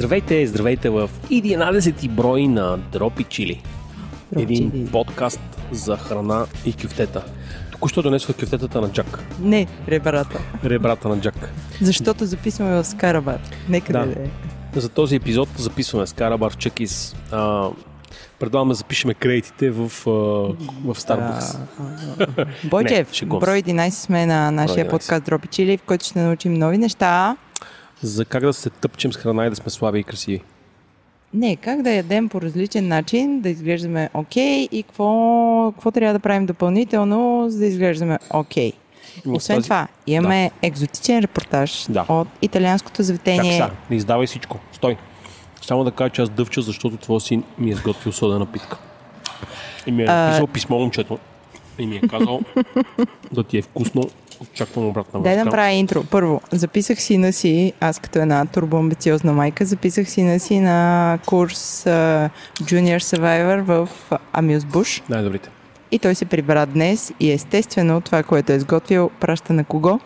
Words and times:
Здравейте, 0.00 0.46
здравейте 0.46 0.90
в 0.90 1.10
11 1.30 2.10
брой 2.10 2.48
на 2.48 2.76
Дропи 2.76 3.24
Чили. 3.24 3.62
Един 4.36 4.88
подкаст 4.92 5.40
за 5.72 5.96
храна 5.96 6.46
и 6.66 6.72
кюфтета. 6.72 7.24
Току-що 7.72 8.02
донесох 8.02 8.36
кюфтетата 8.36 8.80
на 8.80 8.92
Джак. 8.92 9.24
Не, 9.40 9.66
ребрата. 9.88 10.40
Ребрата 10.64 11.08
на 11.08 11.20
Джак. 11.20 11.52
Защото 11.80 12.26
записваме 12.26 12.82
в 12.82 12.84
Скарабар. 12.84 13.38
Нека 13.68 13.92
Да. 13.92 14.06
да. 14.06 14.12
е. 14.12 14.80
За 14.80 14.88
този 14.88 15.16
епизод 15.16 15.48
записваме 15.56 16.06
с 16.06 16.12
Карабар 16.12 16.56
Чекис. 16.56 17.16
А, 17.30 17.68
предлагам 18.38 18.68
да 18.68 18.74
запишеме 18.74 19.14
кредитите 19.14 19.70
в, 19.70 19.88
в 20.84 20.94
Starbucks. 20.94 21.56
Бойчев, 22.64 23.08
брой 23.26 23.62
11 23.62 23.90
сме 23.90 24.26
на 24.26 24.50
нашия 24.50 24.86
11. 24.86 24.90
подкаст 24.90 25.24
Дропи 25.24 25.48
Чили, 25.48 25.76
в 25.78 25.82
който 25.82 26.04
ще 26.04 26.18
научим 26.18 26.54
нови 26.54 26.78
неща. 26.78 27.36
За 28.02 28.24
как 28.24 28.42
да 28.42 28.52
се 28.52 28.70
тъпчем 28.70 29.12
с 29.12 29.16
храна 29.16 29.46
и 29.46 29.50
да 29.50 29.56
сме 29.56 29.70
слаби 29.70 29.98
и 29.98 30.04
красиви. 30.04 30.42
Не, 31.34 31.56
как 31.56 31.82
да 31.82 31.90
ядем 31.90 32.28
по 32.28 32.40
различен 32.40 32.88
начин, 32.88 33.40
да 33.40 33.48
изглеждаме 33.48 34.10
окей 34.14 34.68
и 34.72 34.82
какво, 34.82 35.06
какво 35.72 35.90
трябва 35.90 36.12
да 36.12 36.18
правим 36.18 36.46
допълнително, 36.46 37.46
за 37.48 37.58
да 37.58 37.66
изглеждаме 37.66 38.18
окей. 38.30 38.72
Но 39.26 39.34
Освен 39.34 39.56
тази- 39.56 39.64
това, 39.64 39.86
имаме 40.06 40.50
екзотичен 40.62 41.18
репортаж 41.18 41.86
Да. 41.88 42.04
от 42.08 42.28
италианското 42.42 42.96
Как 42.96 43.04
заведение. 43.04 43.52
сега? 43.52 43.70
Не 43.90 43.96
издавай 43.96 44.26
всичко. 44.26 44.58
Стой. 44.72 44.96
Само 45.62 45.84
да 45.84 45.90
кажа, 45.90 46.10
че 46.10 46.22
аз 46.22 46.28
дъвча, 46.28 46.62
защото 46.62 46.96
твой 46.96 47.20
син 47.20 47.44
ми 47.58 47.70
е 47.70 47.74
сготвил 47.74 48.12
сода 48.12 48.38
напитка. 48.38 48.78
И 49.86 49.92
ми 49.92 50.02
е 50.02 50.06
А- 50.06 50.46
писмо 50.52 50.78
момчето. 50.78 51.18
И 51.78 51.86
ми 51.86 51.96
е 51.96 52.00
казал 52.00 52.40
да 53.32 53.44
ти 53.44 53.58
е 53.58 53.62
вкусно. 53.62 54.02
Очаквам 54.40 54.86
обратна 54.86 55.20
Дай 55.22 55.32
да 55.32 55.36
връзка. 55.36 55.44
направя 55.44 55.70
интро. 55.72 56.04
Първо, 56.10 56.40
записах 56.52 57.00
сина 57.00 57.32
си, 57.32 57.72
аз 57.80 57.98
като 57.98 58.18
една 58.18 58.46
турбоамбициозна 58.46 59.32
майка, 59.32 59.64
записах 59.64 60.10
сина 60.10 60.40
си 60.40 60.60
на 60.60 61.18
курс 61.26 61.84
uh, 61.84 62.30
Junior 62.62 62.98
Survivor 62.98 63.60
в 63.60 63.88
Bush 64.62 65.02
Най-добрите. 65.08 65.50
и 65.90 65.98
той 65.98 66.14
се 66.14 66.24
прибра 66.24 66.66
днес 66.66 67.12
и 67.20 67.30
естествено 67.32 68.00
това, 68.00 68.22
което 68.22 68.52
е 68.52 68.56
изготвил, 68.56 69.10
праща 69.20 69.52
на 69.52 69.64
кого? 69.64 70.00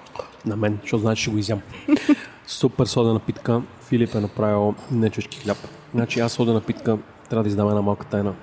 На 0.46 0.56
мен, 0.56 0.78
защото 0.82 1.00
значи 1.00 1.22
ще 1.22 1.30
го 1.30 1.38
изям. 1.38 1.60
Супер 2.46 2.86
сода 2.86 3.12
напитка. 3.12 3.62
Филип 3.88 4.14
е 4.14 4.20
направил 4.20 4.74
нечешки 4.90 5.38
хляб. 5.38 5.58
Значи 5.94 6.20
аз 6.20 6.32
сода 6.32 6.52
напитка 6.52 6.98
трябва 7.30 7.42
да 7.42 7.48
издам 7.48 7.68
една 7.68 7.82
малка 7.82 8.06
тайна. 8.06 8.34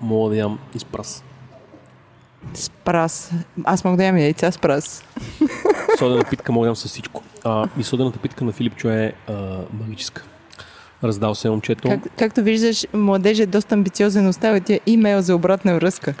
Мога 0.00 0.30
да 0.30 0.36
ям 0.36 0.58
и 0.74 0.78
с 2.54 2.70
прас. 2.70 2.70
С 2.70 2.70
прас. 2.70 3.32
Аз 3.64 3.84
мога 3.84 3.96
да 3.96 4.04
ям 4.04 4.18
яйца 4.18 4.52
с 4.52 4.58
прас. 4.58 5.04
Напитка 6.00 6.52
мога 6.52 6.64
да 6.64 6.68
ям 6.68 6.76
с 6.76 6.88
всичко. 6.88 7.22
А, 7.44 7.68
и 7.78 7.82
сода 7.82 8.04
напитка 8.04 8.44
на 8.44 8.52
Филипчо 8.52 8.88
е 8.88 9.12
а, 9.28 9.32
магическа. 9.80 10.22
Раздал 11.04 11.34
се 11.34 11.50
момчето. 11.50 11.88
Как, 11.88 12.00
както 12.18 12.42
виждаш, 12.42 12.86
младеж 12.92 13.38
е 13.38 13.46
доста 13.46 13.74
амбициозен, 13.74 14.28
оставя 14.28 14.60
ти 14.60 14.80
имейл 14.86 15.20
за 15.20 15.34
обратна 15.34 15.74
връзка. 15.74 16.14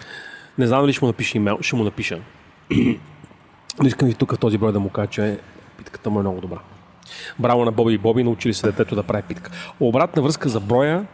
Не 0.58 0.66
знам 0.66 0.80
дали 0.80 0.92
ще 0.92 1.04
му 1.04 1.06
напиша 1.06 1.38
имейл, 1.38 1.58
ще 1.60 1.76
му 1.76 1.84
напиша. 1.84 2.18
Но 3.80 3.86
искам 3.86 4.08
и 4.08 4.14
тук 4.14 4.32
в 4.34 4.38
този 4.38 4.58
брой 4.58 4.72
да 4.72 4.80
му 4.80 4.88
кажа, 4.88 5.10
че 5.10 5.38
питката 5.78 6.10
му 6.10 6.18
е 6.18 6.22
много 6.22 6.40
добра. 6.40 6.58
Браво 7.38 7.64
на 7.64 7.72
Боби 7.72 7.94
и 7.94 7.98
Боби, 7.98 8.24
научили 8.24 8.54
се 8.54 8.66
детето 8.66 8.94
да 8.94 9.02
прави 9.02 9.22
питка. 9.22 9.50
Обратна 9.80 10.22
връзка 10.22 10.48
за 10.48 10.60
броя 10.60 11.06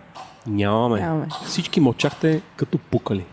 нямаме. 0.46 1.00
Нямаме. 1.00 1.26
Всички 1.46 1.80
мълчахте 1.80 2.40
като 2.56 2.78
пукали. 2.78 3.24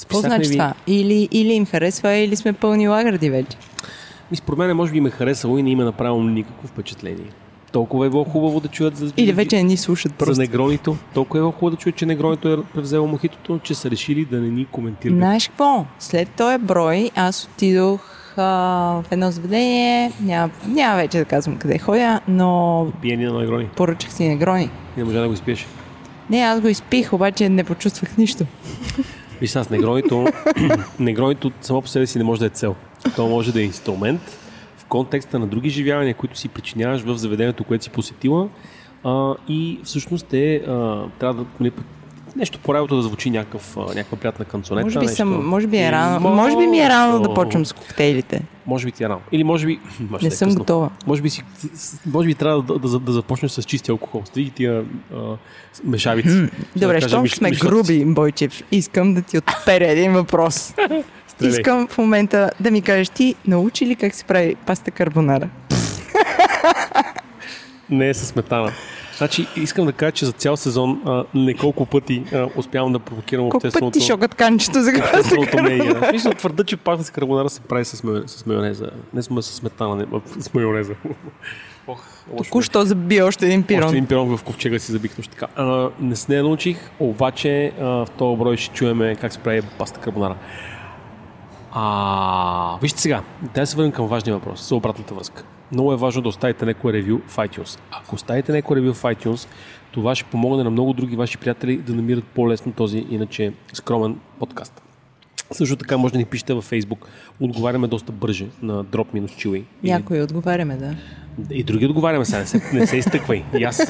Какво 0.00 0.20
значи 0.20 0.48
ви- 0.48 0.54
това? 0.54 0.74
Или, 0.86 1.28
или 1.32 1.52
им 1.52 1.66
харесва, 1.66 2.12
или 2.12 2.36
сме 2.36 2.52
пълни 2.52 2.88
лагърди 2.88 3.30
вече. 3.30 3.56
Ми, 4.30 4.36
според 4.36 4.58
мен, 4.58 4.76
може 4.76 4.92
би 4.92 5.00
ме 5.00 5.10
харесало 5.10 5.58
и 5.58 5.62
не 5.62 5.70
им 5.70 5.80
е 5.80 5.84
направило 5.84 6.22
никакво 6.22 6.68
впечатление. 6.68 7.24
Толкова 7.72 8.06
е 8.06 8.10
било 8.10 8.24
хубаво 8.24 8.60
да 8.60 8.68
чуят 8.68 8.96
за, 8.96 9.12
Или 9.16 9.32
вече 9.32 9.56
не 9.56 9.62
ни 9.62 9.76
слушат 9.76 10.12
за 10.12 10.16
просто. 10.16 10.40
негронито. 10.40 10.96
Толкова 11.14 11.38
е 11.38 11.42
било 11.42 11.52
хубаво 11.52 11.70
да 11.70 11.76
чуят, 11.76 11.96
че 11.96 12.06
негронито 12.06 12.48
е 12.48 12.62
превзело 12.64 13.06
мохитото, 13.06 13.58
че 13.58 13.74
са 13.74 13.90
решили 13.90 14.24
да 14.24 14.36
не 14.36 14.48
ни 14.48 14.64
коментират. 14.64 15.16
Знаеш 15.16 15.48
какво? 15.48 15.84
След 15.98 16.28
този 16.28 16.58
брой 16.58 17.10
аз 17.16 17.44
отидох 17.46 18.00
а, 18.36 18.42
в 19.02 19.12
едно 19.12 19.30
заведение, 19.30 20.12
няма, 20.20 20.50
няма 20.66 20.96
вече 20.96 21.18
да 21.18 21.24
казвам 21.24 21.56
къде 21.56 21.78
ходя, 21.78 22.20
но 22.28 22.86
Пиени 23.02 23.24
на 23.24 23.38
негрони. 23.38 23.66
поръчах 23.66 24.12
си 24.12 24.28
негрони. 24.28 24.64
И 24.96 24.98
не 24.98 25.04
можа 25.04 25.20
да 25.20 25.26
го 25.26 25.34
изпиеш. 25.34 25.66
Не, 26.30 26.38
аз 26.38 26.60
го 26.60 26.68
изпих, 26.68 27.12
обаче 27.12 27.48
не 27.48 27.64
почувствах 27.64 28.16
нищо. 28.16 28.44
Виж 29.40 29.50
сега, 29.50 29.64
с 29.64 29.70
негронито, 29.70 30.26
негронито 30.98 31.52
само 31.60 31.82
по 31.82 31.88
себе 31.88 32.06
си 32.06 32.18
не 32.18 32.24
може 32.24 32.40
да 32.40 32.46
е 32.46 32.50
цел. 32.50 32.74
То 33.16 33.28
може 33.28 33.52
да 33.52 33.60
е 33.60 33.64
инструмент 33.64 34.20
в 34.76 34.84
контекста 34.84 35.38
на 35.38 35.46
други 35.46 35.70
живявания, 35.70 36.14
които 36.14 36.38
си 36.38 36.48
причиняваш 36.48 37.00
в 37.00 37.16
заведението, 37.16 37.64
което 37.64 37.84
си 37.84 37.90
посетила. 37.90 38.48
А, 39.04 39.34
и 39.48 39.80
всъщност 39.84 40.34
е, 40.34 40.56
а, 40.56 41.04
трябва 41.18 41.42
да 41.42 41.50
нали, 41.60 41.72
нещо 42.38 42.58
по 42.58 42.74
работа 42.74 42.96
да 42.96 43.02
звучи 43.02 43.30
някакъв, 43.30 43.76
някаква 43.76 44.18
приятна 44.18 44.44
канцонета. 44.44 44.86
Може 44.86 44.98
би, 44.98 45.04
нещо. 45.04 45.16
съм, 45.16 45.48
може 45.48 45.66
би 45.66 45.78
е 45.78 45.92
рано. 45.92 46.30
Може 46.30 46.56
би 46.56 46.66
ми 46.66 46.78
е 46.80 46.88
рано 46.88 47.20
да 47.20 47.34
почвам 47.34 47.66
с 47.66 47.72
коктейлите. 47.72 48.42
Може 48.66 48.86
би 48.86 48.92
ти 48.92 49.04
е 49.04 49.08
рано. 49.08 49.20
Или 49.32 49.44
може 49.44 49.66
би... 49.66 49.80
може 50.10 50.22
Не 50.24 50.28
да 50.28 50.34
е 50.34 50.36
съм 50.36 50.48
късно. 50.48 50.58
готова. 50.58 50.90
Може 51.06 51.22
би, 51.22 51.30
си, 51.30 51.42
може 52.06 52.26
би 52.26 52.34
трябва 52.34 52.62
да, 52.62 52.78
да, 52.78 52.98
да 52.98 53.12
започнеш 53.12 53.50
с 53.52 53.62
чисти 53.62 53.90
алкохол. 53.90 54.22
Стиги 54.24 54.50
тия 54.50 54.84
а, 55.14 55.16
мешавици. 55.84 56.48
Добре, 56.76 57.00
да 57.00 57.08
щом 57.08 57.22
миш- 57.24 57.34
сме 57.34 57.50
мишоци. 57.50 57.66
груби, 57.68 58.04
Бойчев, 58.04 58.62
искам 58.72 59.14
да 59.14 59.22
ти 59.22 59.38
отперя 59.38 59.90
един 59.90 60.12
въпрос. 60.12 60.74
Искам 61.42 61.88
в 61.88 61.98
момента 61.98 62.50
да 62.60 62.70
ми 62.70 62.82
кажеш 62.82 63.08
ти, 63.08 63.34
научи 63.46 63.86
ли 63.86 63.96
как 63.96 64.14
се 64.14 64.24
прави 64.24 64.54
паста 64.56 64.90
карбонара? 64.90 65.48
Не 67.90 68.08
е 68.08 68.14
със 68.14 68.28
сметана. 68.28 68.72
Значи, 69.18 69.46
искам 69.56 69.86
да 69.86 69.92
кажа, 69.92 70.12
че 70.12 70.26
за 70.26 70.32
цял 70.32 70.56
сезон 70.56 71.02
а, 71.06 71.24
неколко 71.34 71.86
пъти 71.86 72.24
а, 72.32 72.48
успявам 72.56 72.92
да 72.92 72.98
провокирам 72.98 73.44
Колко 73.44 73.52
пъти 73.52 73.66
общественото, 73.66 73.98
ти 73.98 74.04
шокат 74.04 74.34
канчето 74.34 74.82
за 74.82 74.90
общественото 74.98 75.62
мнение. 75.62 75.94
В 75.94 76.06
Смисъл, 76.08 76.32
твърда, 76.32 76.64
че 76.64 76.76
паста 76.76 77.04
с 77.04 77.10
карбонара 77.10 77.48
се 77.48 77.60
прави 77.60 77.84
с, 77.84 78.04
майонез, 78.04 78.30
с 78.30 78.46
майонеза. 78.46 78.90
Не 79.14 79.22
сме 79.22 79.42
с 79.42 79.46
сметана, 79.46 79.96
не, 79.96 80.06
а, 80.14 80.40
с 80.40 80.54
майонеза. 80.54 80.94
Ох. 81.86 82.04
Току-що 82.36 82.84
заби 82.84 83.22
още 83.22 83.46
един 83.46 83.60
Още 83.60 83.66
пирон. 83.66 83.88
един 83.88 84.06
пирон 84.06 84.36
в 84.36 84.42
ковчега 84.42 84.78
си 84.78 84.92
забих 84.92 85.16
точно 85.16 85.32
така. 85.32 85.46
А, 85.56 85.90
не 86.00 86.16
с 86.16 86.28
нея 86.28 86.42
научих, 86.42 86.90
обаче 87.00 87.72
а, 87.80 87.84
в 87.84 88.08
този 88.18 88.38
брой 88.38 88.56
ще 88.56 88.74
чуеме 88.74 89.16
как 89.16 89.32
се 89.32 89.38
прави 89.38 89.62
паста 89.62 90.00
карбонара. 90.00 90.36
А, 91.72 92.78
вижте 92.82 93.00
сега, 93.00 93.22
да 93.54 93.66
се 93.66 93.76
върнем 93.76 93.92
към 93.92 94.06
важния 94.06 94.36
въпрос, 94.36 94.68
за 94.68 94.74
обратната 94.74 95.14
връзка. 95.14 95.44
Много 95.72 95.92
е 95.92 95.96
важно 95.96 96.22
да 96.22 96.28
оставите 96.28 96.64
някое 96.64 96.92
ревю 96.92 97.18
в 97.26 97.36
iTunes. 97.36 97.80
Ако 97.90 98.14
оставите 98.14 98.52
някое 98.52 98.76
ревю 98.76 98.94
в 98.94 99.02
iTunes, 99.02 99.48
това 99.92 100.14
ще 100.14 100.24
помогне 100.24 100.64
на 100.64 100.70
много 100.70 100.92
други 100.92 101.16
ваши 101.16 101.38
приятели 101.38 101.76
да 101.76 101.94
намират 101.94 102.24
по-лесно 102.24 102.72
този 102.72 103.06
иначе 103.10 103.52
скромен 103.72 104.20
подкаст. 104.38 104.87
Също 105.52 105.76
така 105.76 105.96
може 105.96 106.12
да 106.12 106.18
ни 106.18 106.24
пишете 106.24 106.54
във 106.54 106.70
Facebook. 106.70 106.98
Отговаряме 107.40 107.86
доста 107.86 108.12
бърже 108.12 108.46
на 108.62 108.84
Drop 108.84 109.06
минус 109.14 109.30
Chewy. 109.30 109.64
Или 109.82 109.92
Някои 109.92 110.22
отговаряме, 110.22 110.76
да. 110.76 110.94
и 111.50 111.62
други 111.64 111.86
отговаряме 111.86 112.24
сега, 112.24 112.38
не 112.38 112.46
се, 112.46 112.70
не 112.72 112.86
се 112.86 112.96
изтъквай. 112.96 113.44
И 113.58 113.64
аз, 113.64 113.82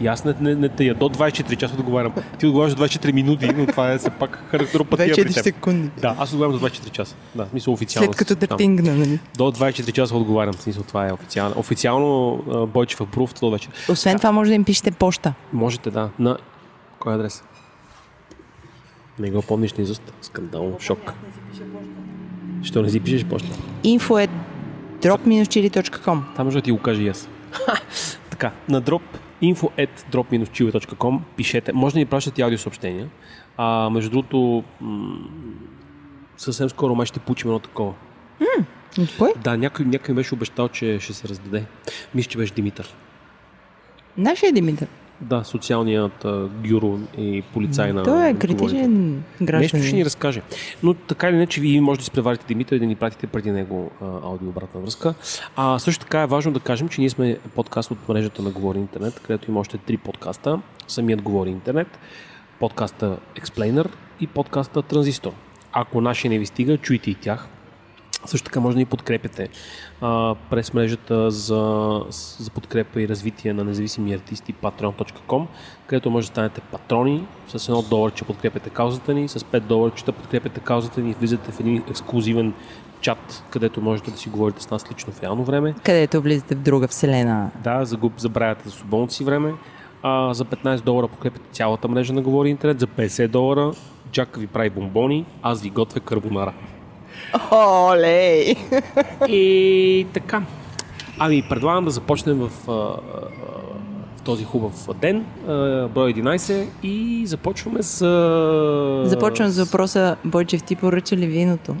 и 0.00 0.06
аз 0.06 0.24
не, 0.24 0.34
не, 0.40 0.54
не 0.54 0.68
тая. 0.68 0.94
До 0.94 1.08
24 1.08 1.56
часа 1.56 1.74
отговарям. 1.74 2.12
Ти 2.38 2.46
отговаряш 2.46 2.74
до 2.74 2.84
24 2.86 3.12
минути, 3.12 3.48
но 3.56 3.66
това 3.66 3.92
е 3.92 3.98
все 3.98 4.10
пак 4.10 4.44
характеропатия 4.50 5.14
при 5.14 5.22
24 5.24 5.34
теб. 5.34 5.44
секунди. 5.44 5.90
Да, 6.00 6.16
аз 6.18 6.32
отговарям 6.32 6.58
до 6.58 6.66
24 6.68 6.90
часа. 6.90 7.16
Да, 7.34 7.46
смисъл 7.50 7.72
официално. 7.72 8.06
След 8.12 8.16
като 8.16 8.34
дъртингна, 8.34 8.94
нали? 8.94 9.20
До 9.36 9.44
24 9.52 9.92
часа 9.92 10.16
отговарям, 10.16 10.54
смисъл 10.54 10.82
това 10.82 11.08
е 11.08 11.12
официално. 11.12 11.54
Официално 11.58 12.36
Бойчев 12.74 12.98
approved 12.98 13.40
до 13.40 13.50
вече. 13.50 13.68
Освен 13.88 14.16
това 14.16 14.32
може 14.32 14.48
да 14.48 14.54
им 14.54 14.64
пишете 14.64 14.90
почта. 14.90 15.34
Можете, 15.52 15.90
да. 15.90 16.10
На 16.18 16.36
кой 16.98 17.14
адрес? 17.14 17.42
Не 19.18 19.30
го 19.30 19.42
помниш 19.42 19.72
ни 19.72 19.84
изуст. 19.84 20.12
Скандално, 20.22 20.80
шок. 20.80 21.12
Що 22.62 22.82
не 22.82 22.90
си 22.90 23.00
пишеш 23.00 23.24
почта? 23.24 23.48
info 23.84 24.26
at 24.26 24.30
drop-chili.com 25.00 26.20
Там 26.36 26.46
може 26.46 26.56
да 26.56 26.62
ти 26.62 26.72
го 26.72 26.78
кажа 26.78 27.02
и 27.02 27.08
аз. 27.08 27.28
така, 28.30 28.52
на 28.68 28.82
drop 28.82 29.02
info 29.42 29.70
at 29.78 29.88
drop 30.12 31.20
пишете. 31.36 31.72
Може 31.72 31.92
да 31.92 31.98
ни 31.98 32.06
пращате 32.06 32.42
аудиосъобщения. 32.42 33.08
А, 33.56 33.90
между 33.90 34.10
другото, 34.10 34.64
м- 34.80 35.18
съвсем 36.36 36.68
скоро 36.68 36.94
май 36.94 37.06
ще 37.06 37.20
получим 37.20 37.50
едно 37.50 37.58
такова. 37.58 37.94
От 38.98 39.16
кой? 39.18 39.32
Да, 39.44 39.56
някой, 39.56 39.86
някой 39.86 40.14
беше 40.14 40.34
обещал, 40.34 40.68
че 40.68 41.00
ще 41.00 41.12
се 41.12 41.28
раздаде. 41.28 41.64
Мисля, 42.14 42.30
че 42.30 42.38
беше 42.38 42.54
Димитър. 42.54 42.94
Нашия 44.16 44.52
Димитър. 44.52 44.88
Да, 45.20 45.44
социалният 45.44 46.24
а, 46.24 46.48
гюро 46.68 46.98
и 47.18 47.42
полицай 47.52 47.92
на... 47.92 48.02
Той 48.02 48.28
е 48.28 48.34
критичен 48.34 49.22
Нещо 49.40 49.68
ще 49.68 49.76
ни 49.76 49.80
гражданин. 49.80 50.04
разкаже. 50.04 50.42
Но 50.82 50.94
така 50.94 51.28
или 51.28 51.36
иначе, 51.36 51.60
вие 51.60 51.80
може 51.80 51.98
да 51.98 52.02
изпреварите 52.02 52.44
Димитър 52.48 52.76
и 52.76 52.78
да 52.78 52.86
ни 52.86 52.94
пратите 52.94 53.26
преди 53.26 53.50
него 53.50 53.90
а, 54.02 54.04
аудио 54.04 54.48
обратна 54.48 54.80
връзка. 54.80 55.14
А 55.56 55.78
също 55.78 56.04
така 56.04 56.22
е 56.22 56.26
важно 56.26 56.52
да 56.52 56.60
кажем, 56.60 56.88
че 56.88 57.00
ние 57.00 57.10
сме 57.10 57.38
подкаст 57.54 57.90
от 57.90 58.08
мрежата 58.08 58.42
на 58.42 58.50
Говори 58.50 58.78
Интернет, 58.78 59.20
където 59.20 59.50
има 59.50 59.60
още 59.60 59.78
три 59.78 59.96
подкаста. 59.96 60.60
Самият 60.88 61.22
Говори 61.22 61.50
Интернет, 61.50 61.98
подкаста 62.60 63.16
Explainer 63.40 63.86
и 64.20 64.26
подкаста 64.26 64.82
Транзистор. 64.82 65.32
Ако 65.72 66.00
нашия 66.00 66.30
не 66.30 66.38
ви 66.38 66.46
стига, 66.46 66.78
чуйте 66.78 67.10
и 67.10 67.14
тях. 67.14 67.48
Също 68.26 68.44
така 68.44 68.60
може 68.60 68.74
да 68.74 68.78
ни 68.78 68.84
подкрепяте 68.84 69.48
а, 70.00 70.34
през 70.50 70.74
мрежата 70.74 71.30
за, 71.30 72.02
за 72.38 72.50
подкрепа 72.50 73.02
и 73.02 73.08
развитие 73.08 73.52
на 73.52 73.64
независими 73.64 74.14
артисти 74.14 74.54
patreon.com, 74.54 75.46
където 75.86 76.10
може 76.10 76.26
да 76.26 76.32
станете 76.32 76.60
патрони 76.60 77.26
с 77.48 77.68
едно 77.68 77.82
долар, 77.82 78.12
че 78.12 78.24
подкрепяте 78.24 78.70
каузата 78.70 79.14
ни, 79.14 79.28
с 79.28 79.38
5 79.38 79.60
долара, 79.60 79.92
че 79.94 80.04
да 80.04 80.12
подкрепяте 80.12 80.60
каузата 80.60 81.00
ни, 81.00 81.14
влизате 81.14 81.52
в 81.52 81.60
един 81.60 81.82
ексклюзивен 81.90 82.54
чат, 83.00 83.44
където 83.50 83.80
можете 83.80 84.10
да 84.10 84.16
си 84.16 84.28
говорите 84.28 84.62
с 84.62 84.70
нас 84.70 84.90
лично 84.90 85.12
в 85.12 85.22
реално 85.22 85.44
време. 85.44 85.74
Където 85.84 86.22
влизате 86.22 86.54
в 86.54 86.58
друга 86.58 86.88
вселена. 86.88 87.50
Да, 87.64 87.84
загуб, 87.84 88.12
забравяте 88.16 88.68
за 88.68 88.74
свободното 88.74 89.14
си 89.14 89.24
време. 89.24 89.54
А, 90.02 90.34
за 90.34 90.44
15 90.44 90.80
долара 90.80 91.08
подкрепяте 91.08 91.48
цялата 91.52 91.88
мрежа 91.88 92.12
на 92.12 92.22
Говори 92.22 92.48
Интернет, 92.48 92.80
за 92.80 92.86
50 92.86 93.28
долара 93.28 93.72
Джак 94.12 94.36
ви 94.36 94.46
прави 94.46 94.70
бомбони, 94.70 95.26
аз 95.42 95.62
ви 95.62 95.70
готвя 95.70 96.00
карбонара. 96.00 96.52
Олей! 97.52 98.54
И 99.28 100.06
така. 100.12 100.42
Ами, 101.18 101.42
предлагам 101.42 101.84
да 101.84 101.90
започнем 101.90 102.36
в, 102.36 102.50
в 102.66 104.22
този 104.24 104.44
хубав 104.44 104.72
ден, 104.94 105.24
а, 105.48 105.52
брой 105.88 106.14
11 106.14 106.66
и 106.82 107.22
започваме 107.26 107.82
с... 107.82 108.02
а, 108.02 109.08
Започвам 109.08 109.48
с 109.48 109.58
въпроса, 109.58 110.16
Бойчев, 110.24 110.62
ти 110.62 110.76
поръча 110.76 111.16
ли 111.16 111.26
виното? 111.26 111.76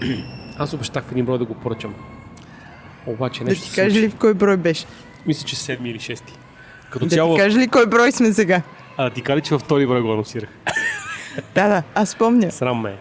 Аз 0.58 0.72
обещах 0.72 1.04
в 1.04 1.12
един 1.12 1.24
брой 1.24 1.38
да 1.38 1.44
го 1.44 1.54
поръчам. 1.54 1.94
Обаче 3.06 3.40
Да 3.40 3.50
нещо 3.50 3.64
ти 3.64 3.70
се 3.70 3.82
кажа 3.82 4.00
ли 4.00 4.08
в 4.08 4.14
кой 4.14 4.34
брой 4.34 4.56
беше? 4.56 4.86
Мисля, 5.26 5.46
че 5.46 5.56
седми 5.56 5.90
или 5.90 5.98
шести. 5.98 6.32
Като 6.90 7.04
Да 7.04 7.10
цяло, 7.10 7.34
ти 7.34 7.40
кажа 7.40 7.58
ли 7.58 7.68
кой 7.68 7.86
брой 7.86 8.12
сме 8.12 8.32
сега? 8.32 8.62
а, 8.96 9.10
ти 9.10 9.22
кажа, 9.22 9.40
че 9.40 9.54
във 9.54 9.62
втори 9.62 9.86
брой 9.86 10.00
го 10.00 10.12
анонсирах. 10.12 10.48
Да, 11.54 11.68
да, 11.68 11.82
аз 11.94 12.16
помня. 12.16 12.50
Срам 12.50 12.80
ме. 12.80 12.90
е. 12.90 12.94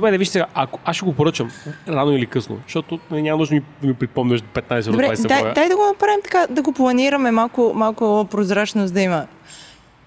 Добре, 0.00 0.10
да 0.10 0.18
виж 0.18 0.28
сега, 0.28 0.46
ако 0.54 0.78
аз 0.84 0.96
ще 0.96 1.04
го 1.04 1.12
поръчам 1.12 1.50
рано 1.88 2.12
или 2.12 2.26
късно, 2.26 2.58
защото 2.66 2.98
нали, 3.10 3.22
няма 3.22 3.38
нужда 3.38 3.54
ми- 3.54 3.62
да 3.82 3.86
ми 3.88 3.94
припомняш 3.94 4.42
15 4.42 4.84
до 4.84 4.92
Добре, 4.92 5.08
20 5.08 5.28
дай, 5.28 5.52
дай 5.54 5.68
да 5.68 5.76
го 5.76 5.86
направим 5.86 6.20
така, 6.24 6.46
да 6.50 6.62
го 6.62 6.72
планираме 6.72 7.30
малко, 7.30 7.72
малко 7.74 8.26
прозрачност 8.30 8.94
да 8.94 9.00
има. 9.00 9.26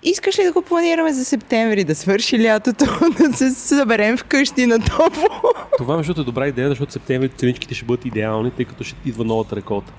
Искаш 0.03 0.39
ли 0.39 0.43
да 0.43 0.51
го 0.51 0.61
планираме 0.61 1.13
за 1.13 1.25
септември, 1.25 1.83
да 1.83 1.95
свърши 1.95 2.43
лятото, 2.43 2.85
да 3.19 3.37
се 3.37 3.51
съберем 3.51 4.17
вкъщи 4.17 4.65
на 4.65 4.79
топло? 4.79 5.29
Това 5.77 5.97
между 5.97 6.21
е 6.21 6.25
добра 6.25 6.47
идея, 6.47 6.69
защото 6.69 6.91
септември 6.91 7.29
ценичките 7.29 7.75
ще 7.75 7.85
бъдат 7.85 8.05
идеални, 8.05 8.51
тъй 8.51 8.65
като 8.65 8.83
ще 8.83 8.95
идва 9.05 9.23
новата 9.23 9.55
реколта. 9.55 9.93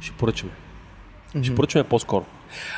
Ще 0.00 0.12
поръчаме. 0.12 0.52
Ще 1.42 1.54
поръчаме 1.54 1.84
по-скоро. 1.84 2.24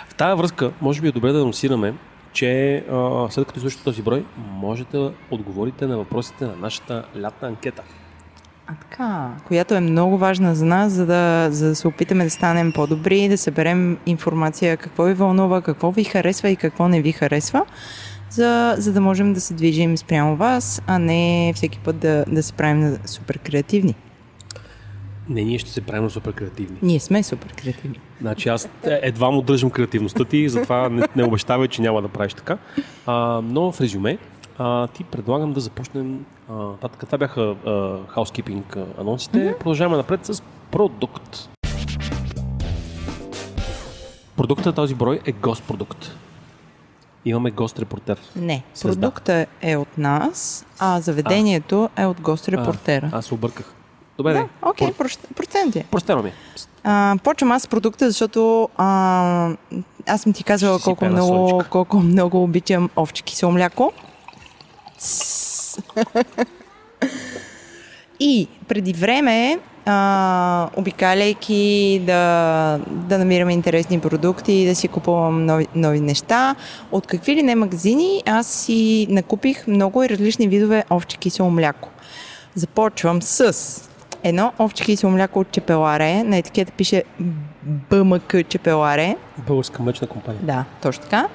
В 0.09 0.15
тази 0.15 0.39
връзка, 0.39 0.71
може 0.81 1.01
би 1.01 1.09
е 1.09 1.13
добре 1.13 1.33
да 1.33 1.39
анонсираме, 1.39 1.95
че 2.35 2.85
след 3.31 3.47
като 3.47 3.59
изслушате 3.59 3.85
този 3.85 4.03
брой, 4.03 4.25
можете 4.37 4.97
да 4.97 5.13
отговорите 5.31 5.87
на 5.87 5.97
въпросите 5.97 6.45
на 6.45 6.57
нашата 6.57 7.05
лятна 7.21 7.49
анкета. 7.49 7.83
А 8.67 8.75
така, 8.81 9.31
която 9.47 9.75
е 9.75 9.81
много 9.81 10.19
важна 10.19 10.55
за 10.55 10.65
нас, 10.65 10.93
за 10.93 11.07
да, 11.07 11.49
за 11.51 11.69
да 11.69 11.75
се 11.75 11.89
опитаме 11.89 12.25
да 12.25 12.31
станем 12.31 12.73
по-добри, 12.73 13.29
да 13.29 13.39
съберем 13.39 13.99
информация 14.07 14.77
какво 14.77 15.03
ви 15.03 15.15
вълнува, 15.15 15.63
какво 15.63 15.91
ви 15.91 16.05
харесва 16.05 16.49
и 16.49 16.57
какво 16.57 16.89
не 16.89 17.03
ви 17.03 17.13
харесва, 17.13 17.67
за, 18.31 18.75
за 18.79 18.93
да 18.93 19.01
можем 19.01 19.33
да 19.33 19.41
се 19.41 19.55
движим 19.55 19.97
спрямо 19.97 20.37
вас, 20.37 20.83
а 20.87 20.99
не 20.99 21.53
всеки 21.57 21.79
път 21.79 21.99
да, 21.99 22.25
да 22.29 22.43
се 22.43 22.53
правим 22.53 22.97
супер 23.05 23.39
креативни. 23.39 23.95
Не, 25.29 25.45
ние 25.45 25.59
ще 25.59 25.71
се 25.71 25.81
правим 25.81 26.11
супер 26.11 26.33
креативни. 26.33 26.77
Ние 26.83 27.01
сме 27.01 27.23
супер 27.23 27.53
креативни. 27.53 28.01
Значи 28.21 28.49
аз 28.49 28.65
е- 28.65 29.01
едва 29.03 29.31
му 29.31 29.43
държам 29.43 29.71
креативността 29.71 30.25
ти, 30.25 30.49
затова 30.49 30.89
не, 30.89 31.07
не 31.17 31.25
обещавай, 31.25 31.69
че 31.69 31.83
няма 31.83 32.03
да 32.03 32.09
правиш 32.09 32.35
така. 32.35 32.59
А, 33.07 33.41
но 33.45 33.73
в 33.73 33.81
резюме, 33.81 34.19
а, 34.59 34.87
ти 34.87 35.05
предлагам 35.05 35.53
да 35.53 35.61
започнем. 35.61 36.25
А, 36.51 36.73
татък, 36.73 37.07
това 37.07 37.19
бяха 37.19 37.41
а, 37.67 37.71
а, 38.17 39.01
анонсите. 39.01 39.39
Mm-hmm. 39.39 39.59
Продължаваме 39.59 39.97
напред 39.97 40.27
с 40.27 40.43
продукт. 40.71 41.49
Продуктът 44.37 44.67
на 44.67 44.73
този 44.73 44.95
брой 44.95 45.21
е 45.27 45.33
гост 45.33 45.63
продукт. 45.63 46.17
Имаме 47.25 47.51
гост 47.51 47.79
репортер. 47.79 48.19
Не, 48.37 48.63
Създа. 48.75 49.01
продукта 49.01 49.47
е 49.61 49.77
от 49.77 49.99
нас, 49.99 50.67
а 50.79 51.01
заведението 51.01 51.89
е 51.97 52.07
от 52.07 52.21
гост 52.21 52.49
репортера. 52.49 53.11
А, 53.13 53.19
аз 53.19 53.33
обърках. 53.33 53.75
Добре, 54.17 54.33
Да, 54.33 54.69
окей, 54.69 54.89
прощ- 54.89 55.35
прощен 55.37 55.73
ти. 55.73 55.85
Простено 55.91 56.23
ми. 56.23 56.29
е. 56.29 56.33
А, 56.85 57.17
почвам 57.25 57.53
аз 57.53 57.63
с 57.63 57.67
продукта, 57.69 58.11
защото 58.11 58.69
а, 58.77 59.51
аз 60.07 60.21
съм 60.21 60.33
ти 60.33 60.45
казвала 60.45 60.79
Ще 60.79 60.85
колко 60.85 61.05
много, 61.05 61.63
колко 61.71 61.97
много 61.97 62.43
обичам 62.43 62.91
овче 62.97 63.23
кисело 63.23 63.53
мляко. 63.53 63.93
И 68.21 68.49
преди 68.69 68.93
време, 68.93 69.59
а, 69.87 70.69
обикаляйки 70.77 72.03
да, 72.07 72.79
да 72.89 73.19
намираме 73.19 73.53
интересни 73.53 74.01
продукти, 74.01 74.67
да 74.67 74.75
си 74.75 74.89
купувам 74.89 75.47
нови, 75.47 75.67
нови 75.75 76.01
неща, 76.01 76.55
от 76.93 77.07
какви 77.07 77.37
ли 77.37 77.43
не 77.43 77.55
магазини, 77.55 78.23
аз 78.27 78.47
си 78.47 79.07
накупих 79.11 79.67
много 79.67 80.03
и 80.05 80.09
различни 80.09 80.49
видове 80.49 80.85
овче 80.91 81.17
кисело 81.17 81.51
мляко. 81.51 81.89
Започвам 82.55 83.23
с 83.23 83.55
едно 84.25 84.53
овче 84.59 84.85
кисело 84.85 85.13
мляко 85.13 85.41
от 85.41 85.51
Чепеларе. 85.51 86.23
На 86.23 86.37
етикета 86.37 86.73
пише 86.73 87.03
БМК 87.63 88.35
Чепеларе. 88.49 89.17
Българска 89.47 89.83
млечна 89.83 90.07
компания. 90.07 90.43
Да, 90.43 90.65
точно 90.83 91.03
така. 91.03 91.29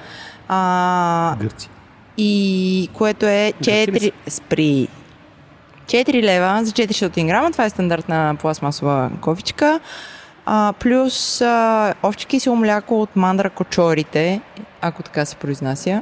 А, 0.47 1.36
Гърци. 1.39 1.69
и 2.18 2.89
което 2.94 3.25
е 3.25 3.53
Гърци 3.63 3.91
ли 3.91 4.12
4 4.12 4.12
спри 4.27 4.88
4 5.86 6.24
лева 6.24 6.65
за 6.65 6.71
400 6.71 7.27
грама. 7.27 7.51
Това 7.51 7.65
е 7.65 7.69
стандартна 7.69 8.36
пластмасова 8.39 9.12
кофичка. 9.21 9.80
А, 10.45 10.74
плюс 10.80 11.41
а, 11.41 11.94
овче 12.03 12.27
кисело 12.27 12.56
мляко 12.56 13.01
от 13.01 13.15
мандра 13.15 13.50
кочорите, 13.50 14.41
ако 14.81 15.03
така 15.03 15.25
се 15.25 15.36
произнася. 15.36 16.01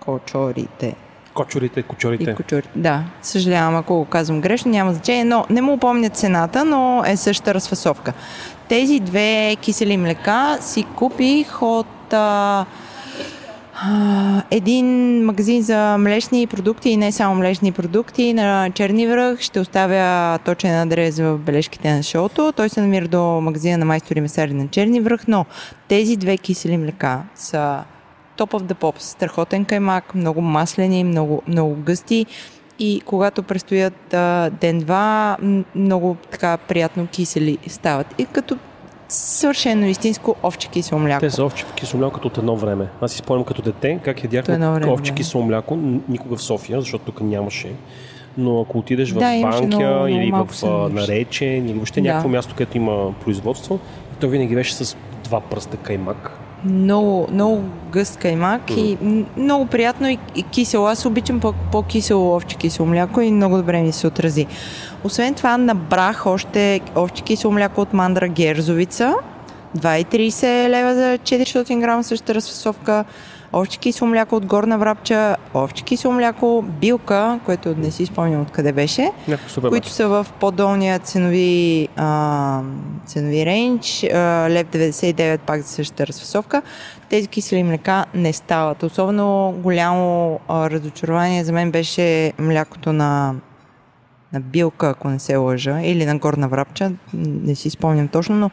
Кочорите. 0.00 0.94
Кочорите, 1.34 1.80
И 1.80 1.82
кочорите. 1.82 2.34
кочури. 2.34 2.62
Да, 2.76 3.04
съжалявам, 3.22 3.76
ако 3.76 3.94
го 3.94 4.04
казвам 4.04 4.40
грешно, 4.40 4.70
няма 4.70 4.92
значение, 4.92 5.24
но 5.24 5.46
не 5.50 5.62
му 5.62 5.78
помня 5.78 6.08
цената, 6.10 6.64
но 6.64 7.02
е 7.06 7.16
същата 7.16 7.54
разфасовка. 7.54 8.12
Тези 8.68 9.00
две 9.00 9.56
кисели 9.60 9.96
млека 9.96 10.58
си 10.60 10.84
купих 10.96 11.62
от 11.62 12.12
а, 12.12 12.66
а, 13.74 14.42
един 14.50 14.86
магазин 15.24 15.62
за 15.62 15.96
млечни 15.98 16.46
продукти 16.46 16.90
и 16.90 16.96
не 16.96 17.12
само 17.12 17.34
млечни 17.34 17.72
продукти 17.72 18.32
на 18.32 18.70
Черни 18.70 19.06
връх. 19.06 19.40
Ще 19.40 19.60
оставя 19.60 20.38
точен 20.38 20.80
адрес 20.80 21.18
в 21.18 21.38
бележките 21.38 21.94
на 21.94 22.02
шоуто. 22.02 22.52
Той 22.56 22.68
се 22.68 22.80
намира 22.80 23.08
до 23.08 23.22
магазина 23.40 23.78
на 23.78 23.84
майстори 23.84 24.20
месари 24.20 24.52
на 24.54 24.68
Черни 24.68 25.00
връх, 25.00 25.20
но 25.28 25.46
тези 25.88 26.16
две 26.16 26.36
кисели 26.38 26.76
млека 26.76 27.22
са 27.34 27.78
Top 28.38 28.50
of 28.50 28.62
the 28.62 28.74
Pops. 28.74 28.98
Страхотен 28.98 29.64
каймак, 29.64 30.14
много 30.14 30.40
маслени, 30.40 31.04
много, 31.04 31.42
много 31.48 31.74
гъсти 31.74 32.26
и 32.78 33.00
когато 33.04 33.42
предстоят 33.42 34.14
а, 34.14 34.50
ден-два, 34.60 35.36
много 35.74 36.16
така 36.30 36.56
приятно 36.56 37.06
кисели 37.06 37.58
стават. 37.66 38.14
И 38.18 38.24
като 38.26 38.56
съвършено 39.08 39.86
истинско 39.86 40.36
овче 40.42 40.68
кисело 40.68 41.00
мляко. 41.00 41.20
Те 41.20 41.30
са 41.30 41.44
овче 41.44 41.64
кисело 41.74 42.00
мляко 42.00 42.20
от 42.26 42.38
едно 42.38 42.56
време. 42.56 42.88
Аз 43.00 43.12
си 43.12 43.18
спомням 43.18 43.44
като 43.44 43.62
дете 43.62 43.98
как 44.04 44.24
ядях 44.24 44.40
Като 44.44 44.52
едно 44.52 44.74
време, 44.74 44.92
овче 44.92 45.14
кисело 45.14 45.42
мляко, 45.44 45.76
никога 46.08 46.36
в 46.36 46.42
София, 46.42 46.80
защото 46.80 47.04
тук 47.04 47.20
нямаше. 47.20 47.72
Но 48.38 48.60
ако 48.60 48.78
отидеш 48.78 49.12
в 49.12 49.18
Да, 49.18 49.40
Банкя 49.42 49.66
много- 49.66 50.06
или 50.06 50.32
в 50.32 50.48
а. 50.64 50.66
Наречен 50.66 51.66
или 51.66 51.72
въобще 51.74 52.00
Да. 52.00 52.08
някакво 52.08 52.28
място, 52.28 52.54
където 52.58 52.76
има 52.76 53.12
производство, 53.24 53.78
то 54.20 54.28
винаги 54.28 54.54
беше 54.54 54.74
с 54.74 54.96
два 55.24 55.40
пръста 55.40 55.76
каймак. 55.76 56.38
Много, 56.64 57.26
много 57.32 57.62
гъст 57.90 58.16
каймак 58.16 58.70
и 58.70 58.96
м, 59.02 59.24
много 59.36 59.66
приятно 59.66 60.08
и, 60.08 60.18
и 60.34 60.42
кисело. 60.42 60.86
Аз 60.86 61.06
обичам 61.06 61.40
по- 61.40 61.54
по-кисело 61.72 62.34
овче 62.36 62.56
кисело 62.56 62.88
мляко 62.88 63.20
и 63.20 63.30
много 63.32 63.56
добре 63.56 63.82
ми 63.82 63.92
се 63.92 64.06
отрази. 64.06 64.46
Освен 65.04 65.34
това 65.34 65.58
набрах 65.58 66.26
още 66.26 66.80
овче 66.96 67.22
кисело 67.22 67.52
мляко 67.52 67.80
от 67.80 67.92
мандра 67.92 68.28
Герзовица. 68.28 69.14
2,30 69.78 70.68
лева 70.68 70.94
за 70.94 71.18
400 71.18 71.80
грама 71.80 72.04
същата 72.04 72.34
разфасовка. 72.34 73.04
Овче 73.52 73.78
кисело 73.78 74.10
мляко 74.10 74.36
от 74.36 74.46
Горна 74.46 74.78
Врапча, 74.78 75.36
овче 75.54 75.84
кисело 75.84 76.14
мляко, 76.14 76.64
билка, 76.80 77.40
което 77.44 77.74
не 77.76 77.90
си 77.90 78.06
спомням 78.06 78.42
откъде 78.42 78.72
беше, 78.72 79.10
които 79.68 79.88
са 79.88 80.08
в 80.08 80.26
по-долния 80.40 80.98
ценови, 80.98 81.88
а, 81.96 82.60
ценови 83.06 83.46
рейндж, 83.46 84.04
а, 84.04 84.46
лев 84.50 84.66
99 84.66 85.40
пак 85.40 85.60
за 85.60 85.68
същата 85.68 86.06
разфасовка. 86.06 86.62
Тези 87.08 87.28
кисели 87.28 87.62
млека 87.62 88.04
не 88.14 88.32
стават. 88.32 88.82
Особено 88.82 89.54
голямо 89.58 90.40
а, 90.48 90.70
разочарование 90.70 91.44
за 91.44 91.52
мен 91.52 91.70
беше 91.70 92.32
млякото 92.38 92.92
на, 92.92 93.34
на 94.32 94.40
билка, 94.40 94.88
ако 94.88 95.08
не 95.08 95.18
се 95.18 95.36
лъжа, 95.36 95.80
или 95.82 96.06
на 96.06 96.18
горна 96.18 96.48
врапча, 96.48 96.92
не 97.14 97.54
си 97.54 97.70
спомням 97.70 98.08
точно, 98.08 98.36
но 98.36 98.50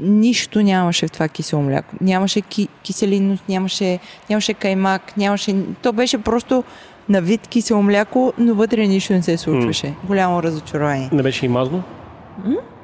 нищо 0.00 0.62
нямаше 0.62 1.06
в 1.06 1.10
това 1.10 1.28
кисело 1.28 1.62
мляко. 1.62 1.94
Нямаше 2.00 2.40
ки, 2.40 2.68
киселинност, 2.82 3.44
нямаше, 3.48 3.98
нямаше 4.30 4.54
каймак, 4.54 5.16
нямаше... 5.16 5.54
То 5.82 5.92
беше 5.92 6.18
просто 6.18 6.64
на 7.08 7.20
вид 7.20 7.46
кисело 7.46 7.82
мляко, 7.82 8.32
но 8.38 8.54
вътре 8.54 8.86
нищо 8.86 9.12
не 9.12 9.22
се 9.22 9.36
случваше. 9.36 9.94
Голямо 10.04 10.42
разочарование. 10.42 11.08
Не 11.12 11.22
беше 11.22 11.46
и 11.46 11.48
мазно? 11.48 11.82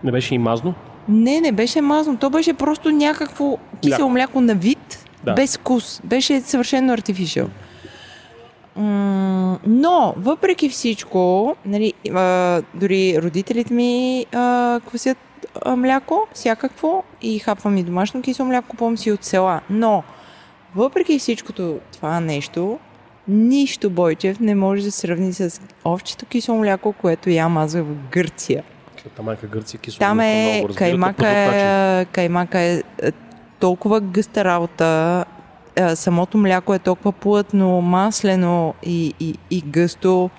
Не 0.04 0.12
беше 0.12 0.34
и 0.34 0.38
мазно? 0.38 0.74
Не, 1.08 1.40
не 1.40 1.52
беше 1.52 1.80
мазно. 1.80 2.16
То 2.16 2.30
беше 2.30 2.54
просто 2.54 2.90
някакво 2.90 3.58
кисело 3.82 4.08
мляко 4.08 4.40
на 4.40 4.54
вид, 4.54 5.04
Да. 5.24 5.32
без 5.34 5.56
вкус. 5.56 6.00
Беше 6.04 6.40
съвършено 6.40 6.92
артифишъл. 6.92 7.46
Но, 9.66 10.14
въпреки 10.16 10.68
всичко, 10.68 11.56
нали, 11.66 11.92
а, 12.14 12.62
дори 12.74 13.22
родителите 13.22 13.74
ми 13.74 14.26
а, 14.32 14.80
квасят 14.86 15.18
а, 15.18 15.25
мляко, 15.76 16.26
всякакво, 16.34 17.04
и 17.22 17.38
хапвам 17.38 17.76
и 17.76 17.82
домашно 17.82 18.22
кисело 18.22 18.48
мляко, 18.48 18.68
купувам 18.68 18.98
си 18.98 19.12
от 19.12 19.24
села. 19.24 19.60
Но, 19.70 20.02
въпреки 20.74 21.18
всичкото 21.18 21.78
това 21.92 22.20
нещо, 22.20 22.78
нищо 23.28 23.90
Бойчев 23.90 24.40
не 24.40 24.54
може 24.54 24.82
да 24.82 24.92
се 24.92 25.00
сравни 25.00 25.32
с 25.32 25.60
овчето 25.84 26.26
кисело 26.26 26.58
мляко, 26.58 26.92
което 26.92 27.30
ям 27.30 27.56
аз 27.56 27.74
в 27.74 27.84
Гърция. 28.10 28.64
Там 29.16 29.24
майка 29.24 29.46
Гърция 29.46 29.80
кисело. 29.80 29.98
Там 29.98 30.20
е, 30.20 30.64
по 30.68 30.74
каймака 30.74 31.28
е, 31.28 32.04
каймака 32.04 32.58
е 32.58 32.82
е 33.02 33.12
толкова 33.60 34.00
гъста 34.00 34.44
работа, 34.44 35.24
е, 35.76 35.96
самото 35.96 36.38
мляко 36.38 36.74
е 36.74 36.78
толкова 36.78 37.12
плътно, 37.12 37.80
маслено 37.80 38.74
и, 38.82 39.14
и, 39.20 39.34
и 39.50 39.60
гъсто. 39.60 40.30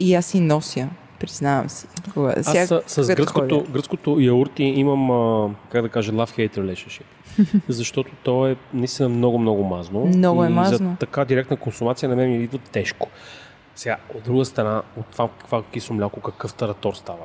И 0.00 0.14
аз 0.14 0.26
си 0.26 0.40
нося, 0.40 0.88
признавам 1.20 1.68
си. 1.68 1.86
Кога, 2.14 2.34
Аз 2.36 2.68
с, 2.68 2.82
с 2.86 2.94
когато 2.94 3.16
гръцкото, 3.16 3.58
ходя. 3.58 3.72
гръцкото 3.72 4.20
яурти 4.20 4.62
имам, 4.62 5.10
а, 5.10 5.50
как 5.70 5.82
да 5.82 5.88
кажа, 5.88 6.12
love-hate 6.12 6.58
relationship. 6.58 7.02
Защото 7.68 8.10
то 8.22 8.46
е 8.46 8.56
наистина 8.74 9.08
много, 9.08 9.38
много 9.38 9.64
мазно. 9.64 10.00
Много 10.00 10.44
е 10.44 10.46
и 10.46 10.50
мазно. 10.50 10.78
за 10.78 10.96
така 11.00 11.24
директна 11.24 11.56
консумация 11.56 12.08
на 12.08 12.16
мен 12.16 12.30
ми 12.30 12.44
идва 12.44 12.58
тежко. 12.58 13.08
Сега, 13.74 13.96
от 14.14 14.22
друга 14.22 14.44
страна, 14.44 14.82
от 14.96 15.06
това 15.06 15.28
каква 15.38 15.62
кисло 15.62 15.94
мляко, 15.94 16.20
какъв 16.20 16.54
таратор 16.54 16.94
става. 16.94 17.24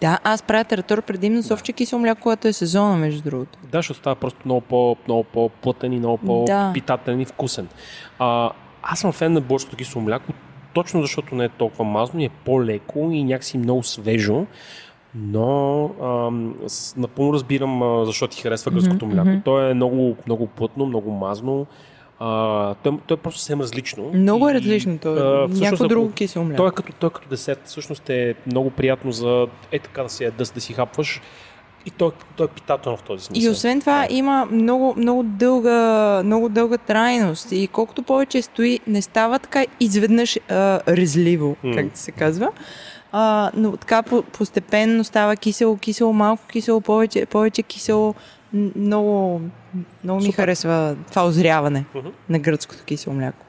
Да, 0.00 0.18
аз 0.24 0.42
правя 0.42 0.64
тератор 0.64 1.02
предимно 1.02 1.42
с 1.42 1.50
овче 1.50 1.72
кисело 1.72 2.00
мляко, 2.00 2.20
което 2.22 2.48
е 2.48 2.52
сезона, 2.52 2.96
между 2.96 3.22
другото. 3.22 3.58
Да, 3.72 3.82
ще 3.82 3.94
става 3.94 4.16
просто 4.16 4.40
много, 4.44 4.60
по, 4.60 4.96
много 5.06 5.24
по-плътен 5.24 5.92
и 5.92 5.98
много 5.98 6.18
по-питателен 6.18 7.20
и 7.20 7.24
вкусен. 7.24 7.68
А, 8.18 8.50
аз 8.82 8.98
съм 9.00 9.12
фен 9.12 9.32
на 9.32 9.40
българското 9.40 9.76
кисело 9.76 10.04
мляко, 10.04 10.32
точно 10.74 11.02
защото 11.02 11.34
не 11.34 11.44
е 11.44 11.48
толкова 11.48 11.84
мазно 11.84 12.20
и 12.20 12.24
е 12.24 12.30
по-леко 12.44 13.10
и 13.12 13.24
някакси 13.24 13.58
много 13.58 13.82
свежо. 13.82 14.46
Но 15.14 15.84
ам, 16.02 16.54
с, 16.66 16.96
напълно 16.96 17.32
разбирам 17.32 17.82
а, 17.82 18.04
защо 18.04 18.28
ти 18.28 18.42
харесва 18.42 18.70
гръцкото 18.70 19.06
мляко. 19.06 19.28
мгм. 19.28 19.40
То 19.44 19.60
е 19.60 19.74
много, 19.74 20.16
много 20.26 20.46
плътно, 20.46 20.86
много 20.86 21.10
мазно. 21.10 21.66
А, 22.18 22.74
то, 22.74 22.88
е- 22.88 22.98
то 23.06 23.14
е 23.14 23.16
просто 23.16 23.40
съвсем 23.40 23.60
различно. 23.60 24.10
Много 24.14 24.48
е 24.48 24.54
различно. 24.54 24.98
То 24.98 25.12
а, 25.12 25.44
е 25.44 25.48
някакво 25.60 25.88
друго 25.88 26.12
кисело 26.12 26.44
мляко. 26.44 26.56
той 26.56 26.68
е 26.68 26.72
като, 26.72 26.92
той 26.92 27.06
е 27.06 27.10
като 27.10 27.28
десерт. 27.28 27.60
Всъщност 27.64 28.10
е 28.10 28.34
много 28.46 28.70
приятно 28.70 29.12
за 29.12 29.46
е 29.72 29.78
така 29.78 30.02
да, 30.02 30.08
се, 30.08 30.24
да, 30.24 30.44
да 30.54 30.60
си 30.60 30.72
хапваш. 30.72 31.20
И 31.86 31.90
той, 31.90 32.10
той 32.36 32.46
е 32.46 32.50
питателно 32.50 32.96
в 32.98 33.02
този 33.02 33.24
смисъл. 33.24 33.44
И 33.44 33.50
освен 33.50 33.80
това 33.80 33.98
Да. 34.00 34.14
има 34.14 34.46
много, 34.46 34.94
много, 34.96 35.22
дълга, 35.22 35.72
много 36.24 36.48
дълга 36.48 36.76
трайност 36.78 37.48
и 37.52 37.68
колкото 37.68 38.02
повече 38.02 38.42
стои, 38.42 38.80
не 38.86 39.02
става 39.02 39.38
така 39.38 39.64
изведнъж 39.80 40.38
а, 40.48 40.54
резливо, 40.88 41.56
М. 41.62 41.76
как 41.76 41.86
да 41.86 41.98
се 41.98 42.12
казва. 42.12 42.48
А, 43.12 43.50
но 43.54 43.72
така 43.72 44.02
по- 44.02 44.22
постепенно 44.22 45.04
става 45.04 45.36
кисело, 45.36 45.76
кисело, 45.76 46.12
малко 46.12 46.46
кисело, 46.46 46.80
повече, 46.80 47.26
повече 47.26 47.62
кисело. 47.62 48.14
Много, 48.76 49.40
много 50.04 50.18
ми 50.18 50.24
Супер. 50.24 50.36
харесва 50.36 50.96
това 51.08 51.26
озряване 51.26 51.84
Мгм. 51.94 52.08
на 52.28 52.38
гръцкото 52.38 52.84
кисело 52.84 53.16
мляко. 53.16 53.46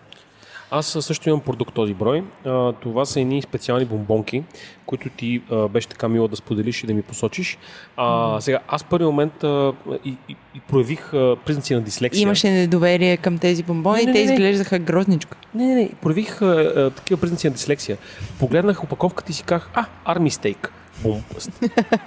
Аз 0.72 0.98
също 1.02 1.30
имам 1.30 1.42
продукт 1.42 1.74
този 1.74 1.94
брой. 1.94 2.24
А, 2.46 2.74
това 2.74 3.06
са 3.06 3.22
едни 3.22 3.42
специални 3.42 3.86
бомбонки, 3.86 4.44
които 4.86 5.10
ти 5.10 5.42
а, 5.52 5.68
беше 5.68 5.88
така 5.88 6.08
мило 6.08 6.28
да 6.28 6.36
споделиш 6.36 6.84
и 6.84 6.88
да 6.88 6.94
ми 6.94 7.02
посочиш. 7.02 7.58
А, 7.98 8.42
сега, 8.42 8.60
аз 8.68 8.84
в 8.84 8.86
първи 8.86 9.06
момент 9.06 9.44
а, 9.44 9.74
и, 10.06 10.16
и, 10.30 10.36
и 10.56 10.60
проявих 10.60 11.14
а, 11.14 11.36
признаци 11.46 11.76
на 11.76 11.82
дислексия. 11.82 12.22
Имаше 12.22 12.50
недоверие 12.50 13.18
към 13.18 13.38
тези 13.38 13.64
бомбони 13.64 13.96
Не, 13.96 14.02
и 14.04 14.06
не, 14.06 14.14
те 14.14 14.20
изглеждаха 14.20 14.80
грозничко. 14.80 15.38
Не, 15.56 15.66
не, 15.66 15.76
не. 15.76 15.90
Проявих 16.02 16.42
а, 16.42 16.46
а, 16.46 16.90
такива 16.90 17.22
признаци 17.22 17.48
на 17.48 17.54
дислексия. 17.54 17.98
Погледнах 18.40 18.84
опаковката 18.84 19.32
и 19.32 19.34
си 19.34 19.44
казах, 19.44 19.70
а, 19.74 19.86
арми 20.06 20.32
стейк. 20.32 20.74
Бом... 21.04 21.24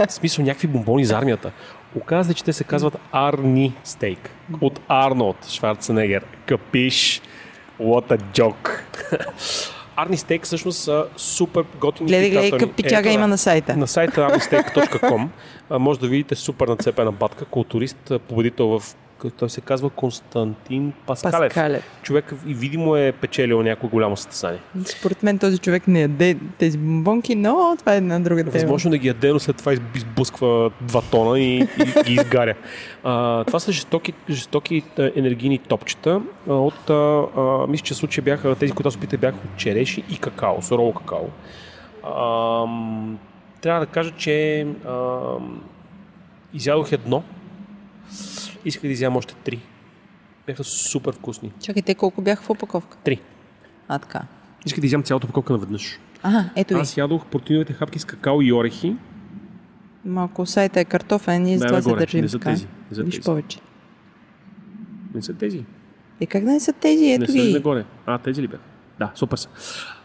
В 0.09 0.13
смисъл 0.13 0.45
някакви 0.45 0.69
бомбони 0.69 1.05
за 1.05 1.19
армията. 1.19 1.53
Оказа 1.97 2.29
се, 2.29 2.35
че 2.35 2.45
те 2.45 2.53
се 2.53 2.65
казват 2.65 2.97
Арни 3.13 3.75
стейк. 3.85 4.31
От 4.61 4.81
Арнолд 4.89 5.49
Шварценегер. 5.49 6.25
Капиш? 6.47 7.23
What 7.81 8.13
a 8.13 8.19
joke. 8.33 8.81
Арни 9.97 10.17
стейк 10.17 10.45
всъщност 10.45 10.79
са 10.79 11.07
супер 11.17 11.65
готини 11.81 12.09
Гледай, 12.09 12.31
гледай, 12.31 12.51
какъв 12.51 12.73
пичага 12.73 13.11
има 13.11 13.29
на 13.29 13.39
сайта. 13.39 13.77
На 13.77 13.87
сайта 13.87 14.21
armysteak.com 14.21 15.29
а, 15.71 15.79
може 15.79 16.01
да 16.01 16.09
видите 16.09 16.35
супер 16.35 16.69
нацепена 16.69 17.13
батка, 17.13 17.45
културист, 17.45 18.13
победител 18.29 18.67
в 18.67 18.83
той 19.39 19.51
се 19.51 19.61
казва 19.61 19.91
Константин 19.91 20.93
Паскалев. 21.07 21.49
Паскалев. 21.49 21.85
Човек 22.03 22.35
и 22.47 22.55
видимо 22.55 22.97
е 22.97 23.13
печелил 23.13 23.63
някое 23.63 23.91
голямо 23.91 24.17
състезание. 24.17 24.61
Според 24.85 25.23
мен 25.23 25.39
този 25.39 25.59
човек 25.59 25.89
не 25.89 26.01
яде 26.01 26.37
тези 26.59 26.79
бомбонки, 26.79 27.35
но 27.35 27.77
това 27.79 27.95
е 27.95 27.97
една 27.97 28.21
друга 28.21 28.43
тема. 28.45 28.53
Възможно 28.53 28.91
да 28.91 28.99
ги 28.99 29.09
яде, 29.09 29.33
но 29.33 29.39
след 29.39 29.57
това 29.57 29.73
из- 29.73 29.81
избусква 29.95 30.71
два 30.81 31.03
тона 31.03 31.41
и, 31.41 31.57
и 31.59 31.67
ги 32.05 32.13
изгаря. 32.15 32.55
А, 33.05 33.45
това 33.45 33.61
са 33.61 33.73
жестоки, 33.73 34.13
жестоки 34.31 34.83
енергийни 34.99 35.59
топчета. 35.59 36.21
От, 36.47 36.91
а, 36.91 36.95
а, 37.37 37.67
мисля, 37.67 37.85
че 37.85 37.95
в 37.95 37.97
случая 37.97 38.25
бяха, 38.25 38.55
тези, 38.55 38.73
които 38.73 38.89
аз 38.89 38.97
опитах, 38.97 39.21
бяха 39.21 39.37
от 39.37 39.57
череши 39.57 40.03
и 40.11 40.19
какао, 40.19 40.63
сурово 40.63 40.93
какао. 40.93 41.27
А, 42.05 42.65
трябва 43.61 43.81
да 43.81 43.87
кажа, 43.87 44.11
че 44.17 44.67
а, 44.87 45.19
изядох 46.55 46.93
едно. 46.93 47.23
Исках 48.65 48.83
да 48.83 48.89
изям 48.89 49.17
още 49.17 49.35
три. 49.35 49.61
Бяха 50.47 50.65
супер 50.65 51.13
вкусни. 51.15 51.53
Чакайте, 51.61 51.95
колко 51.95 52.23
бях 52.23 52.43
в 52.43 52.51
опаковка? 52.51 52.97
Три. 53.05 53.21
А, 53.89 53.99
така. 53.99 54.23
Исках 54.67 54.81
да 54.81 54.87
изям 54.87 55.03
цялата 55.03 55.27
упаковка 55.27 55.53
наведнъж. 55.53 55.99
Ага, 56.23 56.51
ето 56.57 56.75
ви. 56.75 56.81
Аз 56.81 56.97
ядох 56.97 57.27
протеиновите 57.27 57.73
хапки 57.73 57.99
с 57.99 58.05
какао 58.05 58.43
и 58.43 58.53
орехи. 58.53 58.97
Малко 60.05 60.47
сайта 60.47 60.81
е 60.81 60.85
картофен 60.85 61.47
и 61.47 61.59
затова 61.59 61.83
се 61.83 61.95
държим 61.95 62.21
Не 62.21 62.29
са 62.29 62.39
тези. 62.39 62.67
Не 62.91 62.97
са 62.97 63.03
Виж 63.03 63.15
тези. 63.15 63.25
повече. 63.25 63.59
Не 65.15 65.23
са 65.23 65.35
тези. 65.35 65.65
И 66.21 66.27
как 66.27 66.45
да 66.45 66.51
не 66.51 66.61
са 66.61 66.73
тези? 66.73 67.11
Ето 67.11 67.21
не 67.21 67.27
са 67.27 67.33
ги. 67.33 67.53
нагоре. 67.53 67.85
А, 68.07 68.19
тези 68.19 68.43
ли 68.43 68.49
бяха? 68.49 68.63
Да, 68.99 69.11
супер 69.15 69.37
са. 69.37 69.49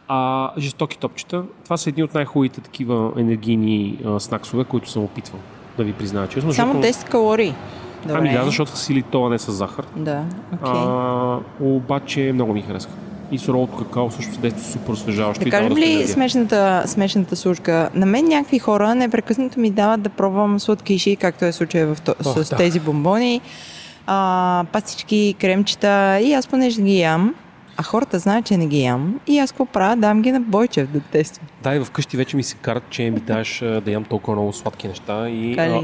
А, 0.08 0.52
жестоки 0.58 0.98
топчета. 0.98 1.44
Това 1.64 1.78
са 1.78 1.90
едни 1.90 2.04
от 2.04 2.14
най-хубавите 2.14 2.62
такива 2.62 3.14
енергийни 3.18 4.00
а, 4.06 4.20
снаксове, 4.20 4.64
които 4.64 4.90
съм 4.90 5.04
опитвал 5.04 5.40
да 5.78 5.84
ви 5.84 5.94
призная 5.94 6.28
честно. 6.28 6.54
Само 6.54 6.82
защото- 6.82 7.06
10 7.06 7.10
калории. 7.12 7.54
Добре. 8.06 8.18
Ами 8.18 8.34
да, 8.34 8.46
защото 8.46 8.72
са 8.72 8.78
сили 8.78 9.04
това 9.04 9.30
не 9.30 9.40
с 9.40 9.52
захар. 9.52 9.86
Да, 9.96 10.24
окей. 10.54 10.82
А, 10.82 11.38
обаче 11.60 12.32
много 12.34 12.54
ми 12.54 12.62
харесва. 12.62 12.92
И 13.32 13.38
суровото 13.40 13.78
какао 13.78 14.12
също 14.12 14.34
се 14.34 14.40
действа 14.40 14.64
супер 14.64 14.94
освежаващо. 14.94 15.44
Да 15.44 15.50
кажем 15.50 15.78
ли 15.78 15.84
енергия. 15.84 16.08
смешната, 16.08 16.84
смешната 16.86 17.36
служка? 17.36 17.90
На 17.94 18.06
мен 18.06 18.26
някакви 18.26 18.60
хора 18.60 18.96
непрекъснато 18.96 19.60
ми 19.60 19.72
дават 19.72 20.02
да 20.02 20.10
пробвам 20.10 20.60
сладкиши, 20.60 21.16
както 21.16 21.46
е 21.46 21.52
случая 21.52 21.96
в 21.96 22.02
то, 22.02 22.16
Ох, 22.26 22.38
с 22.44 22.50
да. 22.50 22.56
тези 22.56 22.80
бомбони, 22.80 23.42
а, 24.08 24.66
пастички, 24.72 25.36
кремчета 25.42 26.20
и 26.20 26.34
аз 26.34 26.48
понеже 26.48 26.82
ги 26.82 27.00
ям, 27.00 27.36
а 27.80 27.84
хората 27.84 28.20
знаят, 28.20 28.46
че 28.46 28.58
не 28.58 28.68
ги 28.68 28.82
ям 28.82 29.20
и 29.28 29.40
аз 29.40 29.52
какво 29.52 29.66
правя? 29.66 29.96
Дам 29.96 30.22
ги 30.22 30.32
на 30.32 30.40
Бойчев 30.40 30.88
да 30.88 31.00
тествам. 31.00 31.48
Да, 31.64 31.76
и 31.76 31.80
вкъщи 31.80 32.18
вече 32.18 32.36
ми 32.36 32.44
се 32.44 32.56
карат, 32.56 32.84
че 32.90 33.04
ми 33.04 33.20
даваш 33.20 33.62
а, 33.62 33.82
да 33.82 33.92
ям 33.92 34.04
толкова 34.04 34.36
много 34.36 34.54
сладки 34.54 34.88
неща. 34.88 35.30
И, 35.30 35.34
ли? 35.34 35.60
а, 35.60 35.82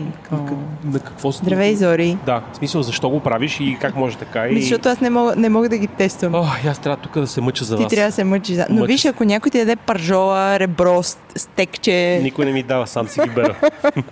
на 0.84 1.00
какво 1.00 1.32
си? 1.32 1.40
Здравей, 1.44 1.76
Зори! 1.76 2.18
Да, 2.26 2.44
в 2.54 2.58
смисъл 2.58 2.82
защо 2.84 3.10
го 3.10 3.20
правиш 3.20 3.60
и 3.60 3.78
как 3.82 3.96
може 3.96 4.18
така. 4.18 4.48
И... 4.48 4.62
Защото 4.62 4.90
аз 4.90 5.02
не 5.02 5.10
мога, 5.10 5.36
не 5.36 5.50
мога 5.50 5.70
да 5.70 5.78
ги 5.78 5.88
тествам. 5.88 6.36
О, 6.36 6.46
аз 6.68 6.80
трябва 6.80 6.98
тук 6.98 7.14
да 7.14 7.28
се 7.28 7.42
мъча 7.42 7.66
за 7.66 7.78
Ти 7.78 7.84
вас. 7.84 7.92
трябва 7.92 8.10
да 8.10 8.16
се 8.16 8.24
мъчиш. 8.24 8.56
Да. 8.56 8.66
Но 8.70 8.76
Мъча 8.76 8.88
виж, 8.88 9.06
ако 9.06 9.24
някой 9.24 9.52
ти 9.52 9.58
даде 9.58 9.76
пържола, 9.76 10.60
ребро, 10.60 11.04
стекче, 11.36 12.20
Никой 12.24 12.46
не 12.46 12.52
ми 12.52 12.64
дава, 12.64 12.88
сам 12.88 13.08
си 13.08 13.20
ги 13.24 13.30
бера. 13.30 13.56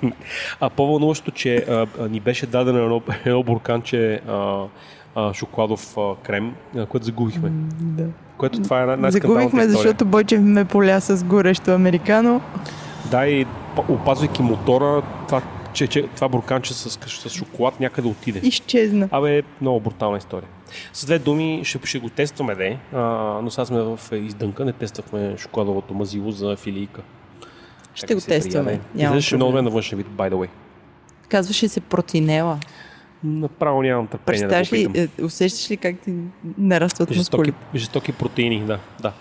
а 0.59 0.69
по-вълнуващо, 0.69 1.31
че 1.31 1.55
а, 1.55 1.87
а, 1.99 2.07
ни 2.07 2.19
беше 2.19 2.45
дадено 2.45 2.79
едно, 2.79 3.01
едно 3.25 3.43
бурканче 3.43 4.21
а, 4.27 4.63
а, 5.15 5.33
шоколадов 5.33 5.97
а, 5.97 6.15
крем, 6.23 6.55
а, 6.77 6.85
което 6.85 7.05
загубихме. 7.05 7.49
да. 7.81 8.05
Което 8.37 8.61
това 8.61 8.83
е 8.83 8.85
най- 8.85 9.11
загубихме, 9.11 9.67
защото 9.67 10.05
Бойчев 10.05 10.41
ме 10.41 10.65
поля 10.65 11.01
с 11.01 11.23
горещо 11.23 11.71
американо. 11.71 12.41
Да, 13.11 13.27
и 13.27 13.45
опазвайки 13.89 14.41
мотора, 14.41 15.01
това, 15.27 15.41
че, 15.73 15.87
че, 15.87 16.07
това 16.15 16.29
бурканче 16.29 16.73
с, 16.73 16.89
с 17.09 17.29
шоколад 17.29 17.79
някъде 17.79 18.07
отиде. 18.07 18.39
Изчезна. 18.43 19.09
Абе, 19.11 19.43
много 19.61 19.79
брутална 19.79 20.17
история. 20.17 20.49
С 20.93 21.05
две 21.05 21.19
думи 21.19 21.61
ще, 21.63 21.79
ще 21.83 21.99
го 21.99 22.09
тестваме, 22.09 22.55
де, 22.55 22.77
а, 22.93 22.99
но 23.43 23.51
сега 23.51 23.65
сме 23.65 23.81
в 23.81 23.99
издънка, 24.13 24.65
не 24.65 24.73
тествахме 24.73 25.35
шоколадовото 25.37 25.93
мазило 25.93 26.31
за 26.31 26.55
филийка. 26.55 27.01
Ще 27.95 28.15
го 28.15 28.21
тестваме. 28.21 28.79
Няма 28.95 29.15
проблем. 29.15 29.37
много 29.37 29.51
добре 29.51 29.61
на 29.61 29.69
външен 29.69 29.97
вид, 29.97 30.07
by 30.07 30.31
the 30.31 30.33
way. 30.33 30.47
Казваше 31.29 31.67
се 31.67 31.81
протинела. 31.81 32.57
Направо 33.23 33.81
нямам 33.81 34.07
търпение 34.07 34.41
да 34.41 34.47
Представяш 34.47 34.69
го 34.69 34.75
ли, 34.75 34.87
питам. 34.93 35.09
е, 35.19 35.23
усещаш 35.23 35.71
ли 35.71 35.77
как 35.77 35.99
ти 35.99 36.13
нарастват 36.57 37.13
Жестоки, 37.13 37.51
мускули? 37.51 37.79
жестоки 37.79 38.13
протеини, 38.13 38.59
да, 38.59 38.79
да. 39.01 39.13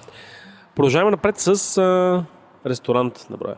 Продължаваме 0.74 1.10
напред 1.10 1.38
с 1.38 1.78
а, 1.78 2.24
ресторант 2.66 3.26
на 3.30 3.36
броя. 3.36 3.56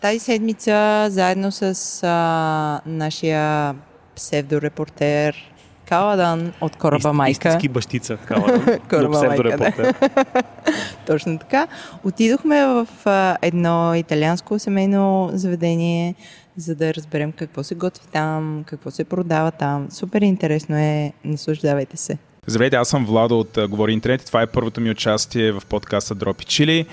Тази 0.00 0.18
седмица, 0.18 1.06
заедно 1.10 1.52
с 1.52 1.62
а, 2.02 2.80
нашия 2.86 3.74
псевдорепортер 4.16 5.49
Каладан 5.90 6.52
от 6.60 6.76
кораба 6.76 7.12
Майка, 7.12 7.48
Истински 7.48 7.68
бащица, 7.68 8.16
Каладан. 8.16 8.78
Кораба 8.90 9.22
на 9.22 9.28
майка, 9.28 9.58
да. 9.58 10.42
точно 11.06 11.38
така, 11.38 11.66
отидохме 12.04 12.64
в 12.66 12.88
а, 13.04 13.36
едно 13.42 13.94
италианско 13.94 14.58
семейно 14.58 15.30
заведение, 15.32 16.14
за 16.56 16.74
да 16.74 16.94
разберем 16.94 17.32
какво 17.32 17.62
се 17.62 17.74
готви 17.74 18.06
там, 18.12 18.64
какво 18.66 18.90
се 18.90 19.04
продава 19.04 19.50
там. 19.50 19.86
Супер 19.90 20.20
интересно 20.20 20.76
е, 20.76 21.12
наслаждавайте 21.24 21.96
се. 21.96 22.18
Здравейте, 22.46 22.76
аз 22.76 22.88
съм 22.88 23.06
Владо 23.06 23.40
от 23.40 23.58
Говори 23.68 23.92
Интернет. 23.92 24.22
и 24.22 24.26
Това 24.26 24.42
е 24.42 24.46
първото 24.46 24.80
ми 24.80 24.90
участие 24.90 25.52
в 25.52 25.62
подкаста 25.68 26.14
Дропи 26.14 26.44
Чили. 26.44 26.86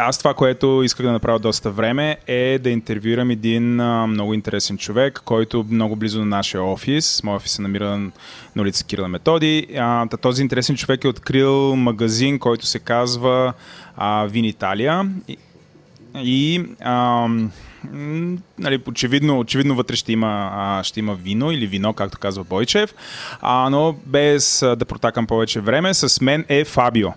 А, 0.00 0.08
аз 0.08 0.18
това, 0.18 0.34
което 0.34 0.82
исках 0.84 1.06
да 1.06 1.12
направя 1.12 1.38
доста 1.38 1.70
време 1.70 2.16
е 2.26 2.58
да 2.58 2.70
интервюирам 2.70 3.30
един 3.30 3.80
а, 3.80 4.06
много 4.06 4.34
интересен 4.34 4.78
човек, 4.78 5.20
който 5.24 5.66
е 5.70 5.74
много 5.74 5.96
близо 5.96 6.18
до 6.18 6.24
нашия 6.24 6.62
офис. 6.62 7.22
Моят 7.22 7.40
офис 7.40 7.52
се 7.52 7.62
намира 7.62 7.98
на 8.56 8.62
улица 8.62 8.84
Кирила 8.84 9.08
Методи. 9.08 9.66
А, 9.78 10.06
този 10.06 10.42
интересен 10.42 10.76
човек 10.76 11.04
е 11.04 11.08
открил 11.08 11.76
магазин, 11.76 12.38
който 12.38 12.66
се 12.66 12.78
казва 12.78 13.52
а, 13.96 14.24
Вин 14.24 14.44
Италия. 14.44 15.10
И, 15.28 15.36
и 16.14 16.64
м, 16.84 17.50
нали, 18.58 18.82
очевидно, 18.88 19.38
очевидно 19.38 19.74
вътре 19.74 19.96
ще 19.96 20.12
има, 20.12 20.50
а, 20.52 20.82
ще 20.82 21.00
има 21.00 21.14
вино 21.14 21.50
или 21.50 21.66
вино, 21.66 21.92
както 21.92 22.18
казва 22.18 22.44
Бойчев. 22.44 22.94
А, 23.40 23.70
но 23.70 23.96
без 24.06 24.62
а, 24.62 24.76
да 24.76 24.84
протакам 24.84 25.26
повече 25.26 25.60
време, 25.60 25.94
с 25.94 26.20
мен 26.20 26.44
е 26.48 26.64
Фабио. 26.64 27.10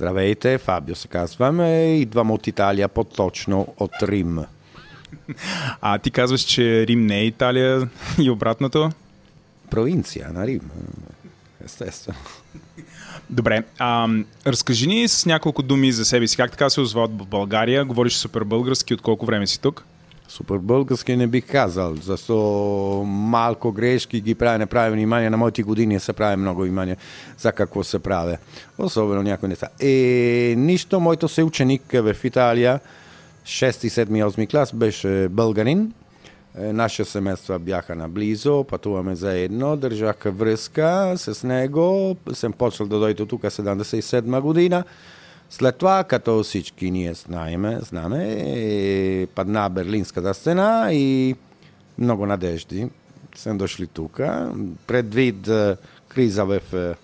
Здравейте, 0.00 0.58
Фабио 0.58 0.94
се 0.94 1.08
казваме. 1.08 1.96
Идвам 1.96 2.30
от 2.30 2.46
Италия, 2.46 2.88
по-точно 2.88 3.74
от 3.78 3.90
Рим. 4.02 4.38
А 5.80 5.98
ти 5.98 6.10
казваш, 6.10 6.40
че 6.40 6.86
Рим 6.86 7.06
не 7.06 7.18
е 7.18 7.26
Италия 7.26 7.88
и 8.18 8.30
обратното. 8.30 8.90
Провинция 9.70 10.32
на 10.32 10.46
Рим. 10.46 10.70
Естествено. 11.64 12.18
Добре, 13.30 13.64
а, 13.78 14.08
разкажи 14.46 14.86
ни 14.86 15.08
с 15.08 15.26
няколко 15.26 15.62
думи 15.62 15.92
за 15.92 16.04
себе 16.04 16.26
си. 16.26 16.36
Как 16.36 16.50
така 16.50 16.70
се 16.70 16.80
озвават 16.80 17.10
в 17.20 17.26
България? 17.26 17.84
Говориш 17.84 18.12
супер 18.12 18.44
български. 18.44 18.94
От 18.94 19.02
колко 19.02 19.26
време 19.26 19.46
си 19.46 19.60
тук? 19.60 19.84
Супер 20.30 20.58
български 20.58 21.16
не 21.16 21.26
бих 21.26 21.46
казал, 21.46 21.94
защото 21.94 22.34
малко 23.06 23.72
грешки 23.72 24.20
ги 24.20 24.34
прави, 24.34 24.58
не 24.58 24.66
прави 24.66 24.92
внимание. 24.92 25.30
На 25.30 25.36
моите 25.36 25.62
години 25.62 26.00
се 26.00 26.12
прави 26.12 26.36
много 26.36 26.62
внимание 26.62 26.96
за 27.38 27.52
какво 27.52 27.84
се 27.84 27.98
прави. 27.98 28.36
Особено 28.78 29.22
някои 29.22 29.48
неща. 29.48 29.68
Е, 29.80 30.54
нищо, 30.56 31.00
моето 31.00 31.28
съученик 31.28 31.82
в 31.92 32.16
Италия, 32.24 32.80
6, 33.44 33.70
7, 33.70 34.30
8 34.30 34.50
клас, 34.50 34.74
беше 34.74 35.28
българин. 35.30 35.92
Е, 36.58 36.72
Наши 36.72 37.04
семейства 37.04 37.58
бяха 37.58 37.96
наблизо, 37.96 38.64
пътуваме 38.64 39.14
заедно, 39.14 39.76
държах 39.76 40.16
връзка 40.24 41.14
с 41.16 41.46
него. 41.46 42.16
Съм 42.32 42.52
почнал 42.52 42.88
да 42.88 42.98
дойде 42.98 43.26
тук 43.26 43.42
77 43.42 44.40
година. 44.40 44.84
След 45.50 45.76
това, 45.76 46.04
като 46.04 46.42
всички 46.42 46.90
ние 46.90 47.14
знаеме, 47.14 47.78
знаме, 47.80 48.36
е, 48.38 49.26
падна 49.26 49.68
Берлинската 49.70 50.34
стена 50.34 50.88
и 50.92 51.34
много 51.98 52.26
надежди 52.26 52.88
са 53.34 53.54
дошли 53.54 53.86
тук. 53.86 54.20
Предвид 54.86 55.48
е, 55.48 55.76
криза 56.08 56.44
в 56.44 56.60
е, 56.74 56.94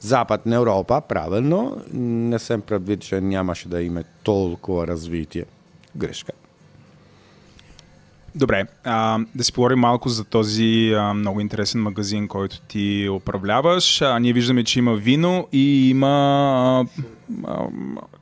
Западна 0.00 0.56
Европа, 0.56 1.02
правилно, 1.08 1.82
не 1.92 2.38
съм 2.38 2.60
предвид, 2.60 3.00
че 3.00 3.20
нямаше 3.20 3.68
да 3.68 3.82
има 3.82 4.04
толкова 4.22 4.86
развитие. 4.86 5.44
Грешка. 5.96 6.32
Добре, 8.34 8.66
а, 8.84 9.18
да 9.34 9.44
си 9.44 9.52
поговорим 9.52 9.78
малко 9.78 10.08
за 10.08 10.24
този 10.24 10.92
а, 10.96 11.14
много 11.14 11.40
интересен 11.40 11.82
магазин, 11.82 12.28
който 12.28 12.60
ти 12.60 13.08
управляваш. 13.12 14.02
А, 14.02 14.18
ние 14.18 14.32
виждаме, 14.32 14.64
че 14.64 14.78
има 14.78 14.94
вино 14.94 15.48
и 15.52 15.90
има... 15.90 16.86
А, 17.44 17.52
а, 17.52 17.66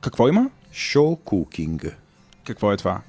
какво 0.01 0.27
има? 0.27 0.49
Шоу 0.71 1.15
кукинг. 1.15 1.97
Какво 2.45 2.73
е 2.73 2.77
това? 2.77 3.01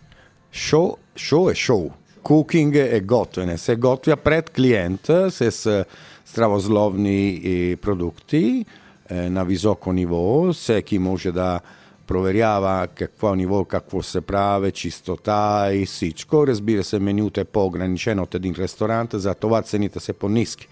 Шоу, 0.53 0.97
шоу 1.17 1.51
е 1.51 1.55
шоу. 1.55 1.91
Кукинг 2.23 2.75
е 2.75 3.01
готвене. 3.01 3.59
Се 3.59 3.77
готвя 3.77 4.17
пред 4.17 4.51
клиента 4.51 5.31
с 5.31 5.85
здравословни 6.27 7.77
продукти 7.83 8.65
е, 9.11 9.31
на 9.31 9.45
високо 9.45 9.93
ниво. 9.93 10.53
Всеки 10.53 10.99
може 10.99 11.33
да 11.33 11.61
проверява 12.10 12.88
какво 12.96 13.36
ниво, 13.36 13.66
какво 13.66 14.04
се 14.04 14.22
прави, 14.22 14.72
чистота 14.72 15.70
и 15.74 15.86
всичко. 15.86 16.48
Разбира 16.48 16.84
се, 16.84 17.00
менюто 17.00 17.40
е 17.40 17.44
по-ограничено 17.44 18.24
от 18.24 18.36
един 18.36 18.56
ресторант, 18.58 19.10
затова 19.14 19.62
цените 19.62 20.00
са 20.00 20.14
по-низки. 20.14 20.68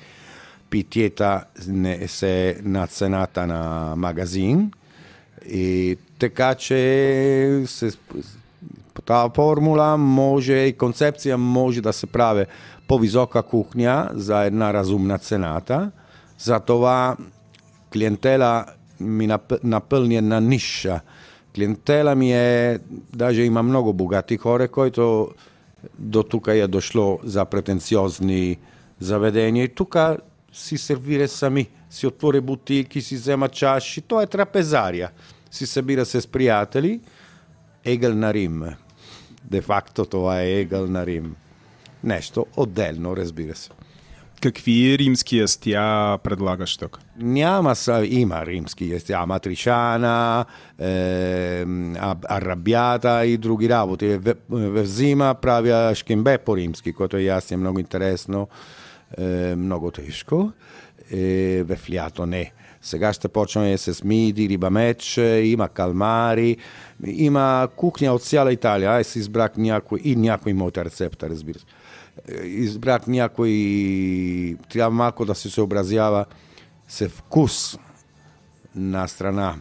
Питиета 0.69 1.43
не 1.67 2.07
се 2.07 2.59
на 2.63 2.87
цената 2.87 3.47
на 3.47 3.93
магазин. 3.97 4.71
И 5.49 5.97
така 6.19 6.55
че 6.55 7.63
се, 7.65 7.91
по 8.93 9.01
тази 9.01 9.33
формула 9.35 9.97
може 9.97 10.53
и 10.53 10.77
концепция 10.77 11.37
може 11.37 11.81
да 11.81 11.93
се 11.93 12.07
прави 12.07 12.45
по-висока 12.87 13.43
кухня 13.43 14.09
за 14.13 14.43
една 14.43 14.73
разумна 14.73 15.17
цената. 15.17 15.91
Затова 16.39 17.17
клиентела 17.93 18.65
ми 18.99 19.27
нап- 19.27 19.59
напълни 19.63 20.17
една 20.17 20.39
ниша. 20.39 20.99
Клиентела 21.58 22.14
ми 22.14 22.32
е, 22.32 22.78
даже 23.14 23.42
има 23.42 23.62
много 23.62 23.92
богати 23.92 24.36
хора, 24.36 24.68
които 24.68 25.28
до 25.98 26.22
тук 26.22 26.48
е 26.48 26.66
дошло 26.66 27.18
за 27.24 27.44
претенциозни 27.44 28.56
заведения. 29.00 29.64
И 29.64 29.68
тук 29.68 29.96
си 30.52 30.78
сервира 30.78 31.28
сами. 31.28 31.68
Си 31.90 32.06
отвори 32.06 32.40
бутики, 32.40 33.00
си 33.00 33.14
взема 33.14 33.48
чаши. 33.48 34.00
То 34.00 34.20
е 34.20 34.26
трапезария. 34.26 35.10
Си 35.50 35.66
събира 35.66 36.04
се 36.04 36.20
с 36.20 36.26
приятели. 36.26 37.00
Егъл 37.84 38.14
на 38.14 38.34
Рим. 38.34 38.64
Де 39.44 39.60
факто 39.60 40.04
това 40.04 40.42
е 40.42 40.60
егъл 40.60 40.86
на 40.86 41.06
Рим. 41.06 41.36
Нещо 42.04 42.46
отделно, 42.56 43.16
разбира 43.16 43.54
се. 43.54 43.70
Какви 44.42 44.98
римски 44.98 45.38
ястия 45.38 46.18
предлагаш 46.18 46.76
тук? 46.76 46.98
Няма 47.18 47.74
са, 47.74 48.06
има 48.08 48.46
римски 48.46 48.90
ястия, 48.90 49.26
матричана, 49.26 50.44
е, 50.78 51.64
арабята 52.28 53.26
и 53.26 53.36
други 53.36 53.68
работи. 53.68 54.08
В, 54.08 54.34
в 54.48 54.86
зима 54.86 55.34
правя 55.42 55.94
шкембе 55.94 56.38
по-римски, 56.38 56.92
което 56.92 57.16
е 57.16 57.22
ястие 57.22 57.56
много 57.56 57.78
интересно, 57.78 58.48
е, 59.18 59.56
много 59.56 59.90
тежко. 59.90 60.52
Е, 61.12 61.62
в 61.62 61.78
лято 61.94 62.26
не. 62.26 62.52
Сега 62.82 63.12
ще 63.12 63.28
почваме 63.28 63.78
с 63.78 64.04
миди, 64.04 64.48
риба 64.48 64.70
меч, 64.70 65.16
има 65.42 65.68
калмари, 65.68 66.56
има 67.06 67.68
кухня 67.76 68.12
от 68.12 68.22
цяла 68.22 68.52
Италия. 68.52 68.90
Аз 68.90 69.16
избрах 69.16 69.56
някой 69.56 70.00
и 70.04 70.16
някой 70.16 70.52
моята 70.52 70.84
рецепта, 70.84 71.30
разбира 71.30 71.58
се. 71.58 71.64
Избрах 72.42 73.06
някой, 73.06 74.56
трябва 74.68 74.90
малко 74.90 75.24
да 75.24 75.34
се 75.34 75.50
съобразява 75.50 76.24
с 76.88 77.08
вкус 77.08 77.78
на 78.74 79.08
страна, 79.08 79.56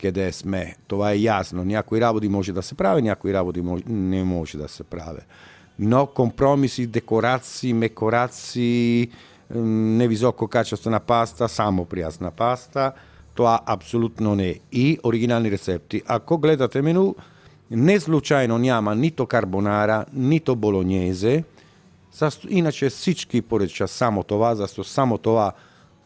къде 0.00 0.32
сме. 0.32 0.76
Това 0.88 1.12
е 1.12 1.18
ясно. 1.18 1.64
Някои 1.64 2.00
работи 2.00 2.28
може 2.28 2.52
да 2.52 2.62
се 2.62 2.74
прави, 2.74 3.02
някои 3.02 3.34
работи 3.34 3.62
не 3.86 4.24
може 4.24 4.58
да 4.58 4.68
се 4.68 4.84
прави. 4.84 5.20
Но 5.78 6.06
компромиси, 6.06 6.86
декорации, 6.86 7.72
мекорации, 7.72 9.10
невисоко 9.54 10.48
качествена 10.48 11.00
паста, 11.00 11.48
само 11.48 11.84
прясна 11.84 12.30
паста, 12.30 12.92
това 13.34 13.60
абсолютно 13.66 14.34
не 14.34 14.48
е. 14.48 14.58
И 14.72 14.98
оригинални 15.04 15.50
рецепти. 15.50 16.02
Ако 16.06 16.38
гледате 16.38 16.82
меню, 16.82 17.14
не 17.70 18.00
случайно 18.00 18.58
няма 18.58 18.94
нито 18.94 19.26
карбонара, 19.26 20.04
нито 20.12 20.56
болоньезе. 20.56 21.44
Иначе 22.48 22.88
всички 22.88 23.42
поръча 23.42 23.88
само 23.88 24.22
това, 24.22 24.54
защото 24.54 24.88
само 24.88 25.18
това 25.18 25.52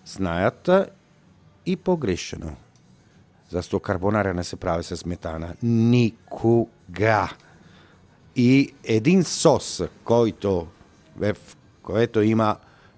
знаят 0.07 0.71
и 1.67 1.77
погрешено. 1.77 2.53
Защо 3.51 3.81
карбонара 3.81 4.35
не 4.35 4.45
се 4.45 4.57
прави 4.57 4.85
с 4.85 4.97
сметана? 4.97 5.55
Никога. 5.63 7.33
И 8.37 8.75
един 8.85 9.25
сос, 9.25 9.83
който, 10.05 10.67
в 11.17 11.35
което 11.83 12.23
има 12.23 12.57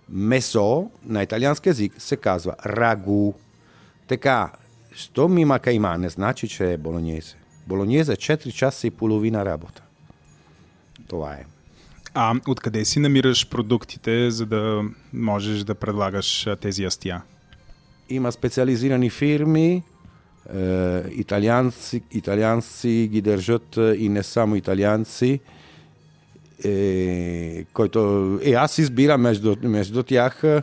месо 0.09 0.91
на 1.05 1.23
италиански 1.23 1.69
язик, 1.69 1.95
се 1.99 2.17
казва 2.17 2.55
рагу. 2.67 3.33
Така, 4.07 4.53
що 4.93 5.31
има 5.37 5.59
кайма, 5.59 5.99
не 5.99 6.09
значи, 6.09 6.49
че 6.49 6.73
е 6.73 6.77
болоньезе. 6.77 7.37
Болоньезе 7.67 8.13
4 8.13 8.53
часа 8.53 8.87
и 8.87 8.91
половина 8.91 9.45
работа. 9.45 9.83
Това 11.09 11.35
е. 11.35 11.45
А 12.15 12.35
откъде 12.49 12.85
си 12.85 13.01
намираш 13.01 13.49
продуктите, 13.49 14.31
за 14.31 14.47
да 14.47 14.83
можеш 15.13 15.65
да 15.65 15.75
предлагаш 15.75 16.49
тези 16.61 16.83
ястия? 16.83 17.23
Има 18.09 18.33
специализирани 18.33 19.11
фирми, 19.11 19.83
е, 20.55 21.03
италианци, 21.11 22.03
италианци 22.13 23.09
ги 23.13 23.21
държат 23.21 23.77
и 23.77 24.09
не 24.09 24.23
само 24.23 24.57
италианци. 24.57 25.41
Е, 26.65 27.65
който, 27.73 28.41
е, 28.43 28.53
аз 28.53 28.79
избирам 28.79 29.21
между, 29.21 29.57
между 29.63 30.03
тях 30.03 30.45
е, 30.45 30.63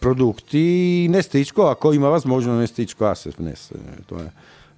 продукти 0.00 0.58
и 0.58 1.08
не 1.08 1.22
стичко, 1.22 1.62
ако 1.62 1.92
има 1.92 2.10
възможно 2.10 2.56
не 2.56 2.66
стичко, 2.66 3.04
аз 3.04 3.18
се 3.18 3.30
внес. 3.30 3.72
Това 4.06 4.22
е, 4.22 4.30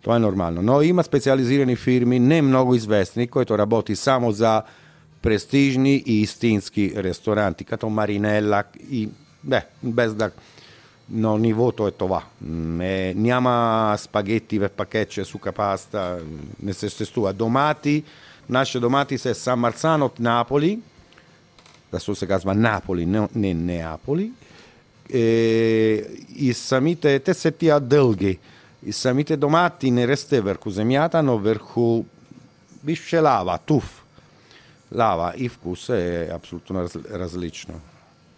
това 0.02 0.16
е 0.16 0.18
нормално. 0.18 0.62
Но 0.62 0.82
има 0.82 1.04
специализирани 1.04 1.76
фирми, 1.76 2.18
не 2.18 2.42
много 2.42 2.74
известни, 2.74 3.26
които 3.26 3.58
работи 3.58 3.96
само 3.96 4.32
за 4.32 4.62
престижни 5.22 6.02
и 6.06 6.20
истински 6.20 6.92
ресторанти, 6.96 7.64
като 7.64 7.88
Маринела 7.88 8.64
и 8.90 9.08
бе, 9.44 9.62
без 9.82 10.14
да 10.14 10.30
но 11.10 11.38
нивото 11.38 11.88
е 11.88 11.90
това. 11.90 12.22
Е, 12.80 13.14
няма 13.16 13.94
спагети 13.98 14.58
в 14.58 14.68
пакетче, 14.68 15.24
сука 15.24 15.52
паста, 15.52 16.18
не 16.62 16.74
съществува. 16.74 17.32
Домати, 17.32 18.02
наши 18.48 18.80
домати 18.80 19.18
са 19.18 19.34
Сан 19.34 19.58
Марцан 19.58 20.02
от 20.02 20.20
Наполи, 20.20 20.80
защото 21.92 22.18
се 22.18 22.26
казва 22.26 22.54
Наполи, 22.54 23.06
не, 23.06 23.28
не 23.34 23.54
Неаполи. 23.54 24.32
Е, 25.12 25.18
и 26.36 26.54
самите, 26.54 27.18
те 27.18 27.34
се 27.34 27.50
тия 27.50 27.80
дълги. 27.80 28.38
И 28.86 28.92
самите 28.92 29.36
домати 29.36 29.90
не 29.90 30.08
расте 30.08 30.40
върху 30.40 30.70
земята, 30.70 31.22
но 31.22 31.38
върху 31.38 32.04
висше 32.84 33.18
лава, 33.18 33.58
туф. 33.66 34.04
Лава 34.94 35.32
и 35.36 35.48
вкус 35.48 35.88
е 35.88 36.30
абсолютно 36.32 36.82
раз, 36.82 36.96
различно. 36.96 37.80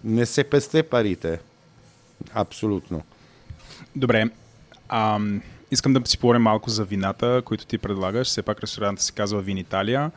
Не 0.05 0.27
се 0.27 0.45
песте 0.45 0.83
парите. 0.83 1.41
Абсолютно. 2.35 3.03
Добре. 3.97 4.31
А, 4.89 5.21
искам 5.71 5.93
да 5.93 6.01
си 6.05 6.19
поговорим 6.19 6.43
малко 6.43 6.71
за 6.71 6.85
вината, 6.85 7.43
които 7.45 7.67
ти 7.67 7.79
предлагаш. 7.79 8.29
Все 8.29 8.43
пак 8.43 8.61
ресторанта 8.61 9.03
се 9.03 9.13
казва 9.13 9.41
Вин 9.41 9.59
Италия. 9.59 10.11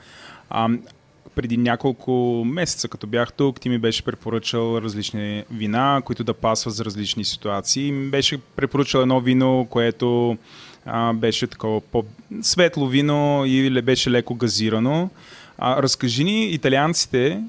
Преди 1.37 1.57
няколко 1.57 2.43
месеца, 2.45 2.87
като 2.87 3.07
бях 3.07 3.33
тук, 3.33 3.59
ти 3.59 3.69
ми 3.69 3.77
беше 3.77 4.03
препоръчал 4.03 4.77
различни 4.77 5.43
вина, 5.51 6.01
които 6.05 6.23
да 6.23 6.33
пасват 6.33 6.73
за 6.73 6.85
различни 6.85 7.25
ситуации. 7.25 7.91
Ми 7.91 8.09
беше 8.09 8.37
препоръчал 8.37 8.99
едно 8.99 9.19
вино, 9.19 9.67
което 9.69 10.37
а, 10.85 11.13
беше 11.13 11.47
такова 11.47 11.81
по-светло 11.81 12.87
вино 12.87 13.43
или 13.45 13.81
беше 13.81 14.11
леко 14.11 14.35
газирано. 14.35 15.09
А, 15.57 15.83
разкажи 15.83 16.23
ни, 16.23 16.45
италианците, 16.45 17.43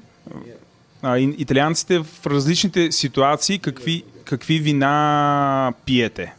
а, 1.01 1.17
италианците 1.17 1.99
в 1.99 2.27
различните 2.27 2.91
ситуации 2.91 3.59
какви, 3.59 4.03
какви 4.25 4.59
вина 4.59 5.73
пиете? 5.85 6.33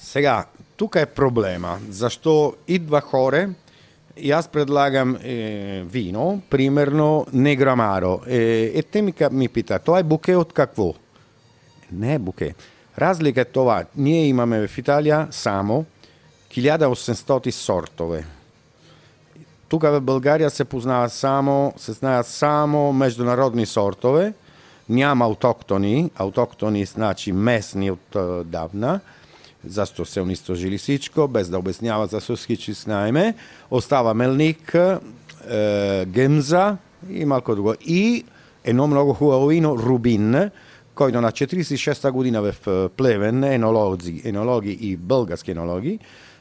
Сега, 0.00 0.46
тук 0.76 0.96
е 0.96 1.06
проблема. 1.06 1.78
Защо 1.88 2.54
идва 2.68 3.00
Jaz 4.16 4.46
predlagam 4.46 5.16
eh, 5.16 5.84
vino, 5.92 6.40
primerno 6.48 7.26
negramaro. 7.32 8.20
Eh, 8.26 8.72
e 8.74 8.82
Temika 8.82 9.28
mi 9.30 9.48
pita, 9.48 9.78
to 9.78 9.96
je 9.96 10.04
buke 10.04 10.36
od 10.36 10.52
kakvo? 10.52 10.94
Ne 11.90 12.18
buke. 12.18 12.52
Razlika 12.96 13.40
je 13.40 13.44
tova, 13.44 13.84
nije 13.94 14.28
imame 14.28 14.60
v 14.60 14.68
Italiji 14.78 15.14
samo 15.30 15.84
1800 16.50 17.50
sortove. 17.50 18.24
Tukaj 19.68 19.90
v 19.90 20.00
Bolgariji 20.00 20.50
se 20.50 20.64
poznajo 20.64 21.08
samo, 21.08 21.72
se 21.76 21.92
znajo 21.92 22.22
samo 22.22 22.92
međunarodni 22.92 23.66
sortove, 23.66 24.32
njama 24.88 25.24
autoktoni, 25.24 26.08
autoktoni 26.16 26.84
znači 26.84 27.32
mesni 27.32 27.90
od 27.90 27.98
uh, 28.14 28.46
davna, 28.46 28.94
uh, 28.94 29.21
Zašto 29.64 30.04
se 30.04 30.22
oni 30.22 30.36
strožili 30.36 30.78
Sičko, 30.78 31.26
bez 31.26 31.50
da 31.50 31.58
objašnjava, 31.58 32.06
zašto 32.06 32.36
Sičić 32.36 32.76
s 32.76 32.86
najme. 32.86 33.32
Ostava 33.70 34.12
Melnik, 34.12 34.74
e, 34.74 34.98
Gemza 36.06 36.76
i 37.10 37.24
malko 37.24 37.54
drugo. 37.54 37.74
I 37.80 38.24
eno 38.64 38.86
mnogo 38.86 39.12
huovino 39.12 39.76
Rubin, 39.76 40.50
koji 40.94 41.12
na 41.12 41.30
46. 41.30 42.10
godina 42.10 42.40
v 42.40 42.48
e, 42.48 42.88
Pleven, 42.96 43.44
enologi, 43.44 44.22
enologi 44.24 44.72
i 44.72 44.96
belgarski 44.96 45.50
enologi, 45.50 45.98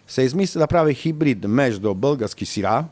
se 0.07 0.25
izmislila 0.25 0.67
pravi 0.67 0.93
hibrid 0.93 1.45
među 1.45 1.93
belgarski 1.93 2.45
sira, 2.45 2.85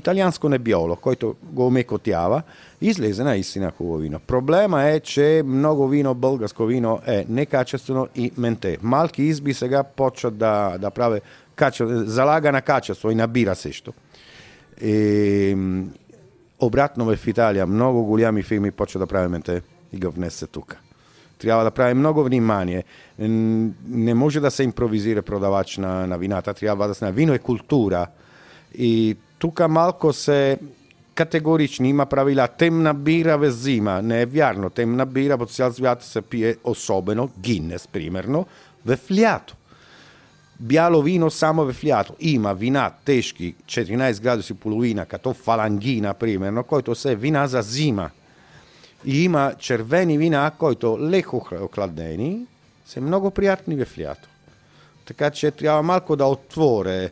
прави 0.00 0.22
хибрид 0.22 0.32
между 0.32 0.42
български 0.42 0.42
сира, 0.42 0.42
италианско 0.42 0.48
небиоло, 0.48 0.96
който 0.96 1.34
го 1.42 1.66
омекотява, 1.66 2.42
излезе 2.80 3.24
наистина 3.24 3.72
хубаво 3.78 3.98
вино. 3.98 4.20
Проблема 4.26 4.82
е, 4.82 5.00
че 5.00 5.42
много 5.46 5.88
вино, 5.88 6.14
българско 6.14 6.66
вино 6.66 7.00
е 7.06 7.26
некачествено 7.28 8.08
и 8.14 8.32
менте. 8.38 8.78
Малки 8.82 9.22
изби 9.22 9.54
сега 9.54 9.82
почват 9.82 10.36
да, 10.36 10.78
да 10.78 10.90
прави 10.90 11.20
качество, 11.54 12.04
залага 12.04 12.52
на 12.52 12.62
качество 12.62 13.10
и 13.10 13.14
набира 13.14 13.54
също. 13.54 13.92
И, 14.82 15.56
обратно 16.60 17.04
в 17.04 17.26
Италия 17.26 17.66
много 17.66 18.04
голями 18.04 18.42
фирми 18.42 18.70
почват 18.70 19.00
да 19.00 19.06
прави 19.06 19.28
менте 19.28 19.62
и 19.92 19.98
го 19.98 20.10
внесе 20.10 20.46
тук. 20.46 20.76
Трябва 21.38 21.64
да 21.64 21.70
прави 21.70 21.94
много 21.94 22.24
внимание. 22.24 22.84
Не 23.88 24.14
може 24.14 24.40
да 24.40 24.50
се 24.50 24.62
импровизира 24.62 25.22
продавач 25.22 25.78
на, 25.78 26.06
на 26.06 26.18
вината, 26.18 26.54
трябва 26.54 26.88
да 26.88 26.94
се... 26.94 27.12
Вино 27.12 27.34
е 27.34 27.38
култура. 27.38 28.06
И 28.06 28.10
тук 29.38 29.68
малко 29.68 30.12
се 30.12 30.58
категорични, 31.14 31.88
има 31.88 32.06
правила. 32.06 32.48
Темна 32.48 32.94
бира 32.94 33.38
в 33.38 33.50
зима, 33.50 34.02
не 34.02 34.22
е 34.22 34.26
вярно. 34.26 34.70
Темна 34.70 35.06
бира 35.06 35.38
по 35.38 35.46
цял 35.46 35.72
свят 35.72 36.02
се 36.02 36.22
пие 36.22 36.56
особено, 36.64 37.30
Гиннес, 37.40 37.86
примерно, 37.86 38.46
в 38.86 38.98
лято. 39.20 39.56
Бяло 40.60 41.02
вино 41.02 41.30
само 41.30 41.72
в 41.72 41.84
лято. 41.84 42.14
Има 42.20 42.54
вина 42.54 42.90
тежки 43.04 43.54
14 43.66 44.22
градуси 44.22 44.54
половина, 44.54 45.06
като 45.06 45.34
фалангина, 45.34 46.14
примерно, 46.14 46.64
който 46.64 46.94
се 46.94 47.12
е 47.12 47.16
вина 47.16 47.46
за 47.46 47.62
зима. 47.62 48.10
И 49.04 49.24
има 49.24 49.54
червени 49.58 50.18
вина, 50.18 50.52
които 50.58 50.98
леко 51.00 51.46
охладени, 51.62 52.46
са 52.86 53.00
много 53.00 53.30
приятни 53.30 53.84
в 53.84 53.98
лято. 53.98 54.28
Така 55.04 55.30
че 55.30 55.50
трябва 55.50 55.82
малко 55.82 56.16
да 56.16 56.24
отворе 56.24 57.10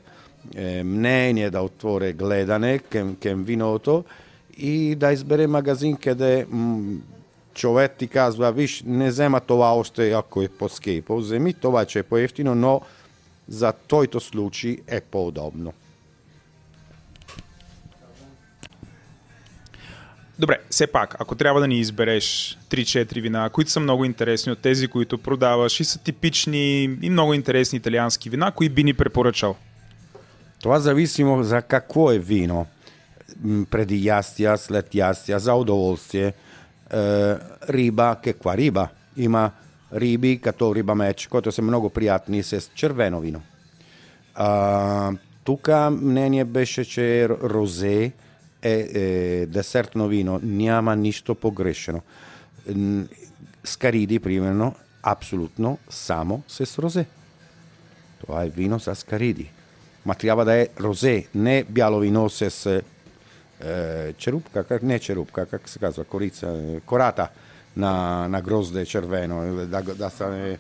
отворе 1.63 2.13
гледане 2.13 2.79
към, 2.79 3.17
към 3.23 3.45
виното 3.45 4.05
и 4.59 4.95
да 4.95 5.13
избере 5.13 5.47
магазин, 5.47 5.97
къде 5.97 6.47
м- 6.51 6.99
човек 7.55 7.93
ти 7.99 8.09
казва, 8.09 8.53
виж, 8.53 8.83
не 8.87 9.09
взема 9.09 9.41
това 9.41 9.75
още, 9.75 10.13
ако 10.13 10.43
е 10.43 10.49
по-скейпо, 10.49 11.17
вземи 11.17 11.55
това, 11.55 11.85
че 11.85 11.99
е 11.99 12.03
по-ефтино, 12.03 12.55
но 12.55 12.81
за 13.49 13.73
тойто 13.73 14.21
случай 14.21 14.79
е 14.87 15.01
по-удобно. 15.01 15.73
Добре, 20.39 20.59
все 20.71 20.87
пак, 20.87 21.17
ако 21.19 21.35
трябва 21.35 21.61
да 21.61 21.69
ни 21.69 21.79
избереш 21.79 22.59
3-4 22.71 23.23
вина, 23.23 23.51
които 23.53 23.71
са 23.71 23.81
много 23.81 24.05
интересни 24.05 24.53
от 24.53 24.59
тези, 24.59 24.89
които 24.89 25.19
продаваш 25.19 25.81
и 25.81 25.85
са 25.85 25.99
типични 25.99 26.83
и 27.03 27.11
много 27.11 27.35
интересни 27.35 27.77
италиански 27.77 28.31
вина, 28.31 28.51
кои 28.51 28.69
би 28.69 28.85
ни 28.85 28.95
препоръчал? 28.95 29.57
Това 30.63 30.81
зависимо 30.81 31.43
за 31.43 31.63
какво 31.63 32.13
е 32.13 32.19
вино. 32.19 32.67
Преди 33.71 34.05
ястия, 34.05 34.59
след 34.59 34.95
ястия, 34.95 35.39
за 35.39 35.55
удоволствие. 35.55 36.27
Е, 36.27 36.33
риба, 37.69 38.17
каква 38.25 38.57
риба? 38.57 38.89
Има 39.17 39.51
риби 39.95 40.41
като 40.41 40.75
риба 40.75 40.95
меч, 40.95 41.27
които 41.27 41.53
са 41.53 41.63
много 41.63 41.91
приятни 41.91 42.43
с 42.43 42.71
червено 42.75 43.21
вино. 43.21 43.43
Тук 45.45 45.69
мнение 45.91 46.45
беше, 46.45 46.85
че 46.85 47.29
розе 47.29 48.13
е, 48.63 48.73
е 48.73 49.47
десертно 49.47 50.09
вино. 50.09 50.41
Няма 50.43 50.97
нищо 50.97 51.35
погрешено. 51.35 52.01
Скариди, 53.65 54.19
примерно, 54.19 54.75
абсолютно 55.03 55.79
само 55.91 56.43
с 56.49 56.79
розе. 56.79 57.07
Това 58.21 58.45
е 58.45 58.49
вино 58.49 58.81
с 58.81 58.95
скариди 58.95 59.51
ma 60.07 60.15
трябва 60.15 60.45
да 60.45 60.55
е 60.55 60.69
розе, 60.81 61.27
не 61.35 61.65
бяло 61.65 62.01
вино 62.01 62.31
с 62.31 62.83
е, 63.61 64.13
черупка, 64.13 64.65
как, 64.65 64.83
не 64.83 64.99
черупка, 64.99 65.47
как 65.47 65.69
се 65.69 65.79
казва, 65.79 66.05
корица, 66.05 66.79
кората 66.87 67.29
на, 67.77 68.27
на 68.29 68.41
грозде 68.41 68.87
червено, 68.87 69.67
да, 69.67 69.83
да 69.83 70.11
стане 70.11 70.59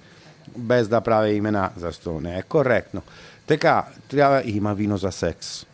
без 0.57 0.89
да 0.89 1.01
прави 1.01 1.31
имена, 1.31 1.71
защо 1.77 2.21
не 2.21 2.39
е 2.39 2.43
коректно. 2.43 3.03
Така, 3.47 3.85
трябва 4.09 4.43
има 4.45 4.75
вино 4.75 4.97
за 4.97 5.13
секс. 5.13 5.67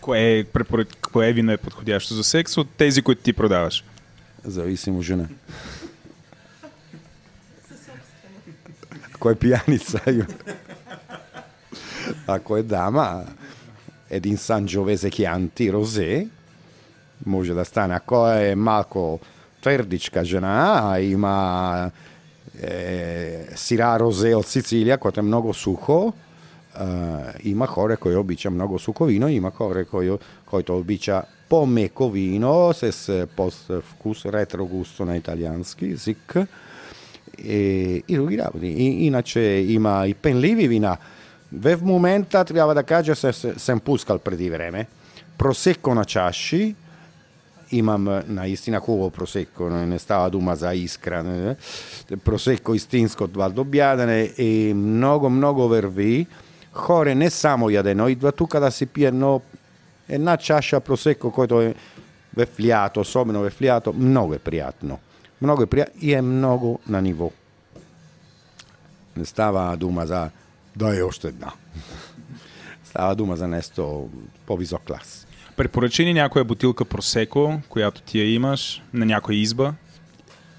Кое, 0.00 0.44
препорък, 0.52 0.88
кое 1.12 1.32
вино 1.32 1.52
е 1.52 1.56
подходящо 1.56 2.14
за 2.14 2.24
секс 2.24 2.56
от 2.56 2.70
тези, 2.70 3.02
които 3.02 3.22
ти 3.22 3.32
продаваш? 3.32 3.84
Зависимо 4.44 5.02
жена. 5.02 5.28
Кой 9.18 9.34
пияница? 9.34 10.00
Ако 12.26 12.56
е 12.56 12.62
дама, 12.62 13.24
един 14.10 14.36
Санджовезе 14.36 15.10
Chianti 15.10 15.72
розе, 15.72 16.28
може 17.26 17.54
да 17.54 17.64
стане. 17.64 17.94
Ако 17.94 18.28
е 18.28 18.54
малко 18.54 19.20
твърдичка 19.60 20.24
жена, 20.24 20.96
има 21.00 21.90
е, 22.62 23.46
сира 23.54 23.98
розе 24.00 24.34
от 24.34 24.46
Сицилия, 24.46 24.98
което 24.98 25.20
е 25.20 25.22
много 25.22 25.54
сухо, 25.54 26.12
е, 26.12 26.84
има 27.44 27.66
хора, 27.66 27.96
които 27.96 28.20
обича 28.20 28.50
много 28.50 28.78
сухо 28.78 29.04
вино, 29.04 29.28
има 29.28 29.50
хора, 29.50 29.84
които 30.46 30.78
обича 30.78 31.22
по-меко 31.48 32.10
вино, 32.10 32.72
с 32.72 33.26
пост-вкус, 33.36 34.24
ретро-густо 34.24 35.04
на 35.04 35.16
италиански 35.16 35.86
език. 35.86 36.36
И, 37.44 38.02
и 38.08 38.16
други 38.16 38.38
работи. 38.38 38.66
И, 38.66 39.06
иначе 39.06 39.40
има 39.68 40.06
и 40.06 40.14
пенливи 40.14 40.68
вина. 40.68 40.96
В 41.52 41.78
момента 41.82 42.44
трябва 42.44 42.74
да 42.74 42.82
кажа, 42.82 43.16
се, 43.16 43.32
съм 43.32 43.80
пускал 43.80 44.18
преди 44.18 44.50
време. 44.50 44.86
Просеко 45.38 45.94
на 45.94 46.04
чаши, 46.04 46.74
имам 47.70 48.22
наистина 48.26 48.80
хубаво 48.80 49.10
просеко, 49.10 49.70
не 49.70 49.98
става 49.98 50.30
дума 50.30 50.56
за 50.56 50.74
искра. 50.74 51.22
Не? 51.22 51.56
Просеко 52.24 52.74
истинско 52.74 53.24
от 53.24 53.36
Валдобядане 53.36 54.32
и 54.38 54.72
много, 54.74 55.30
много 55.30 55.68
върви. 55.68 56.26
Хоре 56.72 57.14
не 57.14 57.30
само 57.30 57.70
яде, 57.70 57.94
но 57.94 58.08
идва 58.08 58.32
тук 58.32 58.58
да 58.58 58.70
си 58.70 58.86
пие 58.86 59.08
едно, 59.08 59.40
една 60.08 60.36
чаша 60.36 60.80
просеко, 60.80 61.30
който 61.30 61.60
е 61.60 61.74
в 62.36 62.46
лято, 62.64 63.00
особено 63.00 63.50
в 63.50 63.62
лято, 63.62 63.92
много 63.92 64.34
е 64.34 64.38
приятно. 64.38 64.98
Много 65.42 65.62
е 65.62 65.66
приятно 65.66 65.94
и 66.00 66.14
е 66.14 66.22
много 66.22 66.80
на 66.88 67.02
ниво. 67.02 67.30
Не 69.16 69.24
става 69.24 69.76
дума 69.76 70.06
да 70.76 70.98
е 70.98 71.02
още 71.02 71.28
една. 71.28 71.52
Става 72.84 73.14
дума 73.14 73.36
за 73.36 73.48
нещо 73.48 74.08
по-висок 74.46 74.82
клас. 74.82 75.26
Препоръчи 75.56 76.04
ни 76.04 76.12
някоя 76.12 76.44
бутилка 76.44 76.84
просеко, 76.84 77.60
която 77.68 78.02
ти 78.02 78.18
я 78.18 78.34
имаш 78.34 78.82
на 78.92 79.06
някоя 79.06 79.38
изба? 79.38 79.74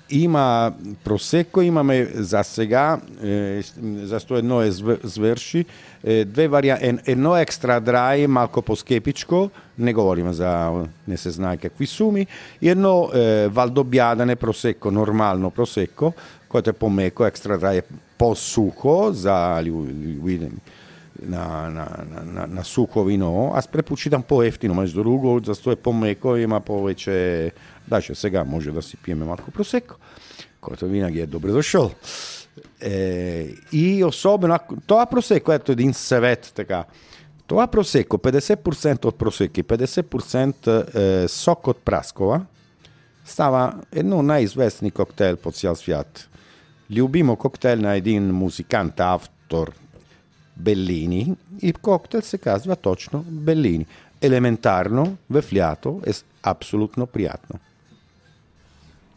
Има 0.10 0.74
просеко, 1.04 1.62
имаме 1.62 2.06
за 2.06 2.44
сега, 2.44 3.02
е, 3.24 3.62
зато 3.84 4.36
едно 4.36 4.62
е 4.62 4.72
свърши, 5.06 5.66
е, 6.04 6.26
две 6.26 6.48
варианти. 6.48 7.12
Едно 7.12 7.38
екстра 7.38 7.80
драй, 7.80 8.28
малко 8.28 8.62
по-скепичко, 8.62 9.50
не 9.78 9.94
говорим 9.94 10.34
за 10.34 10.72
не 11.08 11.18
се 11.18 11.32
знае 11.32 11.58
какви 11.58 11.88
суми, 11.88 12.28
и 12.62 12.70
едно 12.70 13.10
е, 13.14 13.48
валдобядане 13.48 14.36
просеко, 14.36 14.92
нормално 14.92 15.52
просеко, 15.52 16.14
което 16.50 16.70
е 16.70 16.74
по-меко, 16.74 17.26
екстра 17.26 17.58
драй 17.58 17.78
е 17.78 17.82
по-сухо 18.22 19.10
за 19.14 19.64
на, 21.22 21.70
на, 21.70 21.88
на, 22.26 22.48
на 22.48 22.64
сухо 22.64 23.04
вино. 23.04 23.52
Аз 23.56 23.68
предпочитам 23.68 24.24
по-ефтино, 24.24 24.74
между 24.74 25.04
друго, 25.04 25.42
защото 25.46 25.72
е 25.72 25.76
по-меко, 25.76 26.36
има 26.36 26.62
повече... 26.62 27.52
Даже 27.88 28.16
сега 28.16 28.44
може 28.44 28.72
да 28.72 28.82
си 28.82 28.98
пиеме 28.98 29.26
малко 29.26 29.52
просеко, 29.52 29.96
който 30.62 30.86
винаги 30.86 31.20
е 31.20 31.26
добре 31.26 31.52
дошъл. 31.52 31.92
Е, 32.82 33.48
и 33.72 34.04
особено, 34.04 34.60
това 34.88 35.06
просеко, 35.06 35.52
ето 35.52 35.72
един 35.72 35.94
съвет 35.94 36.52
така. 36.56 36.84
Това 37.48 37.68
просеко, 37.68 38.18
50% 38.18 39.06
от 39.06 39.18
просеки, 39.18 39.64
50% 39.64 40.96
е, 40.96 41.28
сок 41.28 41.68
от 41.68 41.78
праскова, 41.78 42.46
става 43.26 43.74
едно 43.92 44.24
най-известни 44.24 44.92
коктейл 44.92 45.38
по 45.38 45.52
цял 45.52 45.76
свят. 45.76 46.28
Любимо 46.92 47.36
коктейл 47.36 47.80
на 47.80 47.96
един 47.96 48.32
музикант, 48.32 49.00
автор, 49.00 49.72
Bellini, 50.62 51.36
il 51.64 51.78
cocktail 51.78 52.22
се 52.22 52.38
казва 52.38 52.76
точно 52.76 53.24
Bellini. 53.24 53.86
Елементарно, 54.22 55.18
в 55.30 55.44
лято 55.56 56.02
е 56.08 56.12
абсолютно 56.44 57.08
приятно. 57.08 57.60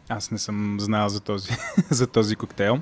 Аз 0.09 0.31
не 0.31 0.37
съм 0.37 0.77
знал 0.79 1.09
за 1.09 1.19
този, 1.19 1.51
за 1.89 2.07
този 2.07 2.35
коктейл. 2.35 2.79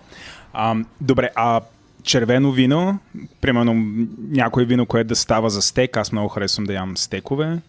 А, 0.54 0.76
добре, 1.02 1.30
а 1.36 1.62
червено 2.04 2.52
вино, 2.52 3.00
примерно 3.42 3.74
някое 4.18 4.66
вино, 4.66 4.86
което 4.86 5.08
да 5.08 5.16
става 5.16 5.50
за 5.50 5.62
стек, 5.62 5.98
аз 5.98 6.12
много 6.12 6.30
харесвам 6.30 6.66
да 6.66 6.74
ям 6.74 6.98
стекове. 6.98 7.62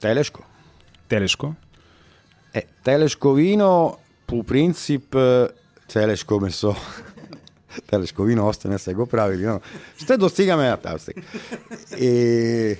Телешко. 0.00 0.42
Телешко? 1.08 1.54
Е, 2.54 2.62
телешко 2.84 3.32
вино, 3.32 3.96
по 4.26 4.44
принцип, 4.44 5.16
телешко 5.94 6.40
месо. 6.40 6.76
Телешковина 7.86 8.44
още 8.44 8.68
не 8.68 8.78
са 8.78 8.94
го 8.94 9.06
правили, 9.06 9.46
но 9.46 9.60
ще 10.02 10.16
достигаме 10.16 10.68
на 10.68 10.76
тази. 10.76 11.12
И 12.00 12.76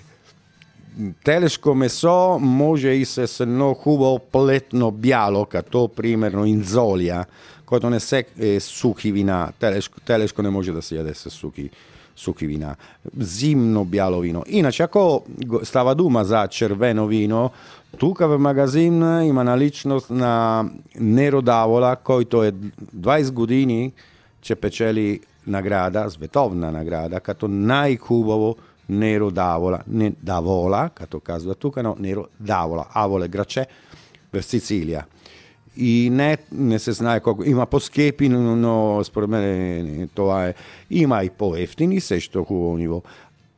телешко 1.24 1.74
месо 1.74 2.38
може 2.40 2.88
и 2.88 3.05
с 3.05 3.40
едно 3.40 3.74
хубаво 3.74 4.18
плетно 4.18 4.90
бяло, 4.90 5.46
като 5.46 5.88
примерно 5.96 6.44
инзолия, 6.44 7.27
което 7.66 7.90
не 7.90 8.00
се 8.00 8.24
е 8.40 8.61
сухи 8.61 9.12
вина. 9.12 9.53
Телешко, 9.61 10.00
телешко 10.00 10.42
не 10.42 10.50
може 10.50 10.72
да 10.72 10.83
се 10.83 10.96
яде 10.96 11.14
с 11.14 11.31
сухи, 11.31 11.70
сухи 12.16 12.46
вина. 12.46 12.77
Зимно 13.18 13.85
бяло 13.85 14.20
вино. 14.20 14.44
Иначе, 14.46 14.83
ако 14.83 15.24
става 15.62 15.94
дума 15.94 16.24
за 16.24 16.48
червено 16.48 17.07
вино, 17.07 17.50
тук 17.98 18.18
в 18.18 18.38
магазин 18.38 18.94
има 19.22 19.44
наличност 19.44 20.11
на 20.11 20.64
Неро 21.00 21.42
Давола, 21.42 21.96
който 21.96 22.44
е 22.44 22.53
20 22.96 23.31
години 23.31 23.92
че 24.44 24.55
печели 24.55 25.20
награда, 25.46 26.11
световна 26.11 26.72
награда, 26.72 27.20
като 27.20 27.48
най-хубаво 27.48 28.57
Неро 28.88 29.31
Давола, 29.31 29.81
не 29.88 30.12
Давола, 30.22 30.90
като 30.94 31.20
казва 31.20 31.55
тук, 31.55 31.83
но 31.83 31.96
Неро 31.98 32.24
Давола, 32.40 32.87
Аволе 32.92 33.29
граче 33.29 33.66
в 34.33 34.42
Сицилия. 34.42 35.07
И 35.76 36.10
не, 36.12 36.38
не 36.52 36.78
се 36.78 36.92
знае 36.92 37.20
колко. 37.20 37.44
Има 37.44 37.66
по-скепи, 37.66 38.28
но, 38.28 38.56
но 38.56 39.04
според 39.04 39.28
мен 39.28 40.08
това 40.14 40.46
е. 40.46 40.54
Има 40.90 41.24
и 41.24 41.30
по-ефтини, 41.30 42.00
също 42.00 42.44
хубаво 42.44 42.76
ниво. 42.76 43.02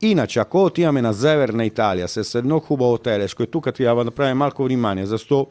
Иначе, 0.03 0.39
ако 0.39 0.65
отиваме 0.65 1.03
на 1.03 1.15
Северна 1.15 1.65
Италия 1.65 2.09
с 2.09 2.35
едно 2.35 2.61
хубаво 2.61 2.99
телешко, 2.99 3.43
и 3.43 3.47
тук 3.47 3.75
трябва 3.75 4.01
да 4.01 4.05
направим 4.05 4.37
малко 4.37 4.65
внимание, 4.65 5.07
защото 5.07 5.47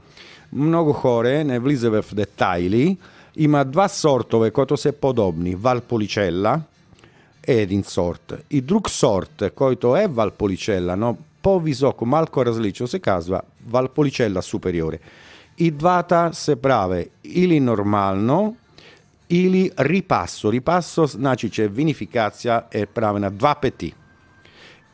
много 0.54 0.94
хора 0.94 1.44
не 1.44 1.60
влиза 1.60 1.90
в 1.90 2.06
детайли, 2.14 2.98
има 3.36 3.66
два 3.66 3.88
сортове, 3.88 4.52
които 4.52 4.78
са 4.78 4.92
подобни. 4.92 5.58
Valpolicella 5.58 6.60
е 7.48 7.54
един 7.54 7.84
сорт. 7.84 8.34
И 8.52 8.62
друг 8.62 8.90
сорт, 8.90 9.44
който 9.56 9.96
е 9.96 10.08
Valpolicella, 10.08 10.96
но 10.96 11.18
по-високо, 11.42 12.06
малко 12.06 12.46
различно, 12.46 12.88
се 12.88 13.00
казва 13.00 13.42
Valpolicella 13.70 14.42
superiore. 14.42 15.00
И 15.58 15.72
двата 15.72 16.30
се 16.34 16.56
прави 16.56 17.10
или 17.24 17.60
нормално, 17.60 18.58
или 19.30 19.72
ripasso. 19.72 20.60
Ripasso 20.60 21.06
значи, 21.06 21.50
че 21.50 21.68
винификация 21.68 22.64
е 22.72 22.86
правена 22.86 23.32
два 23.32 23.56
пъти. 23.56 23.94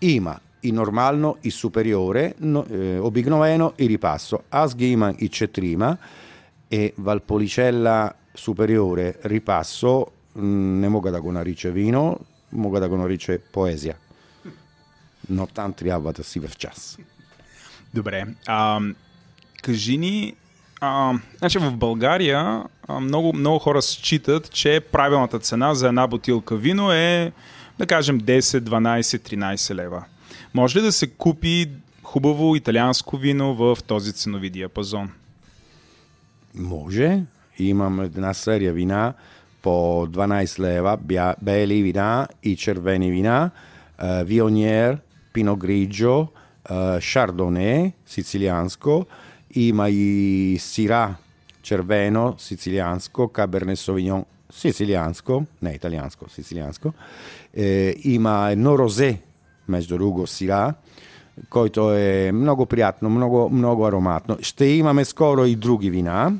Има 0.01 0.39
и 0.63 0.71
нормално, 0.71 1.37
и 1.43 1.51
супериоре, 1.51 2.33
но, 2.39 2.65
е, 2.71 2.99
обикновено 2.99 3.73
и 3.79 3.97
ripasso. 3.97 4.39
Аз 4.51 4.75
ги 4.75 4.87
имам 4.87 5.15
и 5.19 5.29
четирима, 5.29 5.97
e 6.71 6.93
Valpolicella 6.97 8.15
superiore 8.33 9.19
ripasso 9.23 10.05
не 10.35 10.89
мога 10.89 11.11
да 11.11 11.21
го 11.21 11.31
нарича 11.31 11.71
вино, 11.71 12.19
мога 12.51 12.79
да 12.79 12.89
го 12.89 12.97
нарича 12.97 13.39
поезия. 13.53 13.95
Но 15.29 15.47
там 15.47 15.73
трябва 15.73 16.13
да 16.13 16.23
си 16.23 16.39
в 16.39 16.57
час. 16.57 16.97
Добре. 17.93 18.25
А, 18.47 18.79
кажи 19.61 19.97
ни, 19.97 20.35
а, 20.81 21.13
значи 21.37 21.59
в 21.59 21.71
България 21.71 22.63
а, 22.87 22.99
много, 22.99 23.33
много 23.33 23.59
хора 23.59 23.81
считат, 23.81 24.51
че 24.51 24.79
правилната 24.91 25.39
цена 25.39 25.73
за 25.73 25.87
една 25.87 26.07
бутилка 26.07 26.55
вино 26.55 26.91
е, 26.91 27.31
да 27.79 27.85
кажем, 27.85 28.21
10, 28.21 28.39
12, 28.39 29.01
13 29.01 29.75
лева. 29.75 30.03
Може 30.53 30.79
ли 30.79 30.83
да 30.83 30.91
се 30.91 31.07
купи 31.07 31.69
хубаво 32.03 32.55
италианско 32.55 33.17
вино 33.17 33.55
в 33.55 33.77
този 33.87 34.13
ценови 34.13 34.49
диапазон? 34.49 35.09
Може. 36.55 37.23
Имам 37.59 38.01
една 38.01 38.33
серия 38.33 38.73
вина 38.73 39.13
по 39.61 40.07
12 40.07 40.59
лева, 40.59 40.97
бели 41.41 41.83
вина 41.83 42.27
и 42.43 42.55
червени 42.55 43.11
вина, 43.11 43.51
Вионер, 44.03 44.97
Пино 45.33 45.55
Гриджо, 45.55 46.27
Шардоне, 46.99 47.93
сицилианско, 48.07 49.05
има 49.55 49.89
и 49.89 50.57
Сира, 50.59 51.15
червено, 51.61 52.35
сицилианско, 52.37 53.21
Cabernet 53.21 53.75
Sauvignon, 53.75 54.25
сицилианско, 54.51 55.45
не 55.61 55.73
италианско, 55.73 56.29
сицилианско. 56.29 56.93
Е, 57.53 57.95
има 58.03 58.49
едно 58.51 58.77
розе, 58.77 59.19
между 59.67 59.97
друго, 59.97 60.27
Сира, 60.27 60.73
който 61.49 61.93
е 61.93 62.31
много 62.31 62.65
приятно, 62.65 63.09
много, 63.09 63.49
много 63.49 63.87
ароматно. 63.87 64.37
Ще 64.41 64.65
имаме 64.65 65.05
скоро 65.05 65.45
и 65.45 65.55
други 65.55 65.89
вина. 65.89 66.33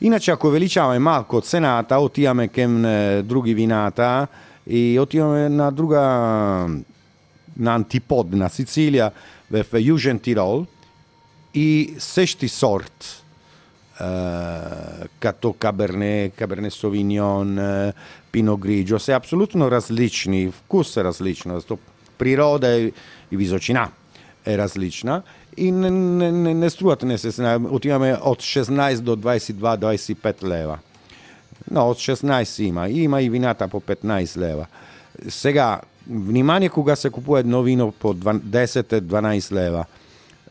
Иначе 0.00 0.30
ако 0.30 0.46
увеличаваме 0.46 0.98
малко 0.98 1.40
цената, 1.40 1.98
отиваме 1.98 2.48
към 2.48 2.82
други 3.24 3.54
вината 3.54 4.26
И 4.66 4.98
отиваме 5.00 5.48
на 5.48 5.70
друга, 5.72 6.00
на 7.56 7.74
антипод 7.74 8.32
на 8.32 8.48
Сицилия, 8.48 9.12
в 9.50 9.64
Южен 9.80 10.18
Тирол 10.18 10.66
и 11.54 11.94
същи 11.98 12.48
сорт, 12.48 13.24
като 15.20 15.52
Каберне, 15.58 16.30
Каберне 16.36 16.70
Совиньон, 16.70 17.58
Пино 18.32 18.56
Гриджо, 18.56 18.98
са 18.98 19.12
абсолютно 19.12 19.70
различни, 19.70 20.50
вкус 20.50 20.96
е 20.96 21.04
различен, 21.04 21.62
природа 22.18 22.90
и 23.32 23.36
височина 23.36 23.90
е 24.46 24.58
различна 24.58 25.22
и 25.56 25.70
не, 25.70 25.90
не, 25.90 26.32
не, 26.32 26.54
не 26.54 26.70
струват, 26.70 27.02
не 27.02 27.18
се 27.18 27.30
знае, 27.30 27.56
отиваме 27.56 28.16
от 28.22 28.38
16 28.38 29.00
до 29.00 29.16
22-25 29.16 30.44
лева. 30.44 30.78
Но 31.70 31.88
от 31.88 31.98
16 31.98 32.62
има. 32.62 32.88
Има 32.88 33.22
и 33.22 33.30
вината 33.30 33.68
по 33.68 33.80
15 33.80 34.36
лева. 34.36 34.66
Сега, 35.28 35.80
внимание, 36.10 36.68
кога 36.68 36.96
се 36.96 37.10
купува 37.10 37.40
едно 37.40 37.62
вино 37.62 37.92
по 37.92 38.14
10-12 38.14 39.52
лева. 39.52 39.84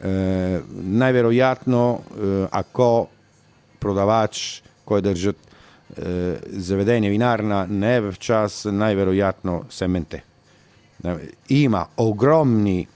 E, 0.01 0.59
najverojatno, 0.71 1.99
e, 1.99 2.47
ako 2.51 3.07
prodavač 3.79 4.61
koji 4.85 5.01
drži 5.01 5.29
e, 5.29 5.33
zavedenje 6.47 7.09
vinarna 7.09 7.65
ne 7.65 7.99
v 8.01 8.15
čas, 8.15 8.65
najverojatno 8.65 9.63
semente. 9.69 10.21
E, 11.03 11.15
ima 11.49 11.85
ogromni 11.97 12.87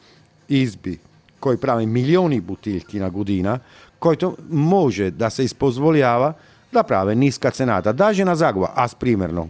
izbi 0.47 0.99
koji 1.39 1.57
pravi 1.57 1.85
milioni 1.85 2.41
butiljki 2.41 2.99
na 2.99 3.09
godina, 3.09 3.59
koji 3.99 4.17
to 4.17 4.35
može 4.49 5.11
da 5.11 5.29
se 5.29 5.43
ispozvoljava 5.43 6.33
da 6.71 6.83
prave 6.83 7.15
niska 7.15 7.51
cenata. 7.51 7.91
Daže 7.91 8.25
na 8.25 8.35
Zagva, 8.35 8.71
a 8.75 8.87
primjerno, 8.99 9.47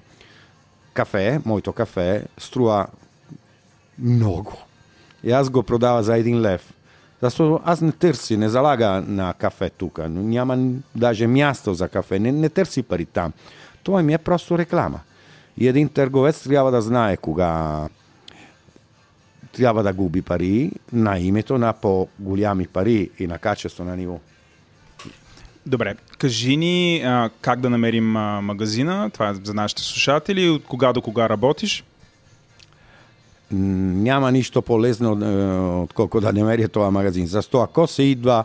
kafe, 0.93 1.39
mojto 1.45 1.71
kafe, 1.71 2.25
strua 2.37 2.87
mnogo. 3.97 4.53
Jaz 5.23 5.49
go 5.49 5.61
prodava 5.61 6.03
za 6.03 6.15
jedin 6.15 6.41
lev. 6.41 6.61
Защото 7.27 7.59
аз 7.65 7.81
не 7.81 7.91
търси, 7.91 8.37
не 8.37 8.49
залага 8.49 9.03
на 9.07 9.33
кафе 9.33 9.69
тук. 9.69 9.99
Няма 10.07 10.57
даже 10.95 11.27
място 11.27 11.73
за 11.73 11.87
кафе. 11.87 12.19
Не, 12.19 12.31
не 12.31 12.49
търси 12.49 12.83
пари 12.83 13.05
там. 13.05 13.33
Това 13.83 14.03
ми 14.03 14.13
е 14.13 14.17
просто 14.17 14.57
реклама. 14.57 14.99
И 15.57 15.67
един 15.67 15.89
търговец 15.89 16.43
трябва 16.43 16.71
да 16.71 16.81
знае 16.81 17.17
кога 17.17 17.81
трябва 19.53 19.83
да 19.83 19.93
губи 19.93 20.21
пари 20.21 20.71
на 20.93 21.19
името 21.19 21.57
на 21.57 21.73
по-голями 21.73 22.67
пари 22.67 23.09
и 23.19 23.27
на 23.27 23.37
качество 23.37 23.83
на 23.83 23.97
ниво. 23.97 24.19
Добре, 25.65 25.95
кажи 26.17 26.57
ни 26.57 27.01
а, 27.05 27.29
как 27.41 27.59
да 27.59 27.69
намерим 27.69 28.15
а, 28.15 28.41
магазина, 28.41 29.09
това 29.09 29.29
е 29.29 29.33
за 29.33 29.53
нашите 29.53 29.81
слушатели, 29.81 30.49
от 30.49 30.63
кога 30.63 30.93
до 30.93 31.01
кога 31.01 31.29
работиш? 31.29 31.83
Няма 33.52 34.32
нищо 34.32 34.62
по-лесно, 34.62 35.24
е, 35.24 35.82
отколко 35.82 36.20
да 36.20 36.32
намеря 36.32 36.68
това 36.68 36.90
магазин. 36.90 37.26
Засто 37.26 37.60
ако 37.60 37.86
се 37.86 38.02
идва 38.02 38.44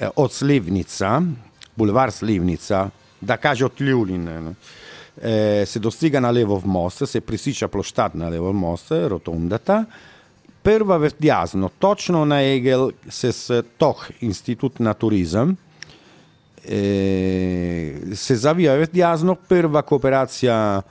е, 0.00 0.06
от 0.16 0.32
Сливница, 0.32 1.22
бульвар 1.78 2.10
Сливница, 2.10 2.90
да 3.22 3.36
каже 3.36 3.64
от 3.64 3.80
Люлин, 3.80 4.54
е, 5.22 5.66
се 5.66 5.78
достига 5.78 6.20
на 6.20 6.34
Левов 6.34 6.64
мост, 6.64 7.08
се 7.08 7.20
пресича 7.20 7.68
площад 7.68 8.14
на 8.14 8.30
Левов 8.30 8.54
мост, 8.54 8.90
ротондата, 8.90 9.86
първа 10.62 10.98
в 10.98 11.10
дясно, 11.20 11.70
точно 11.78 12.24
на 12.24 12.40
егел 12.40 12.90
с 13.10 13.62
ТОХ, 13.78 14.08
Институт 14.20 14.80
на 14.80 14.94
туризъм, 14.94 15.56
е, 16.68 17.94
се 18.14 18.34
завия 18.34 18.86
в 18.86 18.90
дясно, 18.90 19.36
първа 19.48 19.82
кооперация 19.82 20.54
в 20.56 20.82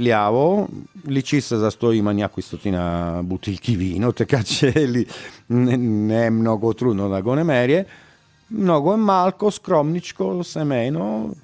ляво, 0.00 0.68
личи 1.08 1.40
се 1.40 1.56
засто 1.56 1.92
има 1.92 2.14
някои 2.14 2.42
стотина 2.42 3.20
бутилки 3.24 3.76
вино, 3.76 4.12
така 4.12 4.42
че 4.42 4.88
ли, 4.88 5.06
не, 5.50 5.76
не 5.76 6.26
е 6.26 6.30
много 6.30 6.74
трудно 6.74 7.08
да 7.08 7.22
го 7.22 7.34
намеря. 7.34 7.84
Много 8.50 8.92
е 8.92 8.96
малко, 8.96 9.50
скромничко, 9.50 10.44
семейно, 10.44 11.36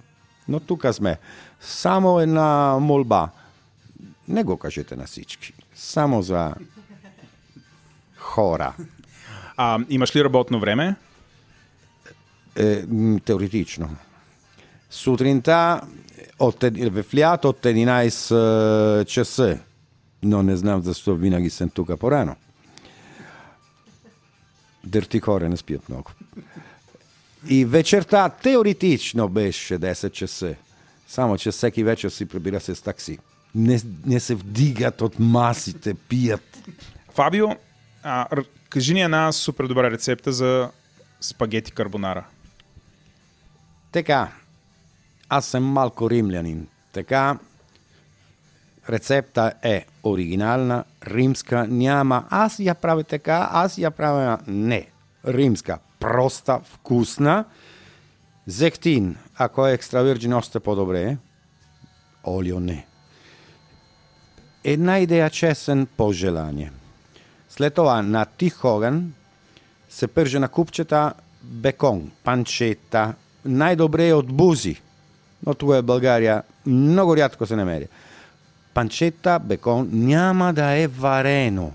но 0.49 0.61
тук 0.61 0.87
сме. 0.93 1.19
Само 1.61 2.21
една 2.21 2.79
молба. 2.81 3.29
Не 4.29 4.45
го 4.45 4.57
кажете 4.57 4.97
на 4.97 5.05
всички. 5.05 5.53
Само 5.75 6.23
за 6.23 6.55
хора. 8.17 8.75
А, 9.57 9.79
имаш 9.89 10.17
ли 10.17 10.25
работно 10.25 10.61
време? 10.61 10.97
Е, 12.57 12.85
теоретично. 13.25 13.97
Сутринта 14.91 15.81
от, 16.39 16.63
в 16.63 17.05
лято 17.15 17.49
от 17.49 17.63
11 17.63 19.05
часа, 19.05 19.59
но 20.23 20.43
не 20.43 20.57
знам 20.57 20.83
защо 20.83 21.15
винаги 21.15 21.51
съм 21.51 21.71
тук 21.71 21.99
по-рано. 21.99 22.37
Дърти 24.85 25.21
хора 25.21 25.49
не 25.49 25.57
спят 25.57 25.89
много. 25.89 26.11
И 27.49 27.65
вечерта 27.65 28.29
теоретично 28.29 29.29
беше 29.29 29.79
10 29.79 30.11
часа. 30.11 30.55
Само, 31.09 31.39
че 31.39 31.51
всеки 31.51 31.85
вечер 31.85 32.09
си 32.09 32.27
прибира 32.27 32.61
се 32.61 32.75
с 32.75 32.83
такси. 32.83 33.19
Не, 33.55 33.81
не 34.07 34.21
се 34.21 34.35
вдигат 34.35 35.01
от 35.01 35.19
масите, 35.19 35.95
пият. 35.95 36.59
Фабио, 37.15 37.49
а, 38.03 38.27
кажи 38.69 38.95
ни 38.95 39.03
една 39.03 39.33
супер 39.33 39.65
добра 39.65 39.91
рецепта 39.91 40.33
за 40.33 40.71
спагети 41.21 41.73
карбонара. 41.73 42.25
Така, 43.93 44.33
аз 45.31 45.47
съм 45.47 45.65
малко 45.65 46.11
римлянин. 46.11 46.67
Така, 46.93 47.39
рецепта 48.91 49.53
е 49.63 49.87
оригинална, 50.05 50.85
римска, 51.07 51.67
няма. 51.67 52.25
Аз 52.31 52.59
я 52.59 52.75
правя 52.75 53.05
така, 53.05 53.49
аз 53.53 53.79
я 53.79 53.91
правя 53.91 54.39
не. 54.47 54.87
Римска, 55.27 55.79
проста, 56.01 56.61
вкусна. 56.65 57.45
Зехтин, 58.47 59.17
ако 59.37 59.67
е 59.67 59.73
екстравирджин, 59.73 60.33
още 60.33 60.61
по-добре. 60.61 61.17
Олио 62.27 62.61
не. 62.61 62.87
Една 64.65 64.99
идея 64.99 65.31
чесен 65.31 65.87
по 65.97 66.13
желание. 66.13 66.73
След 67.49 67.75
това 67.75 68.03
на 68.03 68.25
тих 68.25 68.65
огън 68.65 69.13
се 69.89 70.07
пърже 70.07 70.39
на 70.39 70.49
купчета 70.49 71.13
бекон, 71.43 72.11
панчета, 72.25 73.15
най-добре 73.45 74.09
е 74.09 74.15
от 74.15 74.33
бузи, 74.33 74.81
но 75.47 75.55
това 75.55 75.77
е 75.77 75.83
България, 75.83 76.43
много 76.67 77.17
рядко 77.17 77.47
се 77.47 77.57
намери. 77.57 77.89
Панчета, 78.75 79.39
бекон 79.39 79.89
няма 79.93 80.53
да 80.53 80.71
е 80.71 80.87
варено. 80.87 81.73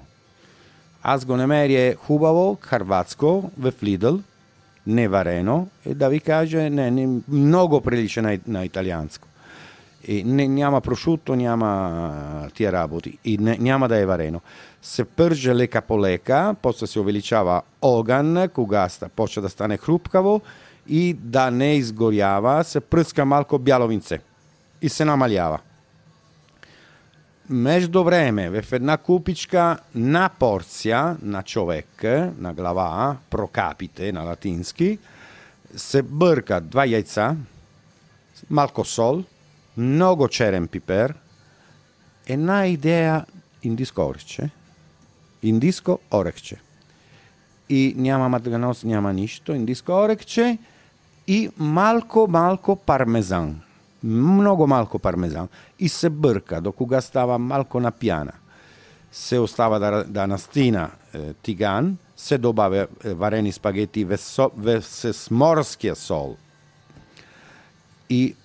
Аз 1.04 1.25
го 1.25 1.38
намеря 1.38 1.95
хубаво, 1.95 2.58
харватско, 2.62 3.51
в 3.60 3.73
Лидл, 3.84 4.15
не 4.88 5.08
варено, 5.08 5.67
и 5.86 5.93
да 5.93 6.10
ви 6.10 6.19
кажа, 6.19 6.69
не, 6.69 6.91
не, 6.91 7.19
много 7.28 7.82
прилича 7.82 8.21
на, 8.21 8.39
на 8.47 8.65
италианско. 8.65 9.28
И 10.08 10.23
не, 10.23 10.47
няма 10.47 10.82
прошуто, 10.82 11.36
няма 11.36 12.12
тия 12.54 12.71
работи. 12.71 13.17
И 13.25 13.38
не, 13.38 13.58
няма 13.58 13.88
да 13.88 13.97
е 13.97 14.06
варено. 14.06 14.41
Се 14.82 15.06
пържа 15.06 15.56
лека 15.56 15.82
по 15.82 15.99
лека, 15.99 16.56
после 16.62 16.88
се 16.88 16.99
увеличава 16.99 17.62
огън, 17.82 18.49
кога 18.54 18.89
почва 19.15 19.41
да 19.41 19.49
стане 19.49 19.78
хрупкаво 19.78 20.41
и 20.88 21.13
да 21.13 21.52
не 21.52 21.76
изгорява, 21.76 22.63
се 22.63 22.80
пръска 22.80 23.26
малко 23.26 23.60
бяловинце 23.60 24.19
и 24.82 24.89
се 24.89 25.06
намалява. 25.06 25.60
Между 27.50 28.04
време, 28.04 28.62
в 28.62 28.71
една 28.71 28.98
купичка 28.98 29.78
на 29.95 30.30
порция 30.39 31.17
на 31.21 31.43
човек, 31.43 32.04
на 32.38 32.54
глава, 32.54 33.17
прокапите 33.30 34.12
на 34.12 34.21
латински, 34.21 35.00
се 35.76 36.02
бърка 36.02 36.62
два 36.62 36.86
яйца, 36.86 37.36
малко 38.50 38.86
сол, 38.86 39.24
много 39.78 40.28
черен 40.28 40.67
пипер, 40.67 41.13
една 42.28 42.67
идея 42.67 43.26
индиско 43.63 44.02
орехче, 44.02 44.50
индиско 45.43 45.99
орехче. 46.14 46.57
И 47.70 47.93
няма 47.97 48.30
матганос, 48.30 48.84
няма 48.84 49.14
нищо, 49.14 49.53
индиско 49.53 49.91
орехче 49.91 50.57
и 51.28 51.49
малко, 51.57 52.28
малко 52.30 52.76
пармезан. 52.76 53.61
Много 54.03 54.67
малко 54.67 54.99
пармезан. 54.99 55.47
И 55.80 55.89
се 55.89 56.09
бърка, 56.09 56.61
до 56.61 56.71
кога 56.71 57.01
става 57.01 57.39
малко 57.39 57.80
напяна. 57.80 58.32
Се 59.11 59.39
остава 59.39 59.80
да, 59.80 60.03
да 60.03 60.28
настина 60.28 60.91
е, 61.13 61.34
тиган, 61.34 61.97
се 62.17 62.38
добавя 62.38 62.88
е, 63.03 63.13
варени 63.13 63.51
спагети 63.51 64.07
с 64.82 65.28
морския 65.32 65.95
сол. 65.95 66.38
И 68.09 68.36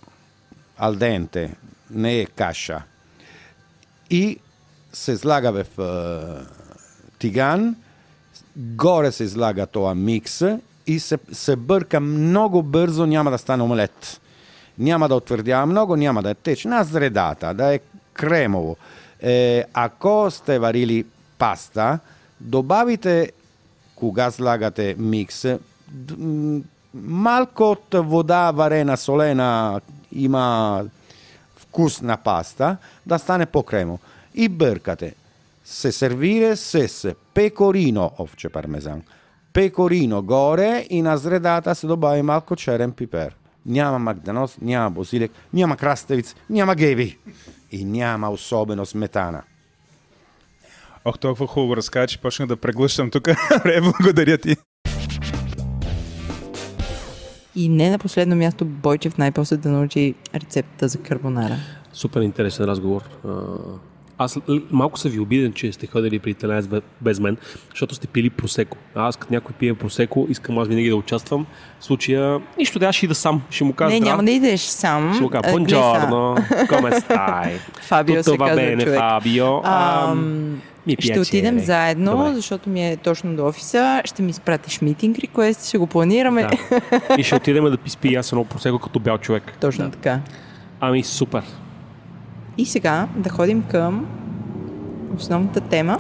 алденте, 0.79 1.57
не 1.91 2.21
е 2.21 2.27
каша. 2.27 2.83
И 4.11 4.39
се 4.93 5.17
слага 5.17 5.53
в 5.53 5.79
е, 5.79 6.45
тиган, 7.19 7.77
горе 8.57 9.13
се 9.13 9.29
слага 9.29 9.67
това 9.67 9.95
микс 9.95 10.43
и 10.87 11.01
се, 11.01 11.19
се 11.33 11.57
бърка 11.57 12.01
много 12.01 12.63
бързо, 12.63 13.07
няма 13.07 13.31
да 13.31 13.39
стане 13.39 13.63
омлет. 13.63 14.21
Няма 14.79 15.09
да 15.09 15.15
отвърдява 15.15 15.67
много, 15.67 15.97
няма 15.97 16.23
да 16.23 16.31
е 16.31 16.35
течна, 16.35 16.85
средата, 16.85 17.55
да 17.55 17.75
е 17.75 17.81
кремово. 18.13 18.77
Е, 19.23 19.65
ако 19.75 20.31
сте 20.31 20.59
варили 20.59 21.05
паста, 21.39 21.99
добавите, 22.41 23.33
кога 23.95 24.31
слагате 24.31 24.95
микс, 24.99 25.47
малко 26.95 27.63
от 27.63 27.95
вода 27.95 28.51
варена, 28.51 28.97
солена, 28.97 29.81
има 30.13 30.85
вкус 31.57 32.01
на 32.01 32.17
паста, 32.17 32.77
да 33.07 33.19
стане 33.19 33.47
по-кремо. 33.47 33.99
И 34.35 34.49
бъркате. 34.49 35.15
Се 35.65 35.93
сервира 35.93 36.57
с 36.57 37.15
пекорино 37.35 38.11
овче 38.19 38.49
пармезан. 38.49 39.03
Пекорино 39.53 40.23
горе 40.23 40.87
и 40.91 41.03
на 41.03 41.19
средата 41.19 41.75
се 41.75 41.87
добави 41.87 42.23
малко 42.23 42.57
черен 42.57 42.93
пипер. 42.93 43.37
Няма 43.67 43.99
магданоз, 43.99 44.59
няма 44.61 44.91
бозилек, 44.91 45.33
няма 45.53 45.77
краставиц, 45.77 46.35
няма 46.51 46.75
геви. 46.75 47.19
И 47.73 47.85
няма 47.85 48.31
особено 48.31 48.87
сметана. 48.87 49.43
Ох, 51.05 51.19
толкова 51.19 51.47
хубаво 51.47 51.77
разказа, 51.77 52.07
че 52.07 52.21
почнах 52.21 52.49
да 52.49 52.57
преглъщам 52.57 53.11
тук. 53.11 53.29
Благодаря 53.83 54.39
ти. 54.39 54.57
И 57.55 57.69
не 57.69 57.91
на 57.91 57.99
последно 57.99 58.37
място 58.37 58.65
Бойчев 58.65 59.19
най-после 59.19 59.57
да 59.57 59.69
научи 59.69 60.15
рецептата 60.35 60.89
за 60.89 60.99
карбонара. 60.99 61.57
Супер 61.93 62.21
интересен 62.21 62.65
разговор. 62.65 63.03
Аз 64.21 64.39
малко 64.71 64.99
съм 64.99 65.11
ви 65.11 65.21
обиден, 65.21 65.53
че 65.53 65.73
сте 65.73 65.87
ходили 65.87 66.19
при 66.19 66.31
италянец 66.31 66.67
бе- 66.67 66.81
без 67.01 67.21
мен, 67.21 67.37
защото 67.71 67.95
сте 67.95 68.07
пили 68.07 68.31
просеко. 68.31 68.77
А 68.95 69.09
аз 69.09 69.17
като 69.17 69.33
някой 69.35 69.53
пие 69.53 69.75
просеко, 69.75 70.27
искам 70.31 70.59
аз 70.59 70.69
винаги 70.69 70.89
да 70.89 70.97
участвам. 70.97 71.47
В 71.81 71.85
случая, 71.85 72.41
нищо 72.59 72.79
да, 72.79 72.93
ще 72.93 73.07
ида 73.07 73.15
сам. 73.15 73.43
Ще 73.51 73.65
му 73.65 73.73
кажа 73.73 73.91
Не, 73.91 73.97
здрав. 73.97 74.09
няма 74.09 74.25
да 74.25 74.31
идеш 74.31 74.61
сам. 74.61 75.15
Ще 75.15 75.23
му 75.23 75.29
кажа, 75.29 75.43
buongiorno, 75.45 76.37
come 76.67 77.01
stai? 77.01 77.51
Фабио 77.81 78.23
се 78.23 78.31
казва 78.31 78.57
bene, 78.57 78.83
човек. 78.85 78.99
Fabio. 79.01 79.61
Ам, 79.65 80.61
ми 80.87 80.97
Ще 81.01 81.21
отидем 81.21 81.59
заедно, 81.59 82.11
Добре. 82.13 82.35
защото 82.35 82.71
ми 82.71 82.89
е 82.89 82.97
точно 82.97 83.37
до 83.37 83.47
офиса. 83.47 84.03
Ще 84.05 84.23
ми 84.23 84.31
изпратиш 84.31 84.81
митинг 84.81 85.19
реквест, 85.19 85.69
ще 85.69 85.79
го 85.79 85.87
планираме. 85.87 86.43
Да. 86.43 86.81
И 87.19 87.23
ще 87.23 87.35
отидем 87.35 87.65
да 87.65 87.77
изпи 87.87 88.15
аз 88.15 88.33
едно 88.33 88.45
просеко 88.45 88.79
като 88.79 88.99
бял 88.99 89.19
човек. 89.19 89.43
Точно 89.61 89.85
Да. 89.85 89.91
така. 89.91 90.21
Ами 90.81 91.03
супер. 91.03 91.43
И 92.59 92.67
сега 92.67 93.09
да 93.17 93.31
ходим 93.31 93.63
към 93.63 94.07
основната 95.17 95.61
тема. 95.61 95.97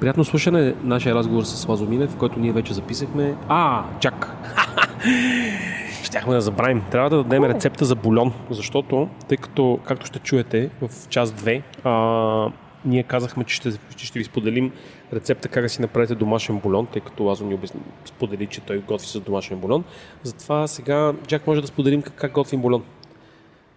Приятно 0.00 0.24
слушане 0.24 0.74
нашия 0.84 1.14
разговор 1.14 1.42
с 1.42 1.68
Лазо 1.68 1.86
Минев, 1.86 2.16
който 2.16 2.40
ние 2.40 2.52
вече 2.52 2.74
записахме. 2.74 3.34
А, 3.48 3.84
чак! 4.00 4.32
Щяхме 6.02 6.34
да 6.34 6.40
забравим. 6.40 6.82
Трябва 6.90 7.10
да 7.10 7.16
дадем 7.16 7.44
рецепта 7.44 7.84
за 7.84 7.94
бульон, 7.94 8.32
защото, 8.50 9.08
тъй 9.28 9.36
като, 9.36 9.78
както 9.84 10.06
ще 10.06 10.18
чуете 10.18 10.70
в 10.82 11.08
час 11.08 11.30
2, 11.30 11.62
а, 11.84 12.52
ние 12.84 13.02
казахме, 13.02 13.44
че 13.44 13.54
ще, 13.54 13.70
ще 13.96 14.18
ви 14.18 14.24
споделим 14.24 14.72
рецепта 15.12 15.48
как 15.48 15.62
да 15.62 15.68
си 15.68 15.80
направите 15.82 16.14
домашен 16.14 16.58
бульон, 16.58 16.86
тъй 16.86 17.02
като 17.02 17.24
Лазо 17.24 17.44
ни 17.44 17.54
обясни, 17.54 17.80
сподели, 18.04 18.46
че 18.46 18.60
той 18.60 18.78
готви 18.78 19.06
с 19.06 19.20
домашен 19.20 19.58
бульон. 19.58 19.84
Затова 20.22 20.66
сега 20.66 21.12
Джак 21.26 21.46
може 21.46 21.60
да 21.60 21.66
споделим 21.66 22.02
как, 22.02 22.14
как 22.14 22.32
готвим 22.32 22.60
бульон. 22.60 22.82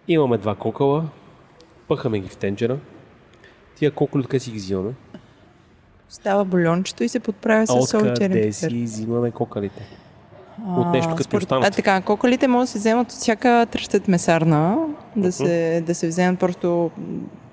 Имаме 0.08 0.38
два 0.38 0.54
кокала, 0.54 1.04
пъхаме 1.88 2.20
ги 2.20 2.28
в 2.28 2.36
тенджера. 2.36 2.78
Тия 3.76 3.90
кокали 3.90 4.20
откъде 4.20 4.40
си 4.40 4.50
ги 4.50 4.56
взимаме? 4.56 4.90
Става 6.08 6.44
бульончето 6.44 7.04
и 7.04 7.08
се 7.08 7.20
подправя 7.20 7.66
с 7.66 7.86
сол 7.86 8.00
и 8.00 8.14
черен 8.14 8.32
пипер. 8.32 8.50
си 8.52 8.82
взимаме 8.82 9.30
кокалите? 9.30 9.82
От 10.68 10.92
нещо 10.92 11.10
като 11.10 11.22
според- 11.22 11.42
останат. 11.42 11.64
А 11.64 11.70
така, 11.70 12.00
кокалите 12.00 12.48
могат 12.48 12.62
да 12.62 12.72
се 12.72 12.78
вземат 12.78 13.06
от 13.06 13.18
всяка 13.18 13.66
тръщет 13.70 14.08
месарна, 14.08 14.76
да, 15.16 15.32
се, 15.32 15.82
да 15.86 15.94
се 15.94 16.08
вземат 16.08 16.40
просто 16.40 16.90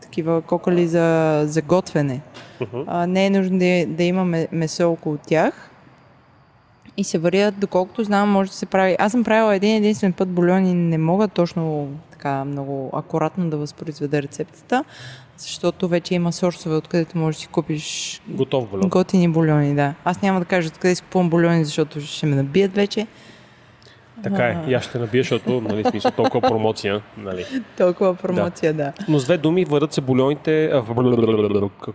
такива 0.02 0.42
кокали 0.42 0.88
за, 0.88 1.42
за 1.48 1.62
готвене. 1.62 2.22
Мгм. 2.62 2.82
А, 2.88 3.08
не 3.08 3.26
е 3.26 3.30
нужно 3.30 3.60
да, 3.60 3.86
да 3.88 4.04
има 4.04 4.26
ме- 4.26 4.48
месо 4.52 4.92
около 4.92 5.18
тях. 5.18 5.68
И 6.98 7.04
се 7.04 7.18
варят, 7.18 7.56
доколкото 7.58 8.04
знам, 8.04 8.30
може 8.30 8.50
да 8.50 8.56
се 8.56 8.66
прави. 8.66 8.96
Аз 9.00 9.12
съм 9.12 9.24
правила 9.24 9.56
един 9.56 9.76
единствен 9.76 10.14
път 10.14 10.30
бульон 10.30 10.66
и 10.66 10.74
не 10.74 10.98
мога 10.98 11.28
точно 11.28 11.88
така 12.22 12.46
много 12.46 12.90
акуратно 12.94 13.50
да 13.50 13.58
възпроизведа 13.58 14.22
рецептата, 14.22 14.84
защото 15.38 15.88
вече 15.88 16.14
има 16.14 16.32
сорсове, 16.32 16.76
откъдето 16.76 17.18
можеш 17.18 17.38
да 17.38 17.42
си 17.42 17.48
купиш 17.48 18.22
Готов 18.28 18.70
бульон. 18.70 18.90
готини 18.90 19.28
бульони, 19.28 19.76
да. 19.76 19.94
Аз 20.04 20.22
няма 20.22 20.40
да 20.40 20.46
кажа 20.46 20.68
откъде 20.68 20.96
си 20.96 21.02
купувам 21.02 21.30
бульони, 21.30 21.66
защото 21.66 22.02
ще 22.02 22.26
ме 22.26 22.36
набият 22.36 22.74
вече. 22.76 23.08
Така 24.24 24.44
е. 24.44 24.58
И 24.68 24.74
аз 24.74 24.84
ще 24.84 25.00
набия, 25.00 25.24
защото, 25.24 25.62
нали, 25.62 25.84
смисъл, 25.90 26.12
толкова 26.12 26.42
промоция. 26.42 27.02
Нали. 27.18 27.46
Толкова 27.78 28.16
промоция, 28.16 28.74
да. 28.74 28.94
Но 29.08 29.20
с 29.20 29.26
две 29.26 29.38
думи 29.38 29.66
варят 29.66 29.94
се 29.94 30.02
бульоните, 30.02 30.72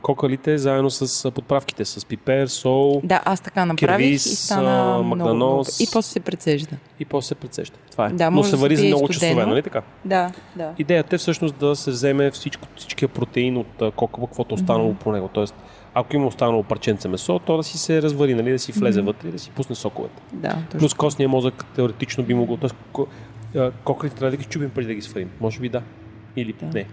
кокалите 0.03 0.59
заедно 0.59 0.91
с 0.91 1.31
подправките, 1.31 1.85
с 1.85 2.07
пипер, 2.07 2.47
сол 2.47 3.01
Да, 3.05 3.23
аз 3.25 3.41
така 3.41 3.65
направих 3.65 4.07
Кирвис, 4.07 4.27
и 4.27 4.37
стана 4.37 4.99
а, 4.99 5.03
много. 5.03 5.65
И 5.81 5.87
после 5.93 6.03
се 6.13 6.21
прецежда. 6.21 6.77
и 7.01 7.05
после 7.05 7.29
се 7.29 7.35
прецежда. 7.35 7.77
Това 7.91 8.07
е. 8.07 8.11
Да, 8.11 8.31
Но 8.31 8.43
се 8.43 8.51
да 8.51 8.57
вари 8.57 8.77
за 8.77 8.85
много 8.87 9.13
студено. 9.13 9.21
часове, 9.35 9.47
нали 9.47 9.63
така? 9.63 9.83
Да, 10.05 10.31
да. 10.57 10.71
Идеята 10.79 11.15
е 11.17 11.19
всъщност 11.19 11.55
да 11.55 11.77
се 11.77 11.91
вземе 11.91 12.31
всичко, 12.31 12.69
всичкия 12.77 13.09
протеин 13.09 13.57
от 13.57 13.95
кокала, 13.97 14.27
каквото 14.27 14.55
е 14.55 14.57
останало 14.57 14.95
по 14.95 15.13
него. 15.13 15.31
Тоест, 15.33 15.55
ако 15.97 16.17
има 16.17 16.27
останало 16.27 16.63
парченце 16.63 17.09
месо, 17.09 17.39
то 17.39 17.57
да 17.57 17.63
си 17.63 17.79
се 17.79 18.03
развари, 18.03 18.35
нали, 18.35 18.53
да 18.53 18.59
си 18.59 18.73
влезе 18.73 19.01
вътре 19.03 19.29
и 19.29 19.33
да 19.33 19.39
си 19.39 19.51
пусне 19.51 19.75
соковете. 19.77 20.23
Да, 20.33 20.49
точно. 20.65 20.79
Плюс 20.79 20.95
костния 20.95 21.29
мозък 21.29 21.65
теоретично 21.67 22.25
би 22.25 22.35
могло. 22.35 22.57
Тоест, 22.57 22.75
ко- 22.93 23.07
а, 23.57 23.71
кокалите 23.85 24.17
трябва 24.17 24.31
да 24.31 24.37
ги 24.37 24.45
чупим 24.45 24.71
преди 24.71 24.87
да 24.87 24.95
ги 24.95 25.03
сварим. 25.03 25.31
Може 25.41 25.61
би 25.61 25.69
да. 25.69 25.83
Или 26.37 26.53
Да. 26.53 26.67
не. 26.67 26.87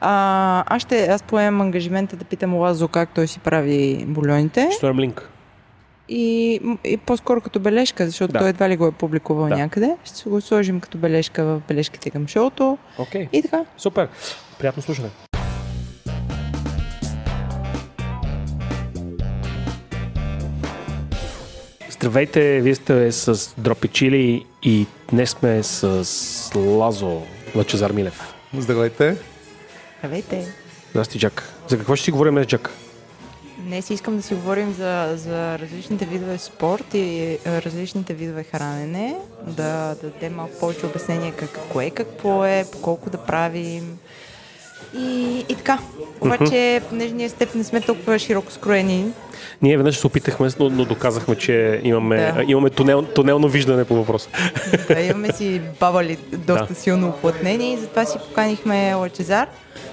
А, 0.00 0.64
аз 0.66 0.82
ще, 0.82 1.06
аз 1.06 1.22
поемам 1.22 1.60
ангажимента 1.60 2.16
да 2.16 2.24
питам 2.24 2.54
Лазо 2.54 2.88
как 2.88 3.08
той 3.08 3.26
си 3.26 3.38
прави 3.38 4.04
бульоните. 4.08 4.68
Ще 4.72 4.86
линк. 4.86 5.30
И, 6.08 6.60
и 6.84 6.96
по-скоро 6.96 7.40
като 7.40 7.60
бележка, 7.60 8.06
защото 8.06 8.32
Да. 8.32 8.38
той 8.38 8.48
едва 8.48 8.68
ли 8.68 8.76
го 8.76 8.86
е 8.86 8.92
публикувал 8.92 9.48
Да. 9.48 9.56
някъде. 9.56 9.96
Ще 10.04 10.16
се 10.16 10.28
го 10.28 10.40
сложим 10.40 10.80
като 10.80 10.98
бележка 10.98 11.44
в 11.44 11.62
бележките 11.68 12.10
към 12.10 12.28
шоуто. 12.28 12.78
Окей. 12.98 13.28
И 13.32 13.42
така. 13.42 13.64
Супер. 13.76 14.08
Приятно 14.58 14.82
слушане. 14.82 15.08
Здравейте, 22.00 22.60
вие 22.60 22.74
сте 22.74 23.12
с 23.12 23.54
Дропи 23.58 23.88
Чили 23.88 24.46
и 24.62 24.86
днес 25.10 25.30
сме 25.30 25.62
с 25.62 26.52
Лазо 26.56 27.22
Лачезар 27.54 27.92
Милев. 27.92 28.34
Здравейте. 28.58 29.16
Здравейте. 29.98 30.54
Здрасти, 30.90 31.18
Джак. 31.18 31.54
За 31.68 31.78
какво 31.78 31.96
ще 31.96 32.04
си 32.04 32.10
говорим 32.10 32.34
днес, 32.34 32.46
Джак? 32.46 32.70
Днес 33.58 33.90
искам 33.90 34.16
да 34.16 34.22
си 34.22 34.34
говорим 34.34 34.72
за, 34.72 35.12
за 35.16 35.58
различните 35.58 36.04
видове 36.04 36.38
спорт 36.38 36.94
и 36.94 37.22
е, 37.24 37.38
различните 37.46 38.14
видове 38.14 38.44
хранене, 38.44 39.16
да, 39.46 39.96
да 40.02 40.10
дадем 40.10 40.34
малко 40.34 40.58
повече 40.60 40.86
обяснение 40.86 41.32
как, 41.32 41.52
какво 41.52 41.80
е, 41.80 41.90
какво 41.90 42.44
е, 42.44 42.64
по 42.72 42.80
колко 42.80 43.10
да 43.10 43.18
правим. 43.18 43.98
И, 44.94 45.44
и 45.48 45.54
така. 45.54 45.78
Обаче, 46.20 46.80
понеже 46.88 47.14
ние 47.14 47.28
с 47.28 47.32
теб 47.32 47.54
не 47.54 47.64
сме 47.64 47.80
толкова 47.80 48.18
широко 48.18 48.52
скроени, 48.52 49.06
Ние 49.62 49.76
веднъж 49.76 49.98
се 49.98 50.06
опитахме, 50.06 50.48
но, 50.58 50.70
но 50.70 50.84
доказахме, 50.84 51.36
че 51.36 51.80
имаме, 51.84 52.32
Да. 52.32 52.44
имаме 52.44 52.70
тунел, 52.70 53.02
тунелно 53.02 53.48
виждане 53.48 53.84
по 53.84 53.94
въпроса. 53.94 54.28
да 54.88 55.00
имаме 55.00 55.32
си 55.32 55.60
бабали 55.80 56.18
доста 56.32 56.66
Да. 56.66 56.74
силно 56.74 57.08
уплътнени 57.08 57.72
и 57.72 57.76
затова 57.76 58.04
си 58.04 58.18
поканихме 58.18 58.94
Лачезар, 58.94 59.48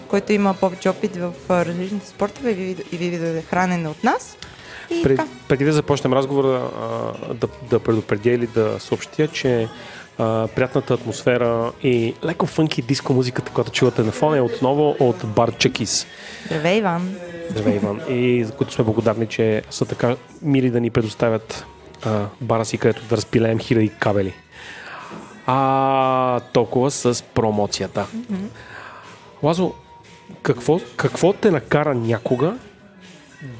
който 0.07 0.33
има 0.33 0.53
повече 0.53 0.89
опит 0.89 1.15
в 1.15 1.31
различните 1.49 2.07
спортове 2.07 2.51
и 2.51 2.55
ви- 2.55 2.83
и 2.91 2.97
видове 2.97 3.41
хранене 3.41 3.89
от 3.89 4.03
нас. 4.03 4.37
И 4.91 5.03
Пред, 5.03 5.17
така. 5.17 5.29
преди 5.47 5.65
да 5.65 5.71
започнем 5.71 6.13
разговора, 6.13 6.61
да, 7.33 7.47
да 7.69 7.79
предупредя 7.79 8.29
или 8.29 8.47
да 8.47 8.75
съобщя, 8.79 9.27
че 9.27 9.67
а, 10.17 10.47
приятната 10.47 10.93
атмосфера 10.93 11.71
и 11.83 12.13
леко 12.25 12.45
фънки 12.45 12.81
диско 12.81 13.13
музиката, 13.13 13.51
която 13.51 13.71
чувате 13.71 14.03
на 14.03 14.11
фона 14.11 14.37
е 14.37 14.41
отново 14.41 14.95
от 14.99 15.25
бар 15.25 15.51
Чекис. 15.57 16.07
Здравей, 16.45 16.77
Иван. 16.77 17.15
Здравей, 17.49 17.75
Иван. 17.75 18.01
И 18.09 18.43
за 18.43 18.51
които 18.51 18.73
сме 18.73 18.85
благодарни, 18.85 19.27
че 19.27 19.61
са 19.69 19.85
така 19.85 20.15
мили 20.41 20.69
да 20.69 20.79
ни 20.79 20.89
предоставят 20.89 21.65
а, 22.05 22.25
бара 22.41 22.65
си, 22.65 22.77
където 22.77 23.03
да 23.09 23.17
разпилеем 23.17 23.59
хиляди 23.59 23.89
кабели. 23.89 24.33
А 25.47 26.39
толкова 26.39 26.91
с 26.91 27.23
промоцията. 27.23 28.05
Лазо, 29.43 29.73
какво, 30.41 30.79
какво 30.95 31.33
те 31.33 31.51
накара 31.51 31.95
някога 31.95 32.57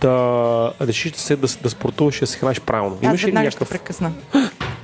да 0.02 0.74
решиш 0.82 1.12
да, 1.12 1.20
се, 1.20 1.36
да, 1.36 1.48
да 1.62 1.70
спортуваш 1.70 2.18
и 2.18 2.20
да 2.20 2.28
се 2.28 2.38
храниш 2.38 2.62
правилно? 2.62 2.96
Аз 2.96 3.04
Имаш 3.04 3.22
ли 3.22 3.26
веднага 3.26 3.52
ще 3.52 3.56
някакъв... 3.56 3.70
прекъсна. 3.70 4.12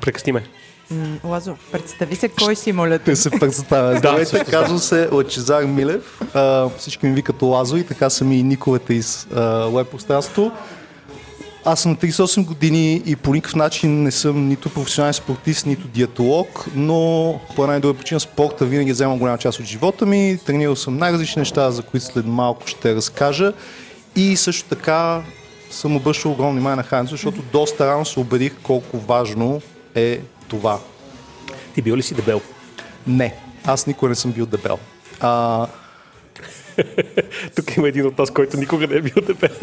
Прекъсни 0.01 0.32
ме. 0.32 0.43
М, 0.92 1.18
Лазо, 1.24 1.56
представи 1.72 2.16
се 2.16 2.30
кой 2.30 2.56
си, 2.56 2.72
моля 2.72 3.00
те. 3.00 3.16
Се 3.16 3.30
представя. 3.30 3.98
Здравейте, 3.98 4.26
също 4.26 4.52
казвам 4.52 4.80
се 4.80 5.10
Лачезар 5.12 5.64
Милев. 5.64 6.22
А, 6.34 6.70
всички 6.78 7.06
ми 7.06 7.14
викат 7.14 7.42
Лазо 7.42 7.78
и 7.78 7.86
така 7.86 8.10
са 8.10 8.26
ми 8.26 8.40
и 8.40 8.44
никовете 8.44 8.94
из 8.94 9.28
веб 9.74 9.88
пространство. 9.88 10.52
Аз 11.66 11.82
съм 11.82 11.92
на 11.92 11.98
38 11.98 12.46
години 12.46 13.02
и 13.06 13.16
по 13.16 13.34
никакъв 13.34 13.56
начин 13.56 14.04
не 14.04 14.12
съм 14.12 14.48
нито 14.48 14.70
професионален 14.70 15.14
спортист, 15.14 15.66
нито 15.66 15.88
диетолог, 15.88 16.66
но 16.76 17.40
по 17.56 17.64
една 17.64 17.78
и 17.78 17.80
друга 17.80 18.00
причина 18.00 18.20
спорта 18.20 18.66
винаги 18.66 18.90
е 18.90 18.94
взема 18.94 19.18
голяма 19.18 19.38
част 19.38 19.60
от 19.60 19.66
живота 19.66 20.06
ми. 20.06 20.40
Тренирал 20.46 20.76
съм 20.76 20.98
най-различни 20.98 21.40
неща, 21.40 21.72
за 21.72 21.84
които 21.84 22.06
след 22.06 22.26
малко 22.26 22.68
ще 22.68 22.96
разкажа. 22.96 23.54
И 24.16 24.36
също 24.36 24.70
така 24.70 25.22
съм 25.72 25.96
обръщал 25.96 26.32
огромно 26.32 26.54
внимание 26.54 26.76
на 26.76 26.84
храненето, 26.84 27.12
защото 27.12 27.42
доста 27.52 27.88
рано 27.88 28.06
се 28.06 28.20
убедих 28.20 28.56
колко 28.64 28.98
важно 28.98 29.62
е 29.96 30.20
това. 30.48 30.80
Ти 31.76 31.82
бил 31.82 31.96
ли 31.96 32.02
си 32.02 32.16
дебел? 32.16 32.41
Не, 33.08 33.36
аз 33.66 33.88
никога 33.88 34.10
не 34.10 34.16
съм 34.16 34.32
бил 34.32 34.46
дебел. 34.46 34.80
А, 35.20 35.68
Тук 37.56 37.78
има 37.78 37.88
един 37.88 38.06
от 38.08 38.18
нас, 38.18 38.32
който 38.32 38.58
никога 38.58 38.88
не 38.88 38.96
е 38.96 39.02
бил 39.02 39.24
дебел. 39.28 39.50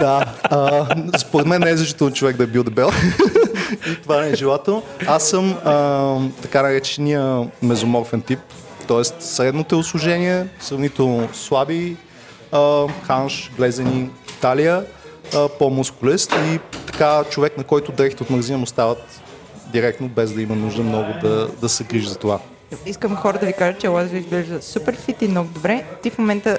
Да, 0.00 0.34
а, 0.42 0.86
според 1.18 1.46
мен 1.46 1.60
не 1.60 1.70
е 1.70 1.76
задължително 1.76 2.14
човек 2.14 2.36
да 2.36 2.44
е 2.44 2.46
бил 2.46 2.64
дебел. 2.64 2.90
и 3.90 4.02
това 4.02 4.20
не 4.20 4.30
е 4.30 4.34
желателно. 4.34 4.82
Аз 5.06 5.28
съм 5.28 5.56
а, 5.64 6.18
така 6.42 6.62
наречения 6.62 7.50
мезоморфен 7.62 8.22
тип, 8.22 8.38
т.е. 8.88 9.04
средно 9.22 9.64
телосложение, 9.64 10.46
сравнително 10.60 11.28
слаби, 11.32 11.96
а, 12.52 12.86
ханш, 13.06 13.50
глезени, 13.56 14.10
талия, 14.40 14.84
по-мускулест 15.58 16.34
и 16.54 16.58
така 16.86 17.24
човек, 17.30 17.58
на 17.58 17.64
който 17.64 17.92
дрехите 17.92 18.22
от 18.22 18.30
магазина 18.30 18.58
му 18.58 18.66
стават 18.66 19.20
директно, 19.72 20.08
без 20.08 20.32
да 20.32 20.42
има 20.42 20.54
нужда 20.54 20.82
много 20.82 21.12
да, 21.22 21.48
да 21.48 21.68
се 21.68 21.84
грижи 21.84 22.08
за 22.08 22.16
това. 22.16 22.38
Искам 22.86 23.16
хора 23.16 23.38
да 23.38 23.46
ви 23.46 23.52
кажа, 23.52 23.78
че 23.78 23.88
Лазо 23.88 24.16
изглежда 24.16 24.62
супер 24.62 24.96
фит 24.96 25.22
и 25.22 25.28
много 25.28 25.48
добре. 25.48 25.84
Ти 26.02 26.10
в 26.10 26.18
момента 26.18 26.58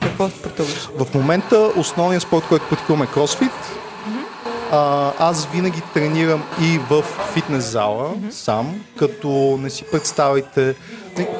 какво 0.00 0.28
спортуваш? 0.28 0.88
В 0.98 1.14
момента 1.14 1.72
основният 1.76 2.22
спорт, 2.22 2.44
който 2.48 2.68
практикувам 2.68 3.02
е 3.02 3.06
кросфит. 3.06 3.50
А, 4.76 5.12
аз 5.18 5.46
винаги 5.46 5.82
тренирам 5.94 6.42
и 6.62 6.78
в 6.90 7.02
фитнес 7.34 7.64
зала 7.64 8.14
сам, 8.30 8.84
като 8.98 9.58
не 9.62 9.70
си 9.70 9.84
представите, 9.92 10.74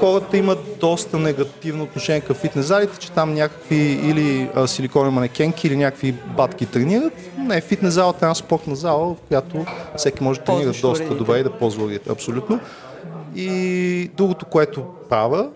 хората 0.01 0.37
имат 0.37 0.59
доста 0.81 1.19
негативно 1.19 1.85
отношение 1.85 2.21
към 2.21 2.37
фитнес 2.37 2.67
залите, 2.67 2.99
че 2.99 3.13
там 3.13 3.35
някакви 3.35 3.77
или 3.77 4.51
а, 4.55 4.67
силикони 4.67 5.11
манекенки 5.11 5.67
или 5.67 5.77
някакви 5.77 6.13
батки 6.13 6.67
тренират. 6.67 7.13
Не, 7.39 7.61
фитнес 7.61 7.95
залата 7.95 8.19
е 8.23 8.27
една 8.27 8.35
спортна 8.35 8.77
зала, 8.77 9.15
в 9.15 9.17
която 9.29 9.67
всеки 9.97 10.23
може 10.23 10.41
да 10.41 10.45
тренира 10.45 10.73
доста 10.73 10.89
уредите. 10.89 11.15
добре 11.15 11.39
и 11.39 11.43
да 11.43 11.51
ползва 11.51 11.85
уредите. 11.85 12.11
Абсолютно. 12.11 12.61
И 13.37 14.11
другото, 14.17 14.47
което 14.47 14.85
правя, 15.09 15.49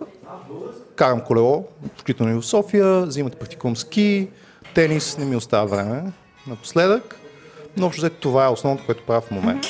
карам 0.96 1.20
колело, 1.20 1.64
включително 1.92 2.32
и 2.32 2.40
в 2.40 2.46
София, 2.46 3.02
взимате 3.02 3.38
практикувам 3.38 3.76
ски, 3.76 4.28
тенис, 4.74 5.18
не 5.18 5.24
ми 5.24 5.36
остава 5.36 5.64
време 5.64 6.02
напоследък, 6.46 7.18
но 7.76 7.86
общо 7.86 8.00
взето 8.00 8.16
това 8.20 8.44
е 8.44 8.48
основното, 8.48 8.86
което 8.86 9.04
правя 9.04 9.20
в 9.20 9.30
момента. 9.30 9.68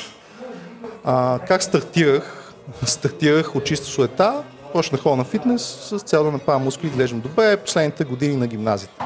А, 1.04 1.38
как 1.48 1.62
стартирах? 1.62 2.52
Стартирах 2.84 3.56
от 3.56 3.64
чиста 3.64 3.86
суета, 3.86 4.42
почнах 4.72 5.00
ходя 5.00 5.16
на 5.16 5.24
фитнес 5.24 5.62
с 5.62 5.98
цел 5.98 6.24
да 6.24 6.30
направя 6.30 6.58
мускули, 6.58 6.90
изглеждам 6.90 7.20
добре, 7.20 7.56
последните 7.56 8.04
години 8.04 8.36
на 8.36 8.46
гимназията. 8.46 9.04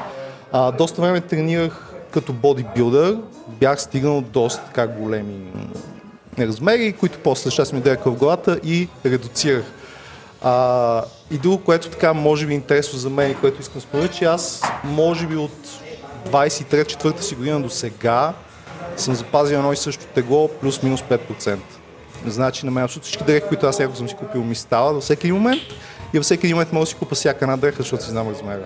А, 0.51 0.71
доста 0.71 1.01
време 1.01 1.21
тренирах 1.21 1.93
като 2.11 2.33
бодибилдър, 2.33 3.17
бях 3.47 3.81
стигнал 3.81 4.21
доста 4.21 4.65
така 4.65 4.87
големи 4.87 5.51
размери, 6.39 6.93
които 6.93 7.19
после 7.23 7.51
щас 7.51 7.73
ми 7.73 7.81
дерка 7.81 8.11
в 8.11 8.17
главата 8.17 8.59
и 8.63 8.87
редуцирах. 9.05 9.65
А, 10.41 11.03
и 11.31 11.37
друго, 11.37 11.63
което 11.63 11.89
така 11.89 12.13
може 12.13 12.45
би 12.45 12.53
е 12.53 12.55
интересно 12.55 12.99
за 12.99 13.09
мен 13.09 13.31
и 13.31 13.35
което 13.35 13.61
искам 13.61 13.75
да 13.75 13.81
спомена, 13.81 14.09
че 14.09 14.25
аз 14.25 14.61
може 14.83 15.27
би 15.27 15.35
от 15.35 15.51
23-4 16.29 17.21
си 17.21 17.35
година 17.35 17.61
до 17.61 17.69
сега 17.69 18.33
съм 18.97 19.15
запазил 19.15 19.55
едно 19.55 19.73
и 19.73 19.77
също 19.77 20.05
тегло 20.05 20.47
плюс-минус 20.47 21.01
5%. 21.01 21.57
Значи 22.25 22.65
на 22.65 22.71
мен 22.71 22.83
абсолютно 22.83 23.03
всички 23.03 23.23
дрехи, 23.23 23.47
които 23.47 23.65
аз 23.65 23.79
яко 23.79 23.95
съм 23.95 24.09
си 24.09 24.15
купил, 24.15 24.43
ми 24.43 24.55
стават 24.55 24.93
във 24.93 25.03
всеки 25.03 25.31
момент 25.31 25.61
и 26.13 26.17
във 26.17 26.23
всеки 26.23 26.53
момент 26.53 26.73
мога 26.73 26.83
да 26.83 26.89
си 26.89 26.95
купа 26.95 27.15
всяка 27.15 27.45
една 27.45 27.57
дреха, 27.57 27.77
защото 27.77 28.03
си 28.03 28.09
знам 28.09 28.29
размера. 28.29 28.65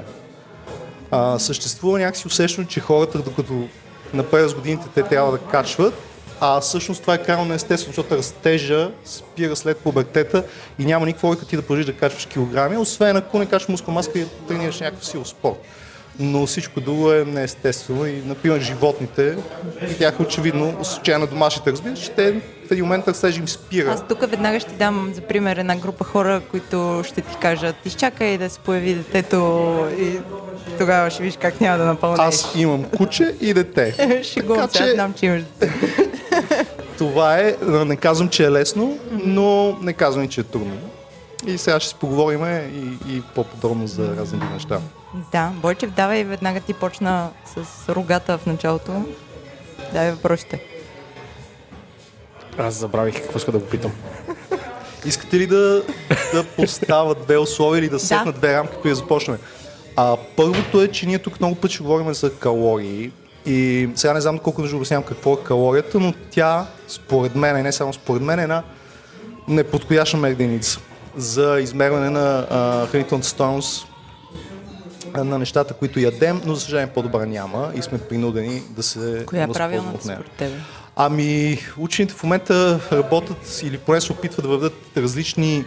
А, 1.11 1.39
съществува 1.39 1.99
някакси 1.99 2.27
усещане, 2.27 2.67
че 2.67 2.79
хората, 2.79 3.17
докато 3.17 3.67
напред 4.13 4.49
с 4.49 4.53
годините, 4.53 4.85
те 4.95 5.03
трябва 5.03 5.31
да 5.31 5.37
качват, 5.37 5.93
а 6.39 6.59
всъщност 6.59 7.01
това 7.01 7.13
е 7.13 7.23
крайно 7.23 7.45
неестествено, 7.45 7.93
защото 7.95 8.17
растежа 8.17 8.91
спира 9.05 9.55
след 9.55 9.77
пубертета 9.77 10.43
и 10.79 10.85
няма 10.85 11.05
никаква 11.05 11.29
логика 11.29 11.45
ти 11.45 11.55
да 11.55 11.61
продължиш 11.61 11.85
да 11.85 11.93
качваш 11.93 12.25
килограми, 12.25 12.77
освен 12.77 13.17
ако 13.17 13.39
не 13.39 13.45
качваш 13.45 13.69
мускул 13.69 13.93
маска 13.93 14.19
и 14.19 14.25
тренираш 14.47 14.79
някакъв 14.79 15.05
сил 15.05 15.25
спорт. 15.25 15.59
Но 16.19 16.45
всичко 16.45 16.81
друго 16.81 17.11
е 17.11 17.25
неестествено 17.25 18.05
и, 18.05 18.21
например, 18.25 18.61
животните, 18.61 19.37
тях 19.99 20.19
очевидно, 20.19 20.77
с 20.83 20.87
случая 20.87 21.19
на 21.19 21.27
домашните, 21.27 21.71
разбираш, 21.71 21.99
че 21.99 22.11
те 22.11 22.31
в 22.67 22.71
един 22.71 22.83
момент 22.85 23.07
растежа 23.07 23.39
им 23.39 23.47
спира. 23.47 23.91
Аз 23.91 24.07
тук 24.07 24.29
веднага 24.29 24.59
ще 24.59 24.73
дам 24.73 25.11
за 25.15 25.21
пример 25.21 25.57
една 25.57 25.75
група 25.75 26.03
хора, 26.03 26.41
които 26.51 27.01
ще 27.05 27.21
ти 27.21 27.35
кажат, 27.41 27.75
изчакай 27.85 28.37
да 28.37 28.49
се 28.49 28.59
появи 28.59 28.93
детето 28.93 29.67
и 29.99 30.19
тогава 30.77 31.09
ще 31.09 31.23
видиш 31.23 31.37
как 31.41 31.61
няма 31.61 31.77
да 31.77 31.85
напълнеш. 31.85 32.19
Аз 32.19 32.51
имам 32.55 32.83
куче 32.83 33.35
и 33.41 33.53
дете. 33.53 33.91
Се, 34.23 34.43
аз 34.59 34.71
че- 34.71 34.91
знам, 34.93 35.13
че 35.13 35.25
имаш 35.25 35.41
дете. 35.59 35.73
Това 36.97 37.39
е, 37.39 37.55
не 37.85 37.95
казвам, 37.95 38.29
че 38.29 38.45
е 38.45 38.51
лесно, 38.51 38.97
но 39.11 39.77
не 39.81 39.93
казвам 39.93 40.23
и, 40.23 40.29
че 40.29 40.41
е 40.41 40.43
трудно. 40.43 40.77
И 41.47 41.57
сега 41.57 41.79
ще 41.79 41.89
си 41.89 41.95
поговорим 41.99 42.45
и, 42.45 43.13
и 43.15 43.21
по-подробно 43.35 43.87
за 43.87 44.15
разни 44.15 44.39
неща. 44.53 44.79
Да, 45.31 45.51
Бойчев, 45.55 45.91
давай 45.91 46.23
веднага 46.23 46.59
ти 46.59 46.73
почна 46.73 47.29
с 47.45 47.89
рогата 47.89 48.37
в 48.37 48.45
началото. 48.45 49.05
Давай 49.93 50.11
въпросите. 50.11 50.63
Аз 52.57 52.73
забравих 52.73 53.21
какво 53.21 53.37
иска 53.37 53.51
да 53.51 53.59
го 53.59 53.65
питам. 53.65 53.91
Искате 55.05 55.39
ли 55.39 55.47
да, 55.47 55.83
да 56.33 56.43
поставя 56.55 57.15
две 57.15 57.37
условия 57.37 57.79
или 57.79 57.89
да 57.89 57.99
сетна 57.99 58.31
две 58.31 58.53
рамки, 58.53 58.73
преди 58.73 58.89
да 58.89 58.95
започнем? 58.95 59.37
А, 59.95 60.17
първото 60.35 60.81
е, 60.81 60.87
че 60.87 61.05
ние 61.05 61.19
тук 61.19 61.39
много 61.39 61.55
пъти 61.55 61.77
говорим 61.77 62.13
за 62.13 62.33
калории. 62.35 63.11
И 63.45 63.89
сега 63.95 64.13
не 64.13 64.21
знам 64.21 64.39
колко 64.39 64.61
да 64.61 64.75
обяснявам 64.75 65.03
какво 65.03 65.33
е 65.33 65.43
калорията, 65.43 65.99
но 65.99 66.13
тя, 66.31 66.67
според 66.87 67.35
мен, 67.35 67.57
и 67.57 67.61
не 67.63 67.71
само 67.71 67.93
според 67.93 68.21
мен, 68.21 68.39
е 68.39 68.43
една 68.43 68.63
неподходяща 69.47 70.17
мерденица 70.17 70.79
за 71.15 71.59
измерване 71.59 72.09
на 72.09 72.47
а, 72.49 72.87
хранителната 72.87 73.27
стоеност 73.27 73.87
на 75.23 75.39
нещата, 75.39 75.73
които 75.73 75.99
ядем, 75.99 76.41
но 76.45 76.55
за 76.55 76.61
съжаление 76.61 76.93
по-добра 76.93 77.25
няма 77.25 77.71
и 77.75 77.81
сме 77.81 77.97
принудени 77.97 78.61
да 78.69 78.83
се 78.83 79.23
Коя 79.25 79.43
е 79.43 79.47
правилната 79.47 80.03
според 80.03 80.31
тебе? 80.31 80.55
Ами, 80.95 81.59
учените 81.77 82.13
в 82.13 82.23
момента 82.23 82.79
работят 82.91 83.61
или 83.63 83.77
поне 83.77 84.01
се 84.01 84.11
опитват 84.11 84.43
да 84.43 84.49
въведат 84.49 84.97
различни 84.97 85.65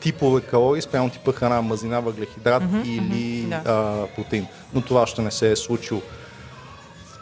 типове 0.00 0.40
калории 0.40 0.82
спрямо 0.82 1.10
типа 1.10 1.32
храна, 1.32 1.62
мазнина, 1.62 2.00
въглехидрат 2.00 2.62
или 2.84 3.46
да. 3.48 3.62
а, 3.66 4.06
протеин. 4.14 4.46
Но 4.74 4.80
това 4.80 5.00
още 5.00 5.22
не 5.22 5.30
се 5.30 5.50
е 5.50 5.56
случило. 5.56 6.02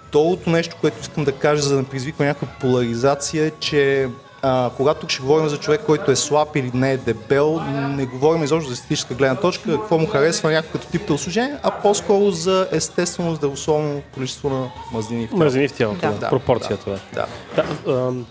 Второто 0.09 0.51
нещо, 0.51 0.77
което 0.81 1.01
искам 1.01 1.25
да 1.25 1.33
кажа, 1.33 1.63
за 1.63 1.75
да 1.75 1.81
не 1.81 1.89
предизвиква 1.89 2.25
някаква 2.25 2.49
поляризация, 2.61 3.47
е, 3.47 3.51
че 3.51 4.09
а, 4.43 4.71
когато 4.77 5.01
тук 5.01 5.11
ще 5.11 5.23
говорим 5.23 5.49
за 5.49 5.57
човек, 5.59 5.81
който 5.87 6.11
е 6.11 6.17
слаб 6.17 6.57
или 6.57 6.71
не 6.75 6.93
е 6.93 6.97
дебел, 6.97 7.61
не 7.71 8.07
говорим 8.07 8.45
изобщо 8.45 8.69
за 8.69 8.75
естетическа 8.75 9.15
гледна 9.15 9.37
точка, 9.37 9.71
какво 9.73 9.99
му 9.99 10.07
харесва 10.07 10.51
някакво 10.53 10.73
като 10.79 10.91
тип 10.91 11.07
телосложение, 11.07 11.57
а 11.63 11.71
по-скоро 11.71 12.31
за 12.31 12.69
естествено 12.73 13.35
здравословно 13.35 14.03
количество 14.15 14.51
на 14.51 14.71
мазнини 14.93 15.27
в 15.27 15.29
тялото. 15.29 15.45
Мразини 15.45 15.69
в 15.69 15.73
тялото, 15.73 16.01
Да. 16.01 16.13
да. 16.13 16.29
Пропорцията. 16.29 16.91
Да. 16.91 17.27
Да. 17.57 17.65
Да, 17.85 17.93
ам, 17.93 18.27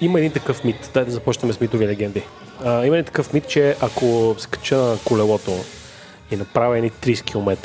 има 0.00 0.18
един 0.18 0.32
такъв 0.32 0.64
мит, 0.64 0.90
дай 0.94 1.04
да 1.04 1.10
започнем 1.10 1.52
с 1.52 1.60
митови 1.60 1.86
легенди. 1.88 2.22
А, 2.64 2.86
има 2.86 2.96
един 2.96 3.04
такъв 3.04 3.32
мит, 3.32 3.48
че 3.48 3.76
ако 3.80 4.36
се 4.38 4.48
кача 4.48 4.76
на 4.76 4.98
колелото 5.04 5.52
и 6.30 6.36
направя 6.36 6.78
едни 6.78 6.90
30 6.90 7.24
км, 7.24 7.56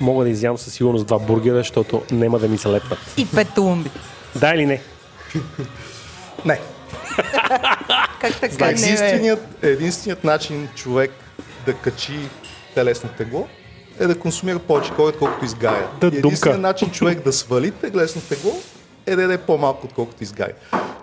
мога 0.00 0.24
да 0.24 0.30
изям 0.30 0.58
със 0.58 0.72
сигурност 0.74 1.06
два 1.06 1.18
бургера, 1.18 1.56
защото 1.56 2.02
няма 2.10 2.38
да 2.38 2.48
ми 2.48 2.58
се 2.58 2.68
лепнат. 2.68 2.98
И 3.16 3.26
пет 3.26 3.48
тулумби. 3.54 3.90
Да 4.36 4.54
или 4.54 4.66
не? 4.66 4.80
Не. 6.46 6.60
Как 8.20 8.40
така 8.40 8.66
не, 8.66 8.74
бе? 8.74 8.80
Единственият, 8.82 9.40
единственият 9.62 10.24
начин 10.24 10.68
човек 10.74 11.10
да 11.66 11.74
качи 11.74 12.18
телесно 12.74 13.10
тегло 13.18 13.48
е 14.00 14.06
да 14.06 14.18
консумира 14.18 14.58
повече 14.58 14.90
калории, 14.90 15.14
отколкото 15.14 15.44
изгаря. 15.44 15.88
Да 16.00 16.10
думка. 16.10 16.18
единственият 16.18 16.62
начин 16.62 16.90
човек 16.90 17.24
да 17.24 17.32
свали 17.32 17.70
телесно 17.70 18.20
тегло 18.20 18.52
е 19.06 19.16
да 19.16 19.22
яде 19.22 19.38
по-малко, 19.38 19.86
отколкото 19.86 20.22
изгаря. 20.22 20.52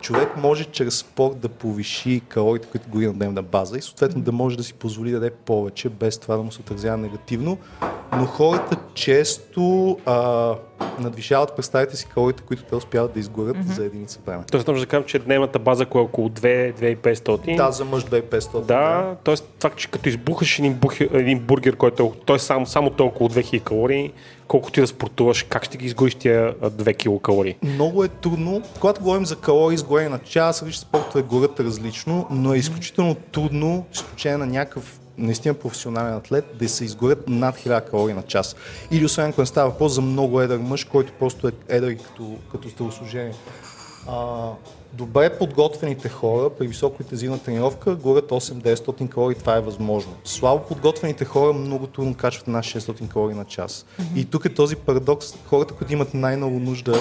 Човек 0.03 0.37
може 0.37 0.65
чрез 0.65 0.97
спорт 0.97 1.39
да 1.39 1.49
повиши 1.49 2.21
калориите, 2.29 2.67
които 2.67 2.89
гори 2.89 3.07
на 3.07 3.13
дневна 3.13 3.41
база 3.41 3.77
и 3.77 3.81
съответно 3.81 4.21
да 4.21 4.31
може 4.31 4.57
да 4.57 4.63
си 4.63 4.73
позволи 4.73 5.09
да 5.09 5.15
яде 5.15 5.29
повече, 5.29 5.89
без 5.89 6.17
това 6.17 6.37
да 6.37 6.43
му 6.43 6.51
се 6.51 6.61
отразява 6.61 6.97
негативно. 6.97 7.57
Но 8.17 8.25
хората 8.25 8.77
често 8.93 9.97
а, 10.05 10.55
надвишават, 10.99 11.55
представете 11.55 11.97
си 11.97 12.05
калориите, 12.05 12.43
които 12.43 12.63
те 12.63 12.75
успяват 12.75 13.13
да 13.13 13.19
изгорят 13.19 13.57
mm-hmm. 13.57 13.73
за 13.73 13.85
единица 13.85 14.19
време. 14.25 14.43
Тоест, 14.51 14.67
може 14.67 14.81
да 14.81 14.87
кажем, 14.87 15.05
че 15.07 15.19
дневната 15.19 15.59
база 15.59 15.83
е 15.83 15.97
около 15.97 16.29
2-2500. 16.29 17.55
Да, 17.55 17.71
за 17.71 17.85
мъж 17.85 18.03
2500. 18.03 18.51
Да, 18.51 18.61
да. 18.65 19.15
т.е. 19.23 19.35
факт, 19.59 19.77
че 19.77 19.87
като 19.87 20.09
избухаш 20.09 20.59
един, 20.59 20.73
бух, 20.73 20.99
един 20.99 21.39
бургер, 21.39 21.75
който 21.75 22.03
е, 22.03 22.19
той 22.25 22.39
само, 22.39 22.65
само 22.65 22.89
толкова 22.89 23.29
2000 23.29 23.63
калории, 23.63 24.13
колкото 24.53 24.73
ти 24.73 24.81
да 24.81 24.87
спортуваш, 24.87 25.43
как 25.43 25.65
ще 25.65 25.77
ги 25.77 25.85
изгориш 25.85 26.15
тия 26.15 26.53
2 26.55 26.97
килокалории? 26.97 27.55
Много 27.63 28.03
е 28.03 28.07
трудно. 28.07 28.61
Когато 28.79 29.01
говорим 29.01 29.25
за 29.25 29.35
калории 29.35 29.75
изгорени 29.75 30.09
на 30.09 30.19
час, 30.19 30.61
различни 30.61 30.81
спортове 30.81 31.23
горят 31.23 31.59
различно, 31.59 32.27
но 32.31 32.53
е 32.53 32.57
изключително 32.57 33.15
трудно, 33.15 33.85
изключение 33.93 34.37
на 34.37 34.45
някакъв 34.45 34.99
наистина 35.17 35.53
професионален 35.53 36.13
атлет, 36.13 36.45
да 36.59 36.69
се 36.69 36.85
изгорят 36.85 37.29
над 37.29 37.57
1000 37.57 37.89
калории 37.89 38.15
на 38.15 38.23
час. 38.23 38.55
Или 38.91 39.05
освен 39.05 39.29
ако 39.29 39.41
не 39.41 39.47
става 39.47 39.69
въпрос 39.69 39.93
за 39.93 40.01
много 40.01 40.41
едър 40.41 40.57
мъж, 40.57 40.83
който 40.83 41.13
просто 41.19 41.47
е 41.47 41.51
едър 41.69 41.97
като, 41.97 42.37
като 42.51 42.69
телосложение. 42.69 43.33
Добре 44.93 45.37
подготвените 45.37 46.09
хора 46.09 46.49
при 46.49 46.67
високоинтензивна 46.67 47.39
тренировка 47.39 47.95
горят 47.95 48.29
8-900 48.29 49.09
калории, 49.09 49.37
това 49.37 49.55
е 49.55 49.61
възможно. 49.61 50.13
Слабо 50.23 50.63
подготвените 50.67 51.25
хора 51.25 51.53
много 51.53 51.87
трудно 51.87 52.15
качват 52.15 52.47
над 52.47 52.65
600 52.65 53.07
калории 53.07 53.35
на 53.35 53.45
час. 53.45 53.85
Mm-hmm. 53.85 54.17
И 54.17 54.25
тук 54.25 54.45
е 54.45 54.53
този 54.53 54.75
парадокс. 54.75 55.33
Хората, 55.45 55.73
които 55.73 55.93
имат 55.93 56.13
най-много 56.13 56.59
нужда 56.59 56.95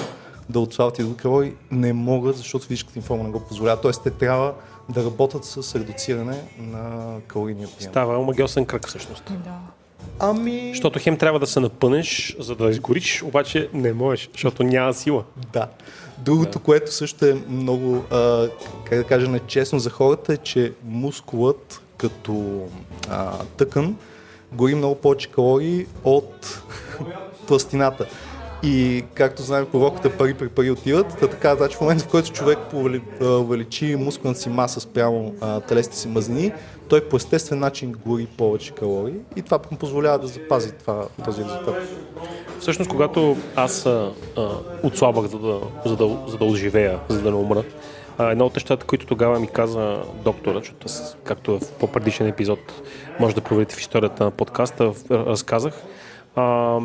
да 0.49 0.59
отслабват 0.59 0.99
и 0.99 1.03
до 1.03 1.15
калории, 1.15 1.53
не 1.71 1.93
могат, 1.93 2.37
защото 2.37 2.65
физическата 2.65 2.99
им 2.99 3.03
форма 3.03 3.23
не 3.23 3.29
го 3.29 3.39
позволява. 3.39 3.81
Тоест 3.81 4.03
те 4.03 4.09
трябва 4.09 4.53
да 4.89 5.05
работят 5.05 5.45
с 5.45 5.75
редуциране 5.75 6.43
на 6.59 7.15
калорийния 7.27 7.67
прием. 7.77 7.91
Става 7.91 8.17
омагиосен 8.17 8.65
кръг 8.65 8.87
всъщност. 8.87 9.23
Да. 9.25 9.59
Ами... 10.19 10.69
Защото 10.69 10.99
хем 10.99 11.17
трябва 11.17 11.39
да 11.39 11.47
се 11.47 11.59
напънеш, 11.59 12.35
за 12.39 12.55
да 12.55 12.69
изгориш, 12.69 13.23
обаче 13.23 13.69
не 13.73 13.93
можеш, 13.93 14.29
защото 14.33 14.63
няма 14.63 14.93
сила. 14.93 15.23
Да. 15.53 15.67
Другото, 16.25 16.59
което 16.59 16.93
също 16.93 17.25
е 17.25 17.41
много, 17.49 18.03
а, 18.11 18.49
как 18.85 18.97
да 18.97 19.03
кажа, 19.03 19.29
нечестно 19.29 19.79
за 19.79 19.89
хората 19.89 20.33
е, 20.33 20.37
че 20.37 20.73
мускулът 20.83 21.81
като 21.97 22.67
а, 23.09 23.37
тъкан 23.57 23.95
гори 24.51 24.75
много 24.75 24.95
повече 24.95 25.27
калории 25.27 25.85
от 26.03 26.63
тластината. 27.47 28.05
И 28.63 29.03
както 29.13 29.41
знаем, 29.41 29.65
пророката 29.71 30.17
пари 30.17 30.33
при 30.33 30.49
пари 30.49 30.71
отиват, 30.71 31.17
да 31.19 31.29
така, 31.29 31.55
значи 31.55 31.77
в 31.77 31.81
момента, 31.81 32.03
в 32.03 32.07
който 32.07 32.31
човек 32.31 32.59
увеличи 33.21 33.95
мускулната 33.95 34.39
си 34.39 34.49
маса 34.49 34.79
спрямо 34.79 35.33
телесните 35.67 35.97
си 35.97 36.07
мазнини, 36.07 36.51
той 36.89 37.09
по 37.09 37.15
естествен 37.15 37.59
начин 37.59 37.95
гори 38.05 38.25
повече 38.37 38.71
калории 38.71 39.15
и 39.35 39.41
това 39.41 39.59
му 39.71 39.77
позволява 39.77 40.19
да 40.19 40.27
запази 40.27 40.71
това, 40.71 41.07
този 41.25 41.43
резултат. 41.43 41.75
Всъщност, 42.63 42.91
когато 42.91 43.37
аз 43.55 43.85
а, 43.85 44.11
а, 44.37 44.49
отслабах, 44.83 45.25
за 45.25 45.39
да, 45.39 45.59
за, 45.85 45.95
да, 45.95 46.17
за 46.27 46.37
да 46.37 46.45
оживея, 46.45 46.99
за 47.09 47.21
да 47.21 47.31
не 47.31 47.37
умра, 47.37 47.63
а, 48.17 48.31
едно 48.31 48.45
от 48.45 48.55
нещата, 48.55 48.85
които 48.85 49.05
тогава 49.05 49.39
ми 49.39 49.47
каза 49.47 50.03
доктора, 50.23 50.59
защото 50.59 50.87
както 51.23 51.59
в 51.59 51.71
по-предишен 51.71 52.27
епизод 52.27 52.59
може 53.19 53.35
да 53.35 53.41
проверите 53.41 53.75
в 53.75 53.79
историята 53.79 54.23
на 54.23 54.31
подкаста, 54.31 54.93
разказах, 55.11 55.83
а, 56.35 56.79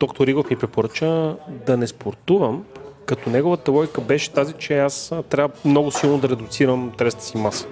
доктор 0.00 0.28
Игов 0.28 0.50
ми 0.50 0.56
препоръча 0.56 1.36
да 1.66 1.76
не 1.76 1.86
спортувам, 1.86 2.64
като 3.06 3.30
неговата 3.30 3.70
логика 3.70 4.00
беше 4.00 4.32
тази, 4.32 4.52
че 4.52 4.78
аз 4.78 5.12
трябва 5.28 5.56
много 5.64 5.90
силно 5.90 6.18
да 6.18 6.28
редуцирам 6.28 6.92
треста 6.98 7.24
си 7.24 7.36
маса 7.36 7.66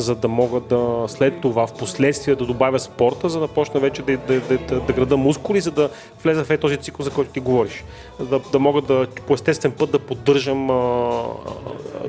за 0.00 0.14
да 0.14 0.28
мога 0.28 0.60
да 0.60 1.04
след 1.08 1.40
това 1.40 1.66
в 1.66 1.74
последствие 1.74 2.34
да 2.34 2.46
добавя 2.46 2.78
спорта, 2.78 3.28
за 3.28 3.40
да 3.40 3.48
почна 3.48 3.80
вече 3.80 4.02
да, 4.02 4.16
да, 4.16 4.40
да, 4.40 4.58
да, 4.58 4.80
да 4.80 4.92
града 4.92 5.16
мускули, 5.16 5.60
за 5.60 5.70
да 5.70 5.90
влеза 6.22 6.44
в 6.44 6.58
този 6.58 6.76
цикъл, 6.76 7.04
за 7.04 7.10
който 7.10 7.32
ти 7.32 7.40
говориш. 7.40 7.84
Да, 8.20 8.40
да 8.52 8.58
мога 8.58 8.82
да 8.82 9.06
по 9.26 9.34
естествен 9.34 9.72
път 9.72 9.90
да 9.90 9.98
поддържам 9.98 10.70
а, 10.70 11.12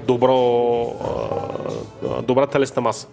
добро, 0.07 0.93
а, 2.09 2.21
добра 2.21 2.47
телесна 2.47 2.81
маса 2.81 3.07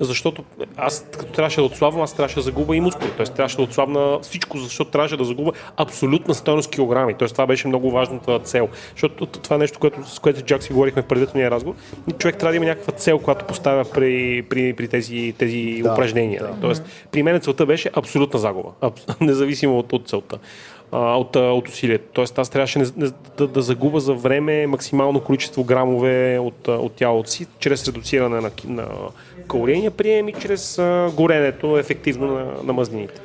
защото 0.00 0.44
аз 0.76 1.06
като 1.18 1.32
трябваше 1.32 1.60
да 1.60 1.66
отслабвам, 1.66 2.02
аз 2.02 2.14
трябваше 2.14 2.34
да 2.34 2.42
загубя 2.42 2.76
и 2.76 2.80
мускули. 2.80 3.10
Тоест 3.16 3.34
трябваше 3.34 3.56
да 3.56 3.62
отслабна 3.62 4.18
всичко, 4.22 4.58
защото 4.58 4.90
трябваше 4.90 5.16
да 5.16 5.24
загубя 5.24 5.52
абсолютна 5.76 6.34
стойност 6.34 6.70
килограми. 6.70 7.14
Тоест 7.14 7.34
това 7.34 7.46
беше 7.46 7.68
много 7.68 7.90
важната 7.90 8.38
цел. 8.38 8.68
Защото 8.90 9.26
това 9.26 9.56
е 9.56 9.58
нещо, 9.58 9.78
което, 9.78 10.08
с 10.08 10.18
което 10.18 10.42
Джак 10.42 10.62
си 10.62 10.72
говорихме 10.72 11.02
в 11.02 11.06
предварителния 11.06 11.50
разговор. 11.50 11.76
Човек 12.18 12.36
трябва 12.36 12.52
да 12.52 12.56
има 12.56 12.66
някаква 12.66 12.92
цел, 12.92 13.18
която 13.18 13.44
поставя 13.44 13.84
при, 13.84 14.42
при, 14.42 14.72
при 14.72 14.88
тези, 14.88 15.34
тези 15.38 15.80
да, 15.82 15.92
упражнения. 15.92 16.42
Да. 16.42 16.60
Тоест, 16.60 16.84
при 17.10 17.22
мен 17.22 17.40
целта 17.40 17.66
беше 17.66 17.90
абсолютна 17.94 18.40
загуба, 18.40 18.70
независимо 19.20 19.78
от, 19.78 19.92
от 19.92 20.08
целта 20.08 20.38
от, 20.92 21.36
от 21.36 21.68
усилието. 21.68 22.04
Тоест 22.12 22.38
аз 22.38 22.50
трябваше 22.50 22.78
не, 22.78 22.86
не, 22.96 23.10
да, 23.38 23.46
да 23.46 23.62
загуба 23.62 24.00
за 24.00 24.14
време 24.14 24.66
максимално 24.66 25.20
количество 25.20 25.64
грамове 25.64 26.38
от, 26.38 26.68
от 26.68 26.92
тялото 26.92 27.30
си, 27.30 27.46
чрез 27.58 27.88
редуциране 27.88 28.40
на, 28.40 28.50
на 28.64 28.86
калорийния 29.48 29.90
прием 29.90 30.28
и 30.28 30.32
чрез 30.32 30.78
а, 30.78 31.10
горенето 31.14 31.78
ефективно 31.78 32.26
на, 32.26 32.46
на 32.64 32.72
мазнините. 32.72 33.20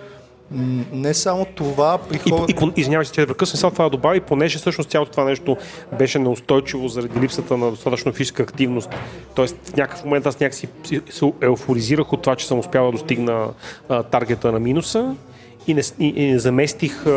Не 0.91 1.13
само 1.13 1.45
това, 1.45 1.97
при 1.97 2.18
хора... 2.18 2.45
И, 2.49 2.53
и, 2.66 2.72
извинявай 2.82 3.05
се, 3.05 3.11
че 3.11 3.26
прекъсвам, 3.26 3.59
само 3.59 3.72
това 3.72 3.84
да 3.84 3.89
добавя, 3.89 4.22
понеже 4.22 4.57
всъщност 4.57 4.89
цялото 4.89 5.11
това 5.11 5.24
нещо 5.24 5.57
беше 5.97 6.20
неустойчиво 6.20 6.88
заради 6.88 7.20
липсата 7.20 7.57
на 7.57 7.70
достатъчно 7.70 8.13
физическа 8.13 8.43
активност. 8.43 8.89
Тоест 9.36 9.57
в 9.63 9.76
някакъв 9.76 10.05
момент 10.05 10.26
аз 10.26 10.39
някакси 10.39 10.68
се 11.09 11.32
еуфоризирах 11.41 12.13
от 12.13 12.22
това, 12.22 12.36
че 12.36 12.47
съм 12.47 12.59
успял 12.59 12.86
да 12.86 12.91
достигна 12.91 13.47
а, 13.89 14.03
таргета 14.03 14.51
на 14.51 14.59
минуса 14.59 15.16
и 15.68 15.74
не, 15.74 15.82
и, 15.99 16.07
и 16.07 16.32
не 16.32 16.39
заместих 16.39 17.05
а, 17.05 17.09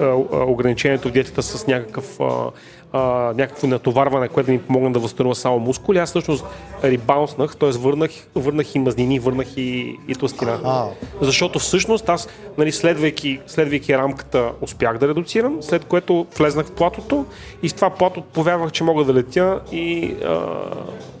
а, 0.00 0.14
ограничението 0.32 1.08
в 1.08 1.12
диетата 1.12 1.42
с 1.42 1.66
някакъв, 1.66 2.20
а, 2.20 2.50
а, 2.92 3.00
някакво 3.36 3.66
натоварване, 3.66 4.28
което 4.28 4.46
да 4.46 4.52
ми 4.52 4.62
помогне 4.62 4.90
да 4.90 4.98
възстановя 4.98 5.34
само 5.34 5.58
мускули. 5.58 5.98
Аз 5.98 6.08
всъщност 6.08 6.44
ребаунснах, 6.84 7.56
т.е. 7.56 7.70
Върнах, 7.70 8.10
върнах 8.34 8.74
и 8.74 8.78
мазнини, 8.78 9.18
върнах 9.18 9.56
и, 9.56 9.98
и 10.08 10.14
тластина. 10.14 10.60
А. 10.64 10.86
Защото 11.20 11.58
всъщност 11.58 12.08
аз, 12.08 12.28
нали, 12.58 12.72
следвайки, 12.72 13.40
следвайки 13.46 13.98
рамката, 13.98 14.52
успях 14.60 14.98
да 14.98 15.08
редуцирам, 15.08 15.58
след 15.60 15.84
което 15.84 16.26
влезнах 16.38 16.66
в 16.66 16.72
платото 16.72 17.26
и 17.62 17.68
с 17.68 17.72
това 17.72 17.90
плато 17.90 18.22
повярвах, 18.22 18.72
че 18.72 18.84
мога 18.84 19.04
да 19.04 19.14
летя 19.14 19.60
и 19.72 20.14
а, 20.24 20.40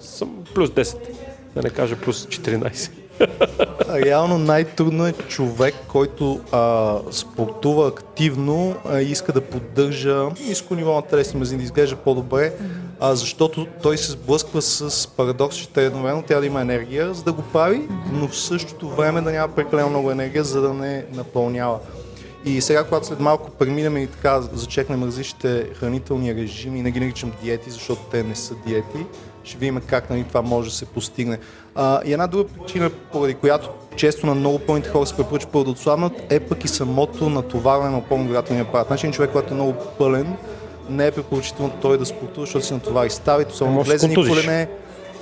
съм 0.00 0.30
плюс 0.54 0.70
10, 0.70 0.96
да 1.54 1.62
не 1.62 1.70
кажа 1.70 1.96
плюс 1.96 2.26
14. 2.26 2.99
Реално 3.88 4.38
най-трудно 4.38 5.06
е 5.06 5.12
човек, 5.12 5.74
който 5.88 6.40
а, 6.52 6.96
спортува 7.10 7.88
активно 7.88 8.74
а, 8.84 9.00
иска 9.00 9.32
да 9.32 9.40
поддържа 9.40 10.28
ниско 10.48 10.74
ниво 10.74 10.94
на 10.94 11.02
телесни 11.02 11.38
мазнини, 11.38 11.62
да 11.62 11.64
изглежда 11.64 11.96
по-добре, 11.96 12.52
а, 13.00 13.14
защото 13.14 13.66
той 13.82 13.98
се 13.98 14.12
сблъсква 14.12 14.62
с 14.62 15.08
парадокс, 15.08 15.56
че 15.56 15.68
едновременно 15.76 16.22
трябва 16.22 16.40
да 16.40 16.46
има 16.46 16.60
енергия, 16.60 17.14
за 17.14 17.22
да 17.22 17.32
го 17.32 17.42
прави, 17.42 17.88
но 18.12 18.28
в 18.28 18.38
същото 18.38 18.88
време 18.88 19.20
да 19.20 19.32
няма 19.32 19.54
прекалено 19.54 19.90
много 19.90 20.10
енергия, 20.10 20.44
за 20.44 20.60
да 20.60 20.74
не 20.74 21.04
напълнява. 21.12 21.78
И 22.44 22.60
сега, 22.60 22.84
когато 22.84 23.06
след 23.06 23.20
малко 23.20 23.50
преминем 23.50 23.96
и 23.96 24.06
така 24.06 24.40
зачекнем 24.40 25.04
различните 25.04 25.66
хранителни 25.74 26.34
режими, 26.34 26.82
не 26.82 26.90
ги 26.90 27.00
наричам 27.00 27.32
диети, 27.42 27.70
защото 27.70 28.02
те 28.10 28.22
не 28.22 28.34
са 28.34 28.54
диети, 28.66 29.06
ще 29.44 29.58
видим 29.58 29.80
как 29.86 30.10
нали, 30.10 30.24
това 30.24 30.42
може 30.42 30.70
да 30.70 30.76
се 30.76 30.86
постигне. 30.86 31.38
А, 31.74 32.00
и 32.04 32.12
една 32.12 32.26
друга 32.26 32.48
причина, 32.48 32.90
поради 33.12 33.34
която 33.34 33.70
често 33.96 34.26
на 34.26 34.34
много 34.34 34.58
пълните 34.58 34.88
хора 34.88 35.06
се 35.06 35.16
препоръчва 35.16 35.64
да 35.64 35.70
отслабнат, 35.70 36.12
е 36.30 36.40
пък 36.40 36.64
и 36.64 36.68
самото 36.68 37.28
натоварване 37.28 37.90
на 37.90 37.98
опорно-двигателния 37.98 38.62
апарат. 38.62 38.86
Значи 38.86 39.12
човек, 39.12 39.30
който 39.32 39.50
е 39.50 39.54
много 39.54 39.74
пълен, 39.98 40.36
не 40.88 41.06
е 41.06 41.10
препоръчително 41.10 41.72
той 41.82 41.98
да 41.98 42.06
спортува, 42.06 42.46
защото 42.46 42.66
се 42.66 42.74
натовари 42.74 43.10
ставито, 43.10 43.56
само 43.56 43.82
влезени 43.82 44.14
колене, 44.14 44.68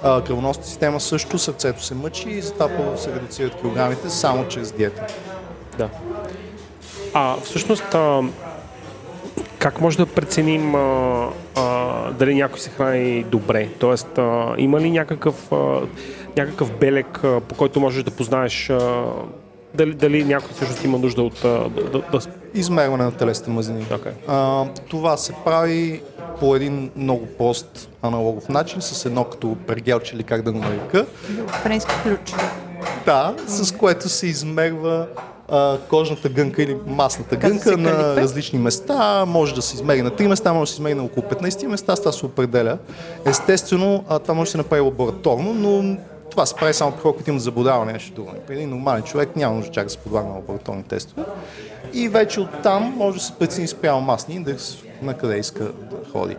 кръвоносната 0.03 0.69
система 0.69 1.01
също, 1.01 1.39
сърцето 1.39 1.85
се 1.85 1.95
мъчи 1.95 2.31
и 2.31 2.43
затова 2.43 2.69
първо 2.69 2.99
се 2.99 3.15
редуцират 3.15 3.61
килограмите 3.61 4.11
само 4.11 4.49
чрез 4.49 4.73
диета. 4.73 5.07
Да. 5.79 5.89
А 7.15 7.37
всъщност, 7.45 7.95
а, 7.95 8.23
как 9.59 9.81
може 9.81 9.97
да 9.97 10.07
преценим 10.07 10.75
а, 10.75 11.29
а, 11.57 12.11
дали 12.13 12.35
някой 12.35 12.59
се 12.59 12.71
храни 12.71 13.25
добре? 13.25 13.69
Тоест, 13.79 14.19
а, 14.19 14.55
има 14.59 14.81
ли 14.81 14.91
някакъв, 14.91 15.53
а, 15.53 15.81
някакъв 16.37 16.73
белек, 16.73 17.25
а, 17.25 17.41
по 17.41 17.55
който 17.55 17.81
можеш 17.81 18.03
да 18.03 18.11
познаеш 18.11 18.71
а, 18.71 19.05
дали, 19.75 19.95
дали 19.95 20.25
някой 20.25 20.51
всъщност 20.55 20.85
има 20.85 20.99
нужда 20.99 21.23
от... 21.23 21.45
А, 21.45 21.69
да, 21.69 22.03
да... 22.13 22.21
Измерване 22.55 23.05
на 23.05 23.13
телесните 23.13 23.51
мазнини. 23.51 23.85
Okay. 23.85 24.13
А, 24.29 24.67
това 24.89 25.17
се 25.17 25.33
прави 25.45 26.03
по 26.41 26.57
един 26.57 26.91
много 26.97 27.27
прост 27.27 27.91
аналогов 28.03 28.49
начин, 28.49 28.83
с 28.83 29.07
едно 29.07 29.25
като 29.25 29.57
пергелче 29.67 30.15
или 30.15 30.23
как 30.23 30.43
да 30.43 30.53
го 30.53 30.59
нарека. 30.59 31.07
Френски 31.63 31.95
ключ. 32.03 32.35
Да, 33.07 33.35
с 33.47 33.75
което 33.75 34.09
се 34.09 34.27
измерва 34.27 35.07
а, 35.49 35.79
кожната 35.89 36.29
гънка 36.29 36.63
или 36.63 36.77
масната 36.87 37.37
гънка 37.37 37.77
на 37.77 38.17
различни 38.17 38.59
места. 38.59 39.25
Може 39.27 39.55
да 39.55 39.63
се 39.63 39.75
измери 39.75 40.03
на 40.03 40.11
3 40.11 40.27
места, 40.27 40.53
може 40.53 40.69
да 40.69 40.75
се 40.75 40.75
измери 40.75 40.95
на 40.95 41.05
около 41.05 41.27
15 41.27 41.67
места, 41.67 41.97
това 41.97 42.13
се 42.13 42.27
определя. 42.27 42.79
Естествено, 43.25 44.05
а, 44.09 44.19
това 44.19 44.35
може 44.35 44.49
да 44.49 44.51
се 44.51 44.59
направи 44.59 44.81
лабораторно, 44.81 45.55
но 45.55 45.97
Това 46.31 46.47
се 46.47 46.55
прави 46.55 46.75
само 46.75 46.93
при 46.93 47.01
хора, 47.01 47.15
които 47.15 47.31
имат 47.31 47.43
заболяване 47.43 47.93
нещо 47.93 48.15
друго. 48.15 48.31
При 48.47 48.55
един 48.55 48.71
нормален 48.71 49.03
човек 49.03 49.37
няма 49.37 49.57
нужда 49.57 49.73
чак 49.73 49.85
да 49.85 49.91
се 49.91 49.99
подлага 49.99 50.29
на 50.29 50.35
лабораторни 50.35 50.83
тестове. 50.83 51.23
И 51.93 52.09
вече 52.09 52.41
оттам 52.41 52.95
може 52.97 53.19
да 53.19 53.25
се 53.25 53.33
прецени 53.33 53.69
спрямо 53.69 54.01
масния 54.01 54.37
индекс 54.37 54.77
на 55.03 55.15
къде 55.15 55.39
иска 55.39 55.65
да 55.65 55.97
ходи. 56.13 56.37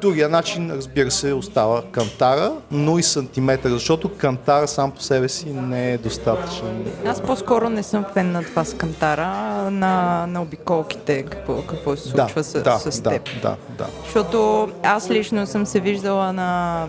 Другия 0.00 0.28
начин, 0.28 0.70
разбира 0.70 1.10
се, 1.10 1.32
остава 1.32 1.82
кантара, 1.82 2.52
но 2.70 2.98
и 2.98 3.02
сантиметър, 3.02 3.70
защото 3.70 4.10
кантара 4.16 4.68
сам 4.68 4.90
по 4.90 5.00
себе 5.00 5.28
си 5.28 5.50
не 5.50 5.92
е 5.92 5.98
достатъчен. 5.98 6.84
Аз 7.06 7.20
по-скоро 7.20 7.68
не 7.68 7.82
съм 7.82 8.04
фен 8.14 8.32
на 8.32 8.42
това 8.42 8.64
с 8.64 8.74
кантара, 8.74 9.26
на, 9.70 10.26
на 10.26 10.42
обиколките, 10.42 11.22
какво, 11.22 11.62
какво 11.62 11.96
се 11.96 12.02
случва 12.02 12.34
да, 12.34 12.44
с, 12.44 12.62
да, 12.62 12.78
с 12.78 13.00
да, 13.00 13.10
теб. 13.10 13.42
да, 13.42 13.56
да. 13.78 13.86
Защото 14.04 14.68
аз 14.82 15.10
лично 15.10 15.46
съм 15.46 15.66
се 15.66 15.80
виждала 15.80 16.32
на 16.32 16.88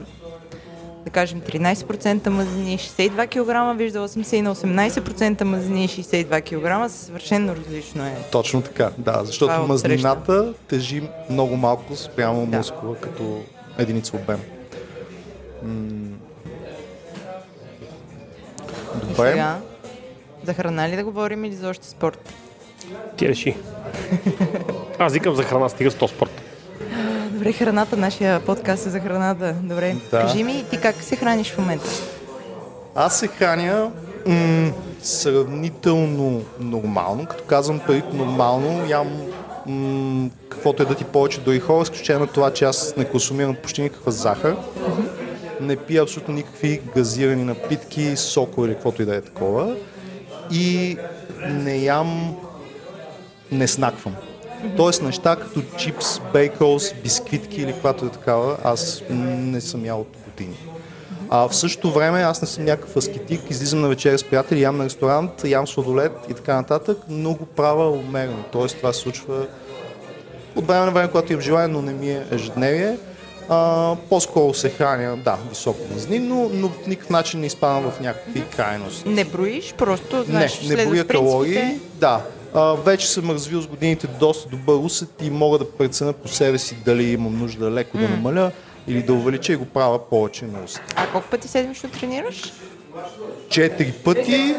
да 1.10 1.14
кажем 1.14 1.41
13% 1.41 2.30
мазнини, 2.30 2.78
62 2.78 3.28
кг, 3.28 3.78
виждала 3.78 4.07
съм 4.07 4.24
се 4.24 4.38
и 4.38 4.41
на 4.41 4.55
18% 4.55 5.43
мазнини, 5.43 5.88
62 5.88 6.41
кг, 6.41 6.91
съвършено 6.91 7.55
различно 7.55 8.05
е. 8.05 8.16
Точно 8.32 8.62
така, 8.62 8.89
да, 8.97 9.12
Това 9.12 9.24
защото 9.26 9.53
е 9.53 9.57
мазнината 9.57 10.53
тежи 10.68 11.03
много 11.30 11.55
малко 11.55 11.95
спрямо 11.95 12.45
Да. 12.45 12.57
мускула 12.57 12.95
като 12.95 13.41
единица 13.78 14.16
обем. 14.16 14.39
М. 15.64 16.16
И 18.95 19.05
Добре, 19.05 19.32
сега, 19.32 19.57
за 20.43 20.53
храна 20.53 20.89
ли 20.89 20.95
да 20.95 21.03
говорим 21.03 21.45
или 21.45 21.55
за 21.55 21.70
още 21.70 21.88
спорт? 21.88 22.34
Ти 23.18 23.30
реши. 23.30 23.55
Аз 24.99 25.14
викам 25.14 25.36
за 25.36 25.43
храна, 25.43 25.70
стига 25.70 25.91
с 25.91 25.95
то 25.95 26.07
спорт. 26.07 26.49
Добре, 27.40 27.54
храната, 27.54 27.98
нашия 27.98 28.40
подкаст 28.40 28.86
е 28.86 28.90
за 28.90 29.00
храната. 29.00 29.56
Добре, 29.64 29.96
Да. 30.12 30.22
кажи 30.22 30.44
ми 30.44 30.66
ти 30.72 30.78
как 30.78 30.96
се 30.96 31.16
храниш 31.16 31.52
в 31.52 31.58
момента? 31.58 31.86
аз 32.96 33.20
се 33.20 33.28
храня 33.28 33.92
м- 34.28 34.72
сравнително 35.02 36.42
нормално. 36.60 37.26
Като 37.26 37.44
казвам 37.44 37.80
пари 37.80 38.04
нормално, 38.14 38.90
ям 38.90 39.08
м- 39.66 40.30
каквото 40.50 40.84
е 40.84 40.86
да 40.86 40.96
ти 40.96 41.04
повече 41.04 41.40
дори 41.40 41.60
хора, 41.60 41.84
изключение 41.84 42.20
на 42.20 42.28
това, 42.28 42.54
че 42.54 42.66
аз 42.66 42.94
не 42.98 43.06
консумирам 43.06 43.56
почти 43.56 43.82
никаква 43.82 44.12
захар. 44.12 44.56
Не 45.62 45.76
пия 45.76 46.04
абсолютно 46.04 46.34
никакви 46.34 46.82
газирани 46.96 47.44
напитки, 47.44 48.18
соко 48.18 48.66
или 48.66 48.74
каквото 48.74 49.02
и 49.02 49.06
да 49.06 49.16
е 49.16 49.22
такова. 49.22 49.76
И 50.52 50.98
не 51.42 51.78
ям, 51.78 52.36
не 53.52 53.68
снаквам. 53.68 54.16
Тоест 54.78 55.01
неща 55.01 55.36
като 55.36 55.62
чипс, 55.78 56.20
бейкълс, 56.34 56.93
бисквитки 57.03 57.62
или 57.62 57.74
каквато 57.74 58.05
е 58.05 58.10
такава, 58.10 58.57
аз 58.64 59.01
не 59.10 59.62
съм 59.62 59.86
ял 59.86 60.01
от 60.01 60.18
години. 60.26 60.57
А 61.30 61.47
в 61.47 61.55
същото 61.55 61.91
време 61.91 62.22
аз 62.22 62.41
не 62.41 62.47
съм 62.47 62.66
някакъв 62.66 62.97
аскетик, 62.97 63.41
излизам 63.49 63.82
на 63.82 63.88
вечеря 63.88 64.18
с 64.18 64.24
приятели, 64.24 64.62
ям 64.62 64.78
на 64.78 64.86
ресторант, 64.86 65.32
ям 65.43 65.68
сладолет 65.68 66.12
и 66.30 66.34
така 66.34 66.55
нататък, 66.55 66.97
но 67.10 67.34
го 67.34 67.45
правя 67.45 67.89
умерено. 67.89 68.43
Тоест 68.51 68.78
това 68.78 68.93
се 68.93 68.99
случва 68.99 69.47
от 70.55 70.68
време 70.68 70.86
на 70.86 70.91
време, 70.91 71.07
когато 71.07 71.34
имам 71.34 71.41
желание, 71.41 71.68
но 71.68 71.82
не 71.82 71.93
ми 71.93 72.12
е 72.12 72.24
ежедневие. 72.32 72.97
А, 73.49 73.95
по-скоро 74.10 74.53
се 74.53 74.70
храня, 74.70 75.18
да, 75.18 75.38
високо 75.49 75.80
мазнинно, 75.93 76.49
но 76.53 76.70
в 76.70 76.88
никакъв 76.88 77.10
начин 77.10 77.39
не 77.39 77.45
изпадам 77.45 77.91
в 77.91 77.99
някакви 77.99 78.43
крайности. 78.55 79.10
Не 79.10 79.26
броиш, 79.26 79.74
просто 79.78 80.24
знаеш, 80.24 80.62
не, 80.62 80.76
не 80.76 80.86
броя 80.86 81.07
калории. 81.07 81.80
Да. 81.93 82.22
А, 82.54 82.74
вече 82.74 83.08
съм 83.08 83.32
развил 83.32 83.62
с 83.62 83.68
годините 83.68 84.08
доста 84.08 84.50
добър 84.50 84.76
усет 84.86 85.10
и 85.22 85.30
мога 85.30 85.58
да 85.58 85.72
преценя 85.72 86.14
по 86.14 86.28
себе 86.28 86.58
си 86.58 86.78
дали 86.86 87.04
имам 87.12 87.39
нужда 87.39 87.72
леко 87.72 87.97
да 87.97 88.10
намаля 88.10 88.52
или 88.88 89.04
да 89.04 89.14
увелича 89.14 89.54
и 89.54 89.56
го 89.56 89.66
правя 89.66 90.10
повече 90.10 90.45
на 90.45 90.64
усет. 90.64 90.82
А 90.95 91.12
колко 91.12 91.30
пъти 91.30 91.47
седмично 91.47 91.89
тренираш? 91.89 92.54
Четири 93.50 93.91
пъти 93.91 94.56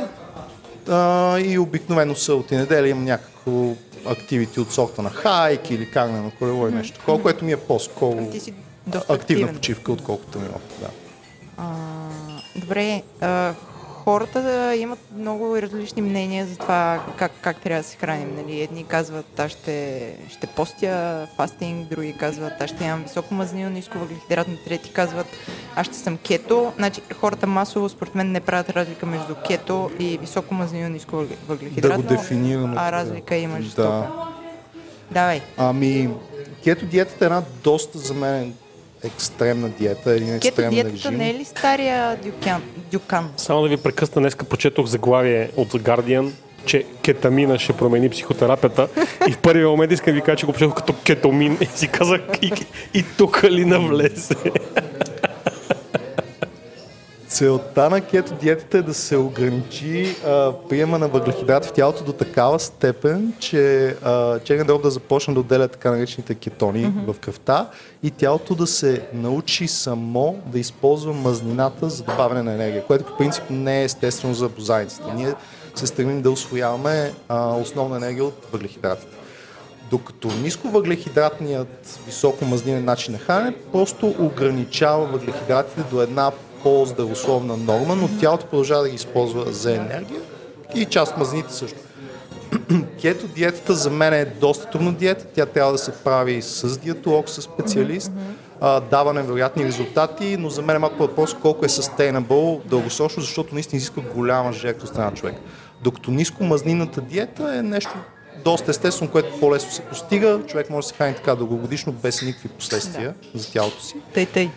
а, 0.88 1.38
и 1.38 1.58
обикновено 1.58 2.14
събота 2.14 2.54
и 2.54 2.58
неделя 2.58 2.88
имам 2.88 3.04
някакво 3.04 3.74
активити 4.06 4.60
от 4.60 4.72
сорта 4.72 5.02
на 5.02 5.10
хайк 5.10 5.70
или 5.70 5.90
каране 5.90 6.20
на 6.20 6.30
колело 6.30 6.68
и 6.68 6.72
нещо 6.72 6.98
такова, 6.98 7.22
което 7.22 7.44
ми 7.44 7.52
е 7.52 7.56
по-скоро 7.56 8.18
активна 8.18 9.14
активен. 9.14 9.54
почивка, 9.54 9.92
отколкото 9.92 10.38
тренировка. 10.38 10.74
Да. 10.80 10.88
А, 11.56 11.74
добре, 12.56 13.02
а, 13.20 13.54
хората 14.00 14.42
да 14.42 14.74
имат 14.74 14.98
много 15.16 15.56
различни 15.56 16.02
мнения 16.02 16.46
за 16.46 16.56
това 16.56 17.00
как, 17.16 17.32
как 17.40 17.56
трябва 17.56 17.82
да 17.82 17.88
се 17.88 17.96
храним. 17.96 18.34
Нали? 18.36 18.60
Едни 18.60 18.84
казват, 18.84 19.40
аз 19.40 19.50
ще, 19.50 20.00
ще 20.28 20.46
постя 20.46 20.92
фастинг, 21.36 21.88
други 21.88 22.12
казват, 22.12 22.52
аз 22.60 22.70
ще 22.70 22.84
имам 22.84 23.02
високо 23.02 23.34
мазнина, 23.34 23.70
ниско 23.70 23.98
въглехидратно, 23.98 24.56
трети 24.58 24.92
казват, 24.92 25.26
аз 25.76 25.86
ще 25.86 25.96
съм 25.96 26.18
кето. 26.18 26.72
Значи, 26.76 27.00
хората 27.14 27.46
масово, 27.46 27.88
според 27.88 28.14
мен, 28.14 28.32
не 28.32 28.40
правят 28.40 28.70
разлика 28.70 29.06
между 29.06 29.34
кето 29.46 29.90
и 29.98 30.18
високо 30.18 30.54
мазнина, 30.54 30.88
ниско 30.88 31.16
въгле- 31.16 31.28
Да 31.28 31.36
въглехидратно. 31.48 32.02
го 32.02 32.08
дефинираме. 32.08 32.74
А 32.78 32.92
разлика 32.92 33.36
има 33.36 33.56
Да. 33.56 33.62
жестока. 33.62 34.08
Давай. 35.10 35.40
Ами, 35.56 36.10
кето 36.64 36.86
диетата 36.86 37.24
е 37.24 37.26
една 37.26 37.42
доста 37.64 37.98
за 37.98 38.14
мен 38.14 38.54
екстремна 39.04 39.68
диета, 39.68 40.10
един 40.10 40.40
Кето 40.40 40.46
екстремен 40.46 40.70
диетата 40.70 40.94
режим. 40.94 41.18
не 41.18 41.30
е 41.30 41.34
ли 41.34 41.44
стария 41.44 42.16
дюкан? 42.16 42.62
дюкан? 42.92 43.30
Само 43.36 43.62
да 43.62 43.68
ви 43.68 43.76
прекъсна, 43.76 44.22
днеска 44.22 44.44
прочетох 44.44 44.86
заглавие 44.86 45.50
от 45.56 45.72
Guardian, 45.72 46.30
че 46.66 46.84
кетамина 47.02 47.58
ще 47.58 47.72
промени 47.72 48.08
психотерапията. 48.10 48.88
И 49.28 49.32
в 49.32 49.38
първия 49.38 49.68
момент 49.68 49.92
искам 49.92 50.14
да 50.14 50.20
ви 50.20 50.24
кажа, 50.24 50.36
че 50.36 50.46
го 50.46 50.52
прочетох 50.52 50.74
като 50.74 50.94
кетомин. 51.04 51.58
И 51.60 51.66
си 51.66 51.88
казах, 51.88 52.20
и, 52.42 52.52
и 52.94 53.04
тук 53.18 53.44
ли 53.44 53.64
навлезе? 53.64 54.34
Целта 57.30 57.90
на 57.90 58.00
кето 58.00 58.34
диетата 58.34 58.78
е 58.78 58.82
да 58.82 58.94
се 58.94 59.16
ограничи 59.16 60.16
а, 60.26 60.52
приема 60.68 60.98
на 60.98 61.08
въглехидрат 61.08 61.64
в 61.64 61.72
тялото 61.72 62.04
до 62.04 62.12
такава 62.12 62.60
степен, 62.60 63.32
че 63.38 63.86
а, 64.02 64.38
черен 64.38 64.66
дроб 64.66 64.82
да 64.82 64.90
започне 64.90 65.34
да 65.34 65.40
отделя 65.40 65.68
така 65.68 65.90
наречените 65.90 66.34
кетони 66.34 66.86
mm-hmm. 66.86 67.12
в 67.12 67.18
кръвта 67.18 67.70
и 68.02 68.10
тялото 68.10 68.54
да 68.54 68.66
се 68.66 69.06
научи 69.12 69.68
само 69.68 70.42
да 70.46 70.58
използва 70.58 71.12
мазнината 71.12 71.90
за 71.90 72.02
добавяне 72.02 72.42
на 72.42 72.52
енергия, 72.52 72.84
което 72.84 73.04
по 73.04 73.16
принцип 73.16 73.44
не 73.50 73.80
е 73.80 73.84
естествено 73.84 74.34
за 74.34 74.48
бозайниците. 74.48 75.12
Ние 75.14 75.34
се 75.74 75.86
стремим 75.86 76.22
да 76.22 76.30
освояваме 76.30 77.12
а, 77.28 77.54
основна 77.54 77.96
енергия 77.96 78.24
от 78.24 78.46
въглехидратите. 78.52 79.16
Докато 79.90 80.28
нисковъглехидратният 80.28 82.00
високомазнинен 82.06 82.84
начин 82.84 83.12
на 83.12 83.18
хранене 83.18 83.56
просто 83.72 84.14
ограничава 84.18 85.06
въглехидратите 85.06 85.82
до 85.90 86.02
една 86.02 86.32
по-здравословна 86.62 87.56
норма, 87.56 87.96
но 87.96 88.08
тялото 88.20 88.46
продължава 88.46 88.82
да 88.82 88.88
ги 88.88 88.94
използва 88.94 89.52
за 89.52 89.74
енергия 89.74 90.20
и 90.74 90.84
част 90.84 91.12
от 91.12 91.18
мазнините 91.18 91.52
също. 91.52 91.78
Кето 93.00 93.26
диетата 93.26 93.74
за 93.74 93.90
мен 93.90 94.12
е 94.12 94.24
доста 94.24 94.70
трудна 94.70 94.92
диета. 94.92 95.26
Тя 95.34 95.46
трябва 95.46 95.72
да 95.72 95.78
се 95.78 95.92
прави 95.92 96.42
с 96.42 96.78
диетолог, 96.78 97.28
с 97.28 97.42
специалист. 97.42 98.12
А, 98.60 98.80
дава 98.80 99.12
невероятни 99.12 99.64
резултати, 99.64 100.36
но 100.36 100.50
за 100.50 100.62
мен 100.62 100.76
е 100.76 100.78
малко 100.78 100.98
въпрос 100.98 101.34
колко 101.34 101.64
е 101.64 101.68
sustainable 101.68 102.64
дългосрочно, 102.64 103.22
защото 103.22 103.54
наистина 103.54 103.76
изисква 103.76 104.02
голяма 104.14 104.52
жертва 104.52 104.82
от 104.84 104.88
страна 104.88 105.10
на 105.10 105.16
човек. 105.16 105.34
Докато 105.82 106.10
нискомазнинната 106.10 107.00
диета 107.00 107.56
е 107.56 107.62
нещо 107.62 107.94
доста 108.44 108.70
естествено, 108.70 109.10
което 109.10 109.40
по-лесно 109.40 109.70
се 109.70 109.82
постига. 109.82 110.40
Човек 110.46 110.70
може 110.70 110.84
да 110.84 110.88
се 110.88 110.94
храни 110.94 111.14
така 111.14 111.34
дългогодишно, 111.34 111.92
без 111.92 112.22
никакви 112.22 112.48
последствия 112.48 113.14
за 113.34 113.52
тялото 113.52 113.84
си. 113.84 113.94
Тъй, 114.14 114.26
тъй. 114.26 114.50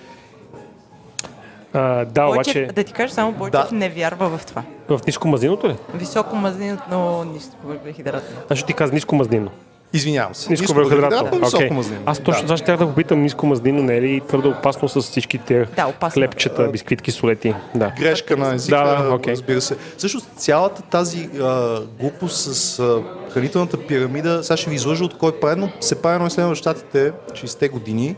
А, 1.74 2.06
да, 2.06 2.26
Бойчев, 2.26 2.36
обаче 2.56 2.66
да 2.66 2.84
ти 2.84 2.94
кажа 2.94 3.14
само, 3.14 3.32
Бойчев 3.32 3.70
Да. 3.70 3.76
не 3.76 3.90
вярва 3.90 4.38
в 4.38 4.46
това. 4.46 4.64
в 4.90 5.00
ниско 5.08 5.28
мазнинното 5.28 5.70
ли? 5.70 5.76
Високо 5.94 6.36
мазнин, 6.36 6.78
но 6.92 7.24
ниско 7.24 7.56
въглехидратно. 7.64 8.30
Значи 8.48 8.66
ти 8.66 8.74
каза 8.74 8.94
ниско 8.94 9.16
мазнинно. 9.16 9.52
Извинявам 9.94 10.36
се. 10.36 10.50
Ниско 10.50 10.74
въглехидратно. 10.74 11.10
въглехидратно, 11.10 11.40
високо 11.40 11.64
Окей. 11.64 11.70
мазнинно. 11.70 12.02
Аз 12.06 12.20
точно 12.20 12.42
Да. 12.42 12.48
да. 12.48 12.58
щях 12.58 12.78
да 12.78 12.86
попитам 12.86 13.22
ниско 13.22 13.46
мазнинно, 13.46 13.84
не 13.84 13.98
е 13.98 14.02
ли 14.02 14.22
твърде 14.28 14.48
опасно 14.48 14.90
с 14.90 15.02
всички 15.02 15.38
тези 15.38 15.66
Да, 15.76 15.88
опасно. 15.88 16.14
хлебчета, 16.14 16.68
бисквитки, 16.68 17.12
солети? 17.12 17.54
Да. 17.76 17.92
грешка 18.00 18.38
на 18.38 18.54
езика, 18.56 18.78
Да, 18.78 19.04
да, 19.04 19.16
окей. 19.16 19.32
разбира 19.34 19.62
се. 19.62 19.76
Също 19.98 20.22
цялата 20.38 20.82
тази 20.82 21.30
а, 21.42 21.80
глупост 22.00 22.54
с 22.54 22.80
а, 22.80 23.02
хранителната 23.30 23.78
пирамида, 23.80 24.44
сега 24.44 24.58
ще 24.58 24.70
ви 24.70 24.76
излъжа 24.76 25.04
от 25.06 25.18
кой 25.18 25.32
прави, 25.32 25.56
но 25.56 25.70
се 25.80 26.02
прави 26.02 26.16
едно 26.16 26.28
изследване 26.28 26.56
в 26.56 26.60
Штатите 26.60 27.12
60-те 27.32 27.70
години, 27.70 28.16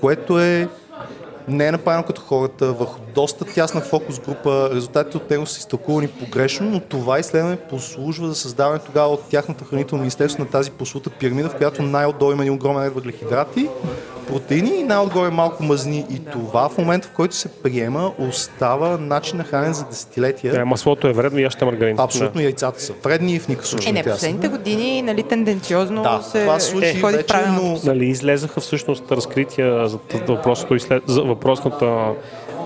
което 0.00 0.40
е 0.40 0.68
не 1.48 1.66
е 1.66 1.72
направено 1.72 2.04
като 2.04 2.20
хората, 2.20 2.72
върху 2.72 3.00
доста 3.14 3.44
тясна 3.44 3.80
фокус 3.80 4.20
група, 4.20 4.70
резултатите 4.74 5.16
от 5.16 5.30
него 5.30 5.46
са 5.46 5.58
изтълкувани 5.58 6.08
погрешно, 6.08 6.70
но 6.70 6.80
това 6.80 7.18
изследване 7.18 7.56
послужва 7.56 8.28
за 8.28 8.34
създаване 8.34 8.78
тогава 8.78 9.08
от 9.08 9.28
тяхната 9.28 9.64
хранително 9.64 10.02
министерство 10.02 10.42
на 10.42 10.50
тази 10.50 10.70
послута 10.70 11.10
пирамида, 11.10 11.48
в 11.48 11.56
която 11.56 11.82
най-отдолу 11.82 12.32
има 12.32 12.42
един 12.42 12.54
огромен 12.54 12.84
ред 12.84 12.94
въглехидрати, 12.94 13.68
протеини 14.26 14.80
и 14.80 14.82
най-отгоре 14.82 15.30
малко 15.30 15.62
мазни. 15.62 16.06
И 16.10 16.18
това 16.32 16.68
в 16.68 16.78
момента, 16.78 17.08
в 17.08 17.10
който 17.10 17.34
се 17.34 17.48
приема, 17.48 18.12
остава 18.18 18.96
начин 18.98 19.38
на 19.38 19.44
хранене 19.44 19.74
за 19.74 19.84
десетилетия. 19.84 20.52
Да, 20.52 20.64
маслото 20.64 21.08
е 21.08 21.12
вредно 21.12 21.50
ще 21.50 21.64
маргарин. 21.64 21.96
Абсолютно 22.00 22.40
яйцата 22.40 22.80
са 22.80 22.92
вредни 23.02 23.34
и 23.34 23.38
в 23.38 23.48
никакъв 23.48 23.68
случай 23.68 23.90
Е, 23.90 23.92
не, 23.92 24.02
последните 24.02 24.48
години, 24.48 25.02
нали, 25.02 25.22
тенденциозно 25.22 26.02
Да, 26.02 26.22
се 26.22 26.40
това 26.40 26.60
случи 26.60 26.86
е, 26.86 27.00
ходи 27.00 27.16
вече, 27.16 27.34
но-. 27.48 27.80
Нали, 27.84 28.06
излезаха 28.06 28.60
всъщност 28.60 29.12
разкрития 29.12 29.88
за, 29.88 29.98
въпросното, 30.28 30.74
изслед... 30.74 31.02
за 31.06 31.22
въпросната 31.34 32.14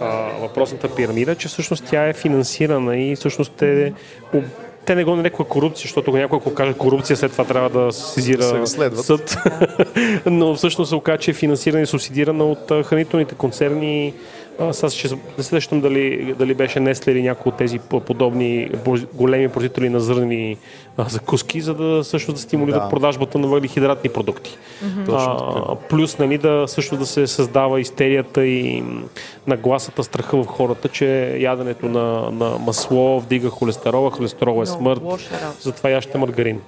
а, 0.00 0.06
въпросната 0.40 0.94
пирамида, 0.94 1.34
че 1.34 1.48
всъщност 1.48 1.84
тя 1.90 2.08
е 2.08 2.12
финансирана 2.12 2.96
и 2.96 3.16
всъщност 3.16 3.62
е 3.62 3.92
те 4.86 4.94
не 4.94 5.04
го 5.04 5.16
нареква 5.16 5.44
корупция, 5.44 5.84
защото 5.84 6.12
някой 6.12 6.36
ако 6.36 6.54
каже 6.54 6.72
корупция, 6.72 7.16
след 7.16 7.32
това 7.32 7.44
трябва 7.44 7.70
да 7.70 7.92
сезира 7.92 8.66
съд. 8.96 9.36
Но 10.26 10.54
всъщност 10.54 10.88
се 10.88 10.94
оказа, 10.94 11.18
че 11.18 11.30
е 11.30 11.34
финансирана 11.34 11.82
и 11.82 11.86
субсидирана 11.86 12.44
от 12.44 12.84
хранителните 12.84 13.34
концерни. 13.34 14.14
Сега 14.72 14.90
ще 14.90 15.09
не 15.38 15.44
се 15.44 15.50
сещам 15.50 15.80
дали, 15.80 16.34
дали 16.38 16.54
беше 16.54 16.80
Несле 16.80 17.12
или 17.12 17.22
някои 17.22 17.50
от 17.50 17.57
тези 17.57 17.78
по- 17.78 18.00
подобни 18.00 18.70
големи 19.14 19.48
производители 19.48 19.88
на 19.88 20.00
зърнени 20.00 20.57
а, 20.96 21.09
закуски, 21.09 21.61
за 21.61 21.74
да 21.74 22.04
също 22.04 22.32
да 22.32 22.38
стимулират 22.38 22.82
Да. 22.82 22.88
продажбата 22.88 23.38
на 23.38 23.48
въглехидратни 23.48 24.11
продукти. 24.11 24.59
А, 25.12 25.36
плюс 25.88 26.18
нали, 26.18 26.38
да 26.38 26.64
също 26.66 26.96
да 26.96 27.07
се 27.07 27.26
създава 27.26 27.80
истерията 27.80 28.46
и 28.46 28.82
нагласата, 29.46 30.04
страха 30.04 30.36
в 30.36 30.46
хората, 30.46 30.88
че 30.88 31.07
яденето 31.38 31.86
на, 31.86 32.30
на 32.30 32.59
масло 32.59 33.20
вдига 33.20 33.48
холестерола, 33.50 34.11
холестерол 34.11 34.62
е 34.62 34.66
смърт, 34.66 35.02
затова 35.61 35.90
яще 35.90 36.18
маргарин. 36.18 36.61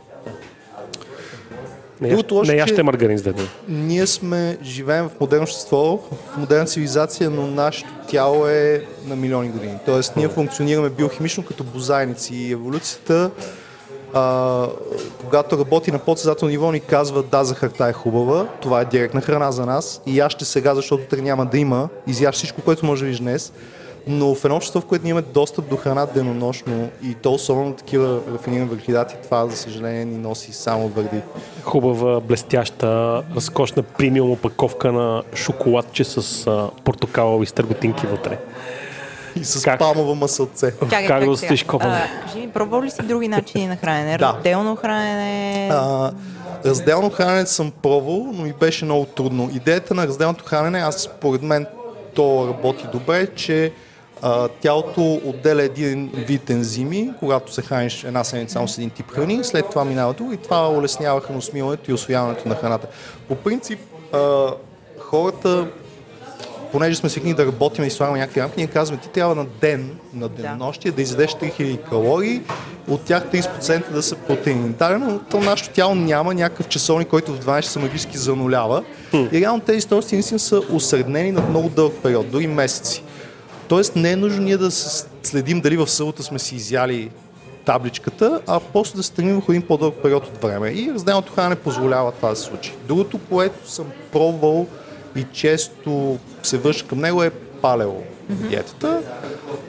Не, 2.01 2.09
Другото 2.09 2.35
яще, 2.35 2.35
лошо, 2.35 2.53
не 2.53 2.59
яще 2.59 2.77
че- 2.77 2.83
маргарин 2.83 3.19
с 3.19 3.23
дете. 3.23 3.43
Ние 3.69 4.07
сме, 4.07 4.59
живеем 4.63 5.05
в 5.05 5.21
модерно 5.21 5.43
общество, 5.43 5.99
в 6.33 6.37
модерна 6.37 6.65
цивилизация, 6.67 7.31
но 7.31 7.47
нашето 7.47 7.91
тяло 8.09 8.47
е 8.47 8.85
на 9.07 9.17
милиони 9.17 9.49
години. 9.49 9.75
Тоест, 9.87 10.17
ние 10.17 10.29
функционираме 10.29 10.91
биохимично 10.91 11.45
като 11.45 11.65
бозайници 11.65 12.35
и 12.35 12.53
еволюцията, 12.53 13.31
а, 14.15 14.67
когато 15.21 15.59
работи 15.59 15.93
на 15.93 15.99
подсъзнателно 15.99 16.51
ниво, 16.51 16.73
ни 16.73 16.81
казва 16.81 17.23
да, 17.23 17.45
захарта 17.45 17.87
е 17.87 17.93
хубава, 17.93 18.47
това 18.61 18.81
е 18.81 18.85
директна 18.85 19.21
храна 19.21 19.53
за 19.53 19.67
нас 19.67 20.01
и 20.07 20.19
яще 20.19 20.45
сега, 20.45 20.75
защото 20.75 21.03
утре 21.03 21.21
няма 21.21 21.47
да 21.47 21.59
има, 21.59 21.89
изяш 22.07 22.35
всичко, 22.35 22.63
което 22.63 22.87
може 22.87 23.01
да 23.01 23.07
видиш 23.07 23.21
днес. 23.21 23.53
Но 24.11 24.35
в 24.35 24.45
едно 24.45 24.57
общество, 24.57 24.81
в 24.81 24.85
което 24.85 25.05
ние 25.05 25.11
имаме 25.11 25.27
достъп 25.35 25.69
до 25.69 25.77
храна 25.77 26.07
денонощно 26.07 26.89
и 27.03 27.15
то 27.15 27.33
особено 27.33 27.73
такива 27.75 28.21
рафинирани 28.35 28.69
въглехидрати, 28.69 29.15
това, 29.23 29.47
за 29.47 29.57
съжаление, 29.57 30.05
ни 30.05 30.19
носи 30.19 30.53
само 30.53 30.89
върди. 30.89 31.21
Хубава, 31.63 32.21
блестяща, 32.21 33.23
разкошна 33.37 33.83
премиум 33.83 34.31
опаковка 34.31 34.93
на 34.93 35.23
шоколадче 35.35 36.05
с 36.05 36.47
а, 36.47 36.71
портокалови 36.85 37.47
стърготинки 37.47 38.07
вътре. 38.07 38.39
И 39.37 39.45
с 39.45 39.65
Как? 39.65 39.79
палмово 39.79 40.15
масълце. 40.15 40.73
Чакай, 40.81 41.07
Как 41.07 41.25
да 41.25 41.37
сега? 41.37 41.47
стоиш 41.47 41.63
копане? 41.65 42.09
А, 42.21 42.27
Кажи 42.27 42.39
ми, 42.47 42.51
пробвал 42.53 42.83
ли 42.83 42.91
си 42.91 43.03
други 43.03 43.29
начини 43.29 43.67
на 43.67 43.77
хранене? 43.77 44.19
Да. 44.19 44.35
Разделно 44.37 44.77
хранене? 44.77 45.69
А, 45.73 46.11
разделно 46.65 47.11
хранене 47.11 47.47
съм 47.47 47.71
пробвал, 47.83 48.31
но 48.35 48.43
ми 48.45 48.53
беше 48.61 48.85
много 48.85 49.05
трудно. 49.05 49.51
Идеята 49.55 49.95
на 49.95 50.07
разделното 50.07 50.45
хранене, 50.45 50.79
аз 50.79 50.97
според 51.03 51.43
мен 51.43 51.67
то 52.15 52.47
работи 52.49 52.87
добре, 52.93 53.27
че 53.27 53.73
а, 54.23 54.49
тялото 54.49 55.21
отделя 55.25 55.63
един 55.63 56.11
вид 56.15 56.51
ензими, 56.51 57.11
когато 57.19 57.55
се 57.55 57.63
храниш 57.63 58.05
една 58.05 58.25
седмица 58.25 58.53
само 58.53 58.69
с 58.69 58.79
един 58.79 58.91
тип 58.91 59.11
храни, 59.11 59.45
след 59.45 59.71
това 59.71 59.85
минава 59.85 60.13
друго 60.13 60.33
и 60.33 60.37
това 60.37 60.71
улеснява 60.71 61.21
храносмилането 61.21 61.91
и 61.91 61.95
освояването 61.95 62.49
на 62.49 62.55
храната. 62.55 62.87
По 63.29 63.35
принцип, 63.35 63.79
а, 64.13 64.47
хората 64.99 65.67
понеже 66.73 66.95
сме 66.95 67.09
свикнали 67.09 67.35
да 67.35 67.47
работим 67.47 67.85
и 67.85 67.91
слагаме 67.91 68.19
някакви 68.19 68.41
рамки, 68.41 68.55
ние 68.57 68.67
казваме, 68.67 69.03
ти 69.03 69.09
трябва 69.09 69.35
на 69.35 69.47
ден, 69.61 69.91
на 70.15 70.29
денонощие 70.29 70.93
да 70.93 71.03
изядеш 71.03 71.31
3000 71.31 71.89
калории, 71.89 72.41
от 72.89 73.05
тях 73.05 73.25
30% 73.33 73.93
да 73.93 74.03
са 74.03 74.17
протеини. 74.17 74.69
Да, 74.69 74.99
но 74.99 75.19
то 75.19 75.41
нашето 75.41 75.71
тяло 75.71 75.95
няма 75.95 76.35
някакъв 76.35 76.69
часовник, 76.69 77.09
който 77.09 77.33
в 77.33 77.41
12 77.41 77.63
часа 77.63 77.81
магически 77.81 78.19
занулява. 78.19 78.85
И 79.33 79.41
реално 79.41 79.61
тези 79.61 79.81
стойности 79.81 80.15
наистина 80.15 80.39
са 80.39 80.63
усреднени 80.71 81.33
на 81.33 81.41
много 81.41 81.69
дълъг 81.69 81.93
период, 82.03 82.31
дори 82.31 82.47
месеци. 82.47 83.03
Тоест 83.69 83.97
не 83.97 84.13
е 84.13 84.17
нужно 84.17 84.43
ние 84.43 84.57
да 84.57 84.71
следим 85.23 85.61
дали 85.61 85.77
в 85.77 85.87
събота 85.87 86.23
сме 86.23 86.39
си 86.39 86.57
изяли 86.57 87.11
табличката, 87.65 88.41
а 88.47 88.61
просто 88.61 88.97
да 88.97 89.03
стремим 89.03 89.35
върху 89.35 89.53
един 89.53 89.67
по-дълъг 89.67 89.95
период 90.03 90.27
от 90.27 90.43
време. 90.43 90.71
И 90.71 90.93
разделното 90.95 91.33
хранене 91.33 91.57
позволява 91.57 92.13
това 92.13 92.29
да 92.29 92.37
се 92.37 92.43
случи. 92.43 92.75
Другото, 92.89 93.19
което 93.29 93.71
съм 93.71 93.87
пробвал 94.13 94.67
и 95.17 95.27
често 95.33 96.19
се 96.43 96.59
върша 96.59 96.87
към 96.87 96.99
него 97.01 97.23
е 97.23 97.31
палео 97.31 97.93
диетата. 98.29 99.03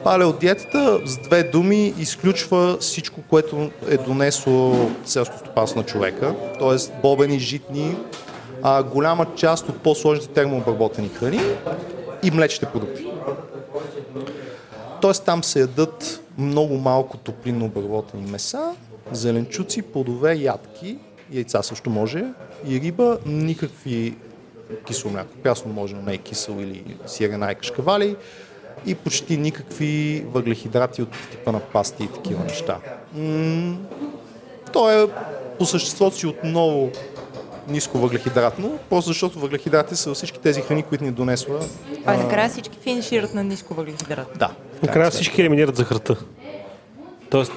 Палео 0.04 0.32
диетата 0.32 1.00
с 1.04 1.18
две 1.18 1.42
думи 1.42 1.94
изключва 1.98 2.76
всичко, 2.80 3.20
което 3.28 3.70
е 3.88 3.96
донесло 3.96 4.90
селско 5.04 5.38
стопанство 5.38 5.80
на 5.80 5.86
човека, 5.86 6.34
т.е. 6.58 7.00
бобени, 7.02 7.38
житни, 7.38 7.96
а, 8.62 8.82
голяма 8.82 9.26
част 9.36 9.68
от 9.68 9.82
по-сложните 9.82 10.28
термообработени 10.28 11.08
храни 11.08 11.40
и 12.22 12.30
млечните 12.30 12.66
продукти. 12.72 13.06
Тоест 15.00 15.24
там 15.24 15.44
се 15.44 15.60
ядат 15.60 16.20
много 16.38 16.76
малко 16.76 17.16
топлинно 17.16 17.64
обработени 17.64 18.30
меса, 18.30 18.74
зеленчуци, 19.12 19.82
плодове, 19.82 20.34
ядки, 20.34 20.98
яйца 21.32 21.62
също 21.62 21.90
може 21.90 22.24
и 22.68 22.80
риба, 22.80 23.18
никакви 23.26 24.16
кисело 24.86 25.12
мляко. 25.12 25.34
Прясно 25.42 25.72
може, 25.72 25.94
но 25.94 26.02
не 26.02 26.14
е 26.14 26.18
кисело 26.18 26.60
или 26.60 26.96
сирена 27.06 27.52
и 27.52 27.54
кашкавали 27.54 28.16
и 28.86 28.94
почти 28.94 29.36
никакви 29.36 30.24
въглехидрати 30.32 31.02
от 31.02 31.08
типа 31.30 31.52
на 31.52 31.60
пасти 31.60 32.04
и 32.04 32.08
такива 32.08 32.44
неща. 32.44 32.78
М- 33.14 33.76
то 34.72 34.90
е 34.90 35.06
по 35.58 35.66
съществото 35.66 36.16
си 36.16 36.26
отново 36.26 36.90
ниско 37.68 37.98
въглехидратно, 37.98 38.78
просто 38.90 39.08
защото 39.08 39.38
въглехидрати 39.38 39.96
са 39.96 40.14
всички 40.14 40.38
тези 40.38 40.60
храни, 40.60 40.82
които 40.82 41.04
ни 41.04 41.10
донесла. 41.10 41.60
А 42.06 42.16
накрая 42.16 42.48
всички 42.48 42.78
финишират 42.82 43.34
на 43.34 43.44
ниско 43.44 43.74
въглехидрат. 43.74 44.32
Да. 44.36 44.50
Накрая 44.82 45.10
всички 45.10 45.40
елиминират 45.40 45.76
захарта. 45.76 46.16
Тоест, 47.30 47.52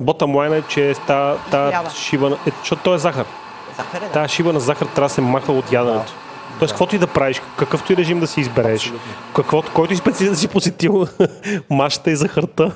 ботам 0.00 0.36
лайн 0.36 0.52
е, 0.52 0.62
че 0.62 0.94
та, 1.06 1.36
та 1.50 1.82
шиба, 1.94 2.30
на- 2.30 2.38
е, 2.46 2.50
защото 2.60 2.82
то 2.82 2.94
е 2.94 2.98
захар. 2.98 3.26
Захар 3.76 4.02
е, 4.02 4.04
да. 4.04 4.10
Тая 4.12 4.28
шиба 4.28 4.52
на 4.52 4.60
захар 4.60 4.86
трябва 4.86 5.08
да 5.08 5.14
се 5.14 5.20
махва 5.20 5.54
от 5.54 5.72
яденето. 5.72 6.12
Тоест, 6.58 6.72
каквото 6.72 6.96
и 6.96 6.98
да 6.98 7.06
правиш, 7.06 7.42
какъвто 7.58 7.92
и 7.92 7.96
режим 7.96 8.20
да 8.20 8.26
си 8.26 8.40
избереш, 8.40 8.92
каквото, 9.34 9.72
който 9.74 9.92
и 9.92 9.96
специалист 9.96 10.32
да 10.32 10.38
си 10.38 10.48
посетил, 10.48 11.06
машата 11.70 12.10
и 12.10 12.16
захарта. 12.16 12.74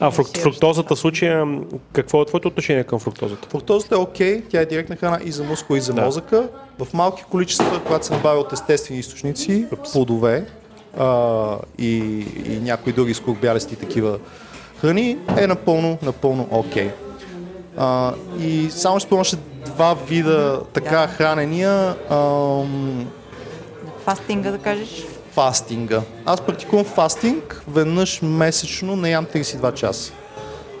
А 0.00 0.10
фрук, 0.10 0.38
фруктозата 0.38 0.96
в 0.96 0.98
случая, 0.98 1.46
какво 1.92 2.22
е 2.22 2.26
твоето 2.26 2.48
отношение 2.48 2.84
към 2.84 2.98
фруктозата? 2.98 3.48
Фруктозата 3.48 3.94
е 3.94 3.98
окей, 3.98 4.42
тя 4.50 4.60
е 4.60 4.66
директна 4.66 4.96
храна 4.96 5.20
и 5.24 5.32
за 5.32 5.44
мускула, 5.44 5.78
и 5.78 5.80
за 5.80 5.94
мозъка. 5.94 6.48
В 6.78 6.94
малки 6.94 7.24
количества, 7.30 7.80
когато 7.86 8.06
се 8.06 8.12
набавя 8.12 8.40
от 8.40 8.52
естествени 8.52 9.00
източници, 9.00 9.66
плодове 9.92 10.46
а, 10.98 11.58
и, 11.78 11.96
и 12.46 12.60
някои 12.62 12.92
други 12.92 13.14
скорбялести 13.14 13.76
такива 13.76 14.18
храни, 14.80 15.18
е 15.38 15.46
напълно, 15.46 15.98
напълно 16.02 16.48
окей. 16.50 16.90
А, 17.76 18.14
и 18.40 18.70
само 18.70 19.00
ще 19.00 19.06
спомня 19.06 19.24
два 19.66 19.94
вида 19.96 20.60
така 20.64 20.90
Да. 20.96 21.06
хранения. 21.08 21.94
Ам, 22.10 23.06
Фастинга 24.04 24.50
да 24.50 24.58
кажеш. 24.58 25.04
фастинга. 25.32 26.02
Аз 26.24 26.40
практикувам 26.40 26.84
фастинг 26.84 27.62
веднъж 27.68 28.20
месечно, 28.22 28.96
не 28.96 29.10
ям 29.10 29.26
32 29.26 29.74
часа. 29.74 30.12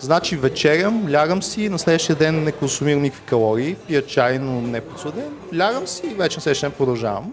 Значи 0.00 0.36
вечерям, 0.36 1.08
лягам 1.12 1.42
си, 1.42 1.68
на 1.68 1.78
следващия 1.78 2.16
ден 2.16 2.44
не 2.44 2.52
консумирам 2.52 3.02
никакви 3.02 3.24
калории, 3.24 3.74
пия 3.86 4.06
чай, 4.06 4.38
но 4.38 4.60
не 4.60 4.80
подсладен, 4.80 5.24
лягам 5.58 5.86
си 5.86 6.02
и 6.06 6.14
вече 6.14 6.36
на 6.36 6.42
следващия 6.42 6.70
ден 6.70 6.76
продължавам. 6.78 7.32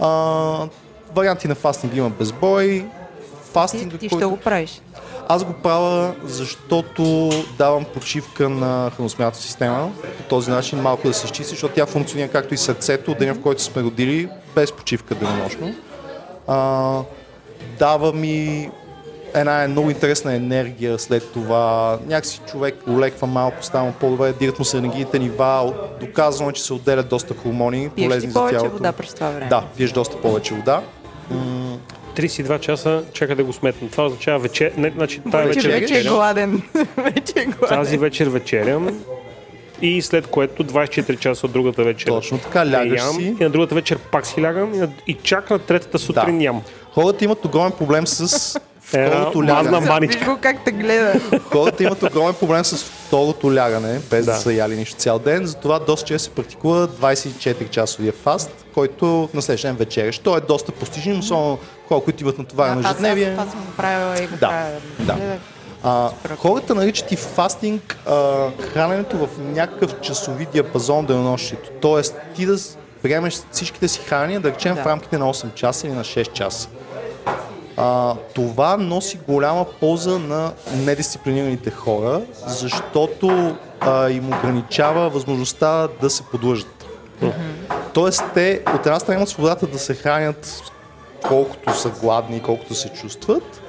А, 0.00 0.08
варианти 1.14 1.48
на 1.48 1.54
фастинг 1.54 1.96
има 1.96 2.10
безбой. 2.10 2.86
Фастинга, 3.52 3.90
Ти, 3.90 3.98
ти 3.98 4.08
който... 4.08 4.18
ще 4.18 4.26
го 4.26 4.36
правиш. 4.36 4.80
Аз 5.30 5.44
го 5.44 5.52
правя, 5.52 6.14
защото 6.24 7.30
давам 7.58 7.84
почивка 7.84 8.48
на 8.48 8.90
храносмятната 8.96 9.38
система. 9.38 9.92
По 10.16 10.22
този 10.28 10.50
начин 10.50 10.80
малко 10.80 11.08
да 11.08 11.14
се 11.14 11.24
изчисти, 11.24 11.50
защото 11.50 11.74
тя 11.74 11.86
функционира 11.86 12.28
както 12.28 12.54
и 12.54 12.56
сърцето, 12.56 13.14
деня 13.18 13.34
в 13.34 13.40
който 13.40 13.62
сме 13.62 13.82
родили, 13.82 14.28
без 14.54 14.72
почивка 14.72 15.14
денонощно. 15.14 15.74
А, 16.46 17.00
дава 17.78 18.12
ми 18.12 18.70
една 19.34 19.68
много 19.68 19.90
интересна 19.90 20.34
енергия 20.34 20.98
след 20.98 21.32
това. 21.32 21.98
Някакси 22.06 22.40
човек 22.50 22.74
олеква 22.88 23.26
малко, 23.26 23.56
става 23.60 23.92
по-добре, 23.92 24.32
дират 24.32 24.58
му 24.58 24.64
се 24.64 24.78
енергийните 24.78 25.18
нива. 25.18 25.74
Доказано 26.00 26.50
е, 26.50 26.52
че 26.52 26.62
се 26.62 26.72
отделят 26.72 27.08
доста 27.08 27.34
хормони, 27.34 27.90
Пиеш 27.94 28.08
полезни 28.08 28.30
за 28.30 28.40
повече 28.40 28.56
тялото. 28.56 28.76
вода 28.76 28.92
през 28.92 29.14
това 29.14 29.30
време? 29.30 29.46
Да, 29.50 29.64
пиеш 29.76 29.92
доста 29.92 30.20
повече 30.20 30.54
вода. 30.54 30.82
32 32.18 32.60
часа, 32.60 33.02
чакай 33.12 33.36
да 33.36 33.44
го 33.44 33.52
сметна. 33.52 33.88
Това 33.90 34.06
означава 34.06 34.38
вечер... 34.38 34.72
Не, 34.76 34.90
значи, 34.90 35.20
тази 35.32 35.48
Вече, 35.48 35.68
вечер 35.68 35.80
вече 35.80 35.98
е 36.00 36.02
гладен. 36.02 36.62
вече 36.96 37.32
е 37.36 37.44
гладен. 37.44 37.78
Тази 37.78 37.98
вечер 37.98 38.26
вечерям 38.28 39.00
и 39.82 40.02
след 40.02 40.26
което 40.26 40.64
24 40.64 41.18
часа 41.18 41.46
от 41.46 41.52
другата 41.52 41.84
вечер 41.84 42.08
Точно 42.08 42.38
така, 42.38 42.70
лягаш 42.72 43.00
ям, 43.02 43.14
си. 43.14 43.36
и 43.40 43.44
на 43.44 43.50
другата 43.50 43.74
вечер 43.74 43.98
пак 43.98 44.26
си 44.26 44.42
лягам 44.42 44.74
и, 44.74 44.76
на, 44.76 44.88
и 45.06 45.14
чак 45.14 45.50
на 45.50 45.58
третата 45.58 45.98
сутрин 45.98 46.38
Да. 46.38 46.44
ям. 46.44 46.62
Хората 46.92 47.24
имат 47.24 47.44
огромен 47.44 47.72
проблем 47.72 48.06
с 48.06 48.60
второто 48.80 49.38
мазна 49.38 49.72
лягане. 49.72 49.86
Маничка. 49.86 50.24
го 50.24 50.38
как 50.42 50.64
те 50.64 50.70
гледа. 50.72 51.20
Хората 51.40 51.82
имат 51.84 52.02
огромен 52.02 52.34
проблем 52.34 52.64
с 52.64 52.84
второто 52.84 53.54
лягане, 53.54 54.00
без 54.10 54.26
да, 54.26 54.32
Да. 54.32 54.38
са 54.38 54.52
яли 54.52 54.76
нищо 54.76 54.96
цял 54.96 55.18
ден. 55.18 55.46
Затова 55.46 55.78
доста 55.78 56.06
често 56.06 56.24
се 56.28 56.34
практикува 56.34 56.88
24-часовия 56.88 58.12
фаст, 58.12 58.66
който 58.74 59.28
на 59.34 59.42
следващия 59.42 59.70
ден 59.70 59.76
вечеряш. 59.76 60.18
Той 60.18 60.38
е 60.38 60.40
доста 60.40 60.72
постижим, 60.72 61.18
особено 61.18 61.58
хора, 61.88 62.00
които 62.00 62.22
имат 62.22 62.38
натоварено 62.38 62.80
Аз, 62.80 62.86
аз, 62.86 62.92
ежедневие. 62.92 63.30
това 63.30 63.46
съм 63.46 63.60
го 63.60 63.72
правила 63.76 64.22
и 64.22 64.26
го 64.26 64.36
Да, 64.36 64.48
правя. 64.48 64.70
да. 65.00 65.38
А, 65.82 66.10
хората 66.36 66.74
наричат 66.74 67.12
и 67.12 67.16
фастинг 67.16 67.98
а, 68.06 68.12
храненето 68.62 69.18
в 69.18 69.28
някакъв 69.38 70.00
часови 70.00 70.46
диапазон 70.46 71.06
денонощието. 71.06 71.70
Тоест 71.80 72.14
ти 72.36 72.46
да 72.46 72.56
приемеш 73.02 73.40
всичките 73.50 73.88
си 73.88 74.00
храни, 74.00 74.38
да 74.38 74.50
речем 74.50 74.74
Да. 74.74 74.82
в 74.82 74.86
рамките 74.86 75.18
на 75.18 75.34
8 75.34 75.54
часа 75.54 75.86
или 75.86 75.94
на 75.94 76.04
6 76.04 76.32
часа. 76.32 76.68
А, 77.76 78.14
това 78.34 78.76
носи 78.76 79.18
голяма 79.28 79.64
полза 79.64 80.18
на 80.18 80.52
недисциплинираните 80.74 81.70
хора, 81.70 82.20
защото 82.46 83.56
а, 83.80 84.10
им 84.10 84.26
ограничава 84.28 85.10
възможността 85.10 85.88
да 86.02 86.10
се 86.10 86.22
подлъжат. 86.22 86.84
Тоест 87.94 88.22
те 88.34 88.62
от 88.74 88.86
една 88.86 89.00
страна 89.00 89.16
имат 89.16 89.28
свободата 89.28 89.66
да 89.66 89.78
се 89.78 89.94
хранят 89.94 90.62
колкото 91.28 91.74
са 91.78 91.90
гладни, 92.00 92.42
колкото 92.42 92.74
се 92.74 92.88
чувстват, 92.88 93.62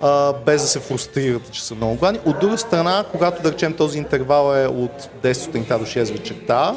а, 0.00 0.32
без 0.32 0.62
да 0.62 0.68
се 0.68 0.80
фрустрират, 0.80 1.50
че 1.50 1.64
са 1.64 1.74
много 1.74 1.94
гладни. 1.94 2.20
От 2.24 2.38
друга 2.38 2.58
страна, 2.58 3.04
когато 3.12 3.42
да 3.42 3.52
речем 3.52 3.72
този 3.72 3.98
интервал 3.98 4.56
е 4.56 4.66
от 4.66 5.08
10 5.22 5.32
сутринта 5.32 5.78
до 5.78 5.84
6 5.84 6.12
вечерта, 6.12 6.74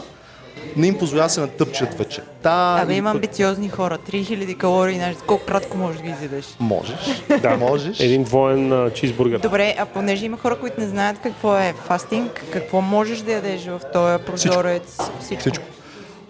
не 0.76 0.88
им 0.88 0.98
позволява 0.98 1.28
да 1.28 1.34
се 1.34 1.42
натъпчат 1.42 1.94
вечерта. 1.94 2.80
Абе, 2.84 2.94
има 2.94 3.12
амбициозни 3.12 3.70
хора. 3.70 3.98
3000 3.98 4.58
калории, 4.58 4.96
знаеш, 4.96 5.16
колко 5.28 5.46
кратко 5.46 5.78
можеш 5.78 6.02
да 6.02 6.04
ги 6.08 6.10
изядеш. 6.10 6.46
Можеш. 6.60 7.24
Да. 7.42 7.58
Можеш. 7.58 8.00
Един 8.00 8.24
двоен 8.24 8.74
а, 8.74 8.90
чизбургер. 8.90 9.40
Добре, 9.40 9.76
а 9.78 9.86
понеже 9.86 10.26
има 10.26 10.38
хора, 10.38 10.60
които 10.60 10.80
не 10.80 10.88
знаят 10.88 11.18
какво 11.24 11.58
е 11.58 11.74
фастинг, 11.88 12.44
какво 12.54 12.82
можеш 12.82 13.20
да 13.20 13.32
ядеш 13.32 13.66
в 13.66 13.82
този 13.94 14.24
прозорец? 14.24 14.98
Всичко. 15.22 15.42
Всичко. 15.42 15.64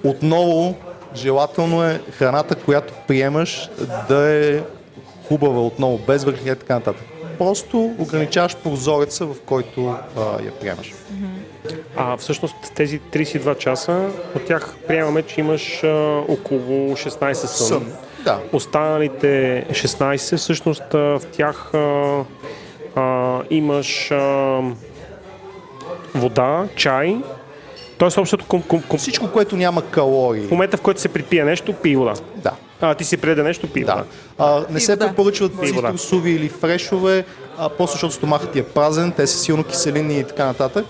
Отново, 0.04 0.76
желателно 1.16 1.84
е 1.84 2.02
храната, 2.12 2.56
която 2.56 2.94
приемаш 3.08 3.70
да 4.10 4.34
е 4.34 4.62
хубава 5.28 5.62
отново, 5.62 6.00
без 6.08 6.24
въглехидрати 6.24 6.58
и 6.58 6.60
така 6.60 6.74
нататък. 6.74 7.06
Просто 7.38 7.96
ограничаваш 7.98 8.56
прозореца, 8.56 9.26
в 9.26 9.36
който 9.46 9.88
а, 9.88 10.44
я 10.46 10.52
приемаш. 10.52 10.94
А 11.96 12.18
всъщност 12.18 12.56
тези 12.76 13.00
32 13.00 13.58
часа, 13.58 14.10
от 14.36 14.46
тях 14.46 14.76
приемаме, 14.88 15.24
че 15.24 15.40
имаш 15.40 15.84
а, 15.84 15.88
около 16.28 16.96
16 16.96 17.34
сън. 17.34 17.48
Сън. 17.48 17.94
Да. 18.24 18.40
Останалите 18.54 19.66
16, 19.72 20.38
всъщност 20.38 20.84
в 20.94 21.22
тях 21.32 21.74
а, 21.74 22.24
а, 22.96 23.42
имаш 23.50 24.12
а, 24.12 24.62
вода, 26.16 26.68
чай, 26.76 27.18
т.е. 28.00 28.20
общото 28.20 28.46
ком, 28.46 28.62
ком, 28.62 28.82
ком, 28.82 29.00
Всичко, 29.00 29.32
което 29.32 29.56
няма 29.56 29.82
калории. 29.82 30.42
в 30.42 30.52
момента, 30.52 30.78
в 30.78 30.82
който 30.82 31.02
се 31.02 31.08
припие 31.08 31.44
нещо, 31.44 31.74
пи 31.74 31.96
вода. 31.96 32.14
Да. 32.36 32.52
А, 32.82 32.96
ти 32.96 33.04
си 33.04 33.18
преде 33.18 33.44
нещо, 33.44 33.68
пи 33.68 33.84
Да. 33.84 33.92
вода. 33.92 34.06
А, 34.38 34.66
не 34.70 34.80
се 34.80 35.00
препоръчват 35.00 35.52
цитрусови 35.66 36.32
или 36.32 36.50
фрешове, 36.50 37.26
а, 37.58 37.70
просто 37.70 37.94
защото 37.94 38.14
стомахът 38.14 38.52
ти 38.52 38.60
е 38.60 38.64
празен, 38.64 39.12
те 39.12 39.28
са 39.28 39.38
силно 39.38 39.64
киселини 39.64 40.20
и 40.20 40.24
така 40.24 40.46
нататък. 40.46 40.86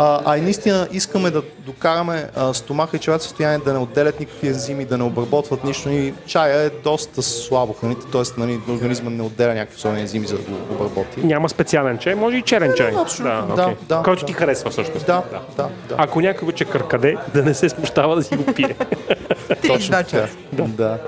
А, 0.00 0.20
а 0.24 0.38
и 0.38 0.40
наистина 0.40 0.88
искаме 0.92 1.30
да 1.30 1.42
докараме 1.58 2.30
а, 2.36 2.54
стомаха 2.54 2.96
и 2.96 3.00
челата 3.00 3.24
състояние 3.24 3.58
да 3.58 3.72
не 3.72 3.78
отделят 3.78 4.20
никакви 4.20 4.48
ензими, 4.48 4.84
да 4.84 4.98
не 4.98 5.04
обработват 5.04 5.64
нищо. 5.64 5.88
И 5.88 6.14
чая 6.26 6.62
е 6.62 6.70
доста 6.70 7.22
слабо 7.22 7.72
храните, 7.72 8.06
т.е. 8.12 8.22
Нали, 8.36 8.60
организма 8.68 9.10
не 9.10 9.22
отделя 9.22 9.54
някакви 9.54 9.76
особени 9.76 10.00
ензими 10.00 10.26
за 10.26 10.38
да 10.38 10.42
го 10.42 10.74
обработи. 10.74 11.20
Няма 11.26 11.48
специален 11.48 11.98
чай, 11.98 12.14
може 12.14 12.36
и 12.36 12.42
черен 12.42 12.72
чай. 12.76 12.92
абсолютно, 12.96 13.46
да, 13.46 13.54
да, 13.54 13.62
окей. 13.62 13.74
да, 13.88 14.02
Който 14.02 14.20
да. 14.20 14.26
ти 14.26 14.32
харесва 14.32 14.70
всъщност. 14.70 15.06
Да, 15.06 15.22
да, 15.56 15.68
да. 15.88 15.94
Ако 15.96 16.20
някой 16.20 16.52
че 16.52 16.64
къркаде, 16.64 17.16
да 17.34 17.42
не 17.42 17.54
се 17.54 17.68
смущава 17.68 18.16
да 18.16 18.22
си 18.22 18.36
го 18.36 18.44
пие. 18.54 18.74
Точно 19.66 19.76
32 19.76 19.90
така. 19.90 20.02
часа. 20.04 20.28
Да. 20.52 20.98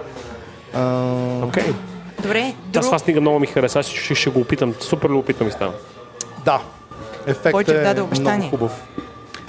А, 0.74 1.04
Окей. 1.44 1.64
Добре, 2.22 2.54
Аз 2.76 2.86
това 2.86 2.98
снега 2.98 3.20
много 3.20 3.38
ми 3.38 3.46
хареса, 3.46 3.82
ще, 3.82 4.14
ще 4.14 4.30
го 4.30 4.40
опитам. 4.40 4.74
Супер 4.80 5.08
любопитно 5.08 5.46
ми 5.46 5.52
става. 5.52 5.72
да. 6.44 6.60
Ефектът 7.26 7.52
Бойчев 7.52 7.74
е 7.74 7.82
даде 7.82 8.00
много 8.00 8.06
обещание. 8.06 8.50
хубав. 8.50 8.82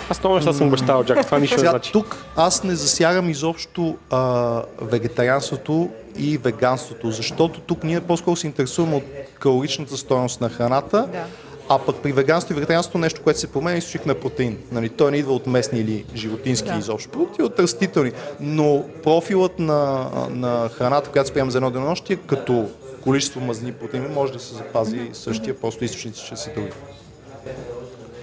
Аз 0.10 0.20
много 0.20 0.36
неща 0.36 0.54
съм 0.54 0.68
обещал, 0.68 1.04
Джак. 1.04 1.26
Това 1.26 1.40
нищо 1.40 1.64
не 1.64 1.70
значи. 1.70 1.92
тук 1.92 2.26
аз 2.36 2.64
не 2.64 2.76
засягам 2.76 3.30
изобщо 3.30 3.98
а, 4.10 4.62
вегетарианството 4.82 5.90
и 6.18 6.38
веганството, 6.38 7.12
защото 7.12 7.60
тук 7.60 7.84
ние 7.84 8.02
по-скоро 8.02 8.36
се 8.36 8.48
интересуваме 8.48 8.96
от 8.96 9.04
калоричната 9.40 9.98
стоеност 9.98 10.42
на 10.42 10.50
храната, 10.50 11.08
Да. 11.12 11.24
а 11.70 11.80
пък 11.80 11.96
при 11.96 12.12
веганството 12.12 12.54
и 12.54 12.56
вегетарианството 12.56 12.98
нещо, 12.98 13.22
което 13.24 13.40
се 13.40 13.48
променя 13.48 13.76
е 13.76 13.78
източник 13.78 14.06
на 14.06 14.16
протеин. 14.16 14.58
Нали, 14.72 14.90
той 14.90 15.12
не 15.12 15.18
идва 15.18 15.34
от 15.34 15.48
местни 15.48 15.80
или 15.80 16.06
животински 16.16 16.68
Да. 16.70 16.78
изобщо 16.78 17.10
продукти, 17.10 17.42
от 17.42 17.60
растителни. 17.60 18.12
Но 18.40 18.84
профилът 19.04 19.60
на, 19.60 20.08
на 20.30 20.70
храната, 20.78 21.10
която 21.10 21.28
се 21.28 21.34
приема 21.34 21.52
за 21.52 21.58
едно 21.58 21.72
денонощие, 21.72 22.16
като 22.16 22.70
количество 23.04 23.40
мазнини 23.42 23.74
протеини, 23.74 24.08
може 24.08 24.34
да 24.34 24.40
се 24.40 24.54
запази 24.56 25.10
същия, 25.14 25.60
просто 25.60 25.84
източници 25.84 26.26
ще 26.26 26.36
са 26.36 26.50
други. 26.56 26.72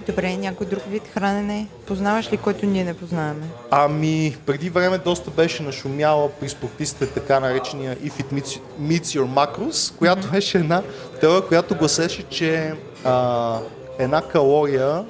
Добре, 0.07 0.37
някой 0.37 0.67
друг 0.67 0.83
вид 0.89 1.03
хранене 1.07 1.67
познаваш 1.87 2.31
ли, 2.31 2.37
който 2.37 2.65
ние 2.65 2.83
не 2.83 2.93
познаваме? 2.93 3.45
Ами, 3.71 4.37
преди 4.45 4.69
време 4.69 4.97
доста 4.97 5.31
беше 5.31 5.63
нашумяла 5.63 6.29
при 6.29 6.49
спортистите 6.49 7.07
така 7.07 7.39
наречения 7.39 7.95
If 7.95 8.11
it 8.11 8.33
meets, 8.33 8.59
meets 8.81 9.03
your 9.03 9.27
macros, 9.27 9.97
която 9.97 10.27
беше 10.31 10.57
една 10.57 10.83
теория, 11.21 11.41
която 11.41 11.75
гласеше, 11.75 12.23
че 12.23 12.73
а, 13.03 13.59
една 13.99 14.21
калория, 14.21 15.05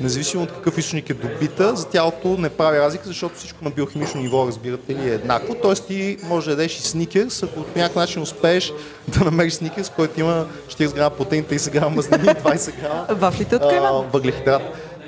независимо 0.00 0.42
от 0.42 0.52
какъв 0.52 0.78
източник 0.78 1.10
е 1.10 1.14
добита, 1.14 1.76
за 1.76 1.86
тялото 1.86 2.28
не 2.28 2.48
прави 2.48 2.78
разлика, 2.78 3.04
защото 3.06 3.36
всичко 3.36 3.64
на 3.64 3.70
биохимично 3.70 4.20
ниво, 4.20 4.46
разбирате 4.46 4.94
ли, 4.94 5.10
е 5.10 5.14
еднакво. 5.14 5.54
Тоест 5.54 5.86
ти 5.86 6.16
можеш 6.22 6.44
да 6.44 6.50
ядеш 6.50 6.78
и 6.78 6.82
сникерс, 6.82 7.42
ако 7.42 7.62
по 7.62 7.78
някакъв 7.78 7.96
начин 7.96 8.22
успееш 8.22 8.72
да 9.08 9.24
намериш 9.24 9.52
сникерс, 9.52 9.90
който 9.96 10.20
има 10.20 10.46
40 10.68 10.94
грама 10.94 11.10
протеин, 11.10 11.44
30 11.44 11.72
грама 11.72 11.90
мазнини, 11.90 12.24
20 12.24 12.80
грама 12.80 13.06
Вафлите 13.10 13.56
от 13.56 14.12
въглехидрат. 14.12 14.62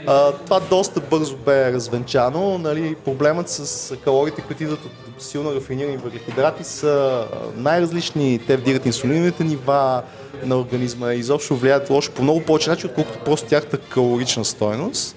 А, 0.08 0.32
това 0.32 0.60
доста 0.60 1.00
бързо 1.00 1.36
бе 1.36 1.72
развенчано. 1.72 2.58
Нали, 2.58 2.96
проблемът 3.04 3.48
с 3.48 3.96
калориите, 3.96 4.42
които 4.42 4.62
идват 4.62 4.80
от 4.84 5.22
силно 5.22 5.54
рафинирани 5.54 5.96
въглехидрати 5.96 6.64
са 6.64 7.24
най-различни. 7.56 8.40
Те 8.46 8.56
вдигат 8.56 8.86
инсулиновите 8.86 9.44
нива 9.44 10.02
на 10.44 10.58
организма 10.58 11.12
и 11.14 11.18
изобщо 11.18 11.56
влияят 11.56 11.90
лошо 11.90 12.12
по 12.12 12.22
много 12.22 12.40
повече 12.40 12.70
начин, 12.70 12.90
отколкото 12.90 13.18
просто 13.24 13.48
тяхната 13.48 13.78
калорична 13.78 14.44
стойност. 14.44 15.16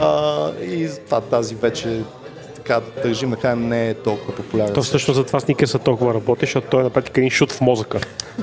А, 0.00 0.50
и 0.62 0.88
това 1.06 1.20
тази 1.20 1.54
вече 1.54 2.02
така 2.54 2.80
държи 3.02 3.26
механ 3.26 3.68
не 3.68 3.88
е 3.90 3.94
толкова 3.94 4.34
популярен. 4.34 4.74
То 4.74 4.82
всъщност 4.82 5.16
затова 5.16 5.40
сникерса 5.40 5.78
толкова 5.78 6.14
работи, 6.14 6.40
защото 6.46 6.66
той 6.70 6.80
е 6.80 6.84
на 6.84 6.90
практика 6.90 7.20
един 7.20 7.30
шут 7.30 7.52
в 7.52 7.60
мозъка. 7.60 8.00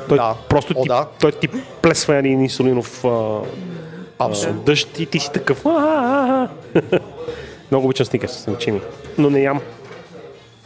Той 0.10 0.18
Да. 0.18 0.36
просто 0.50 0.74
О, 0.78 0.82
ти, 0.82 0.88
да. 0.88 1.08
той 1.20 1.32
ти 1.32 1.48
плесва 1.82 2.16
един 2.16 2.42
инсулинов 2.42 3.06
а, 3.06 3.40
Абсолютно. 4.20 4.62
дъжд 4.62 5.00
и 5.00 5.06
ти 5.06 5.20
си 5.20 5.32
такъв. 5.32 5.66
Много 7.72 7.86
обичам 7.86 8.06
сникерс, 8.06 8.44
значи 8.44 8.72
ми. 8.72 8.82
Но 9.18 9.30
не 9.30 9.42
ям. 9.42 9.62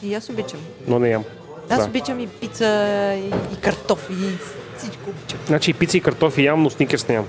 И 0.03 0.13
аз 0.13 0.29
обичам. 0.29 0.59
Но 0.87 0.99
не 0.99 1.09
ям. 1.09 1.23
Аз 1.69 1.79
Да. 1.79 1.85
обичам 1.85 2.19
и 2.19 2.27
пица, 2.27 2.65
и, 3.15 3.53
и 3.53 3.55
картофи, 3.55 4.13
и 4.13 4.37
всичко 4.77 5.09
обичам. 5.09 5.39
Значи 5.47 5.71
и 5.71 5.73
пица 5.73 5.97
и 5.97 6.01
картофи 6.01 6.43
ям, 6.43 6.63
но 6.63 6.69
сникерс 6.69 7.07
не 7.07 7.15
ям. 7.15 7.25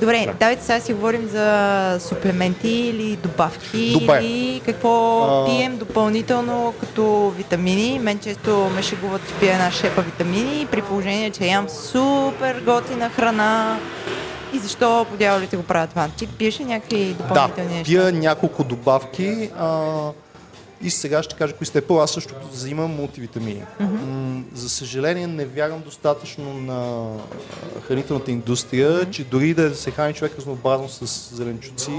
Добре, 0.00 0.34
давайте 0.40 0.62
сега 0.62 0.80
си 0.80 0.92
говорим 0.92 1.28
за 1.28 1.96
суплементи 2.00 2.68
или 2.68 3.16
добавки 3.16 3.92
Добре. 3.92 4.18
или 4.18 4.60
какво 4.60 5.22
А. 5.22 5.46
пием 5.46 5.76
допълнително 5.76 6.74
като 6.80 7.30
витамини. 7.30 7.98
Мен 7.98 8.18
често 8.18 8.70
ме 8.74 8.82
шегуват, 8.82 9.28
че 9.28 9.34
пия 9.34 9.52
една 9.52 9.70
шепа 9.70 10.02
витамини 10.02 10.66
при 10.70 10.82
положение, 10.82 11.30
че 11.30 11.44
ям 11.44 11.68
супер 11.68 12.60
готина 12.60 13.10
храна. 13.10 13.78
И 14.52 14.58
защо 14.58 15.06
по 15.10 15.16
дяволите 15.16 15.56
го 15.56 15.62
правят 15.62 15.90
това? 15.90 16.08
Ти 16.08 16.26
пиеш 16.26 16.60
ли 16.60 16.64
някакви 16.64 17.14
Да, 17.18 17.24
допълнителни 17.28 17.70
неща? 17.74 17.84
пия 17.84 18.12
няколко 18.12 18.64
добавки 18.64 19.50
а, 19.58 19.88
и 20.82 20.90
сега 20.90 21.22
ще 21.22 21.34
кажа 21.36 21.52
кои 21.56 21.66
сте. 21.66 21.82
Аз 21.90 22.10
също 22.10 22.34
взимам 22.52 22.90
мултивитамини. 22.96 23.62
М, 23.80 24.42
за 24.54 24.68
съжаление 24.68 25.26
не 25.26 25.44
вярвам 25.44 25.80
достатъчно 25.84 26.54
на 26.54 27.08
хранителната 27.88 28.30
индустрия, 28.30 29.10
че 29.10 29.24
дори 29.24 29.54
да 29.54 29.74
се 29.74 29.90
храни 29.90 30.14
човек 30.14 30.32
разнообразно 30.38 30.88
с 30.88 31.34
зеленчуци, 31.36 31.90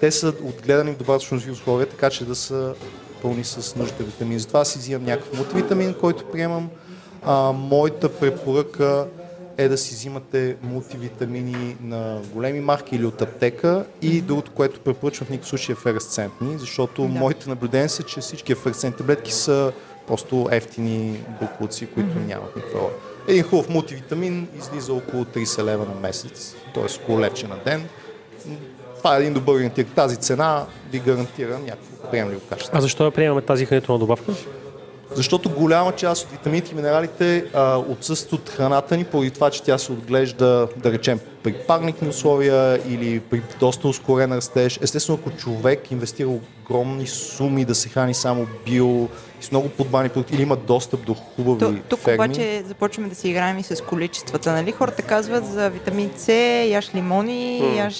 те 0.00 0.10
са 0.10 0.32
отгледани 0.44 0.90
в 0.90 0.96
достатъчно 0.96 1.52
условия, 1.52 1.88
така 1.88 2.10
че 2.10 2.24
да 2.24 2.34
са 2.34 2.74
пълни 3.22 3.44
с 3.44 3.76
нужните 3.76 4.04
витамини. 4.04 4.40
Затова 4.40 4.64
си 4.64 4.78
взимам 4.78 5.04
някакъв 5.04 5.38
мултивитамин, 5.38 5.94
който 5.94 6.24
приемам. 6.24 6.68
А, 7.24 7.52
моята 7.52 8.08
препоръка 8.08 9.04
е 9.58 9.68
да 9.68 9.78
си 9.78 9.94
взимате 9.94 10.56
мултивитамини 10.62 11.76
на 11.82 12.20
големи 12.32 12.60
марки 12.60 12.96
или 12.96 13.06
от 13.06 13.22
аптека 13.22 13.84
и 14.02 14.20
другото, 14.20 14.50
което 14.50 14.80
препоръчвам 14.80 15.26
в 15.26 15.30
никакъв 15.30 15.48
случай 15.48 15.72
е 15.72 15.76
фересцентни, 15.76 16.58
защото 16.58 17.02
Да. 17.02 17.08
моите 17.08 17.48
наблюдения 17.48 17.88
са, 17.88 18.02
че 18.02 18.20
всички 18.20 18.54
фересцентни 18.54 18.98
таблетки 18.98 19.32
са 19.32 19.72
просто 20.06 20.48
ефтини 20.50 21.20
буклуци, 21.40 21.86
които 21.86 22.18
нямат 22.18 22.56
никаква 22.56 22.80
Един 23.28 23.42
хубав 23.42 23.68
мултивитамин 23.68 24.48
излиза 24.58 24.92
около 24.92 25.24
30 25.24 25.64
лева 25.64 25.84
на 25.84 26.00
месец, 26.00 26.54
т.е. 26.74 27.02
около 27.02 27.20
левче 27.20 27.46
на 27.46 27.56
ден. 27.64 27.88
Това 28.98 29.16
е 29.16 29.20
един 29.20 29.34
добър 29.34 29.54
ориентир. 29.54 29.84
Тази 29.84 30.16
цена 30.16 30.66
ви 30.92 30.98
гарантира 30.98 31.58
някакво 31.58 32.10
приемливо 32.10 32.40
качество. 32.50 32.78
А 32.78 32.80
защо 32.80 33.04
я 33.04 33.10
приемаме 33.10 33.42
тази 33.42 33.66
хранителна 33.66 33.98
добавка? 33.98 34.32
Защото 35.14 35.50
голяма 35.50 35.92
част 35.92 36.24
от 36.24 36.30
витамините 36.30 36.72
и 36.72 36.74
минералите 36.74 37.44
а, 37.54 37.76
отсъстват 37.76 38.32
от 38.32 38.48
храната 38.50 38.96
ни, 38.96 39.04
поради 39.04 39.30
това, 39.30 39.50
че 39.50 39.62
тя 39.62 39.78
се 39.78 39.92
отглежда, 39.92 40.68
да 40.76 40.92
речем, 40.92 41.20
при 41.42 41.52
парникни 41.52 42.08
условия 42.08 42.80
или 42.88 43.20
при 43.20 43.42
доста 43.60 43.88
ускорен 43.88 44.32
растеж. 44.32 44.78
Естествено, 44.82 45.18
ако 45.20 45.36
човек 45.36 45.90
инвестира 45.90 46.28
огромни 46.28 47.06
суми 47.06 47.64
да 47.64 47.74
се 47.74 47.88
храни 47.88 48.14
само 48.14 48.46
био, 48.66 49.08
с 49.40 49.50
много 49.50 49.68
подбани 49.68 50.08
продукти 50.08 50.34
или 50.34 50.42
има 50.42 50.56
достъп 50.56 51.04
до 51.04 51.14
хубави 51.14 51.58
Ту- 51.58 51.82
Тук 51.88 52.00
ферми. 52.00 52.24
обаче 52.24 52.62
започваме 52.66 53.08
да 53.08 53.14
си 53.14 53.28
играем 53.28 53.58
и 53.58 53.62
с 53.62 53.82
количествата. 53.82 54.52
Нали? 54.52 54.72
Хората 54.72 55.02
казват 55.02 55.46
за 55.46 55.70
витамин 55.70 56.10
С, 56.16 56.32
яш 56.68 56.90
лимони, 56.94 57.76
яш 57.76 57.94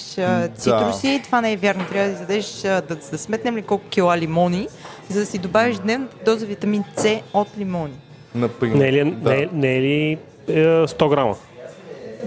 цитруси. 0.57 1.21
Това 1.23 1.41
не 1.41 1.51
е 1.51 1.57
вярно. 1.57 1.85
Трябва 1.91 2.09
да 2.09 2.15
изядеш, 2.15 2.65
а, 2.65 2.81
да, 2.81 2.95
да 3.11 3.17
сметнем 3.17 3.57
ли 3.57 3.61
колко 3.61 3.85
кила 3.89 4.17
лимони, 4.17 4.67
за 5.09 5.19
да 5.19 5.25
си 5.25 5.37
добавиш 5.37 5.77
дневната 5.77 6.15
доза 6.25 6.45
витамин 6.45 6.83
С 6.95 7.07
от 7.33 7.47
лимони. 7.59 7.93
Например. 8.35 8.75
Не 8.75 8.87
е 8.87 8.93
ли, 8.93 9.11
Да. 9.13 9.29
не, 9.29 9.35
е- 9.35 9.49
не 9.53 9.77
е 9.77 9.81
ли 9.81 10.17
е, 10.47 10.53
100 10.79 11.09
грама? 11.09 11.35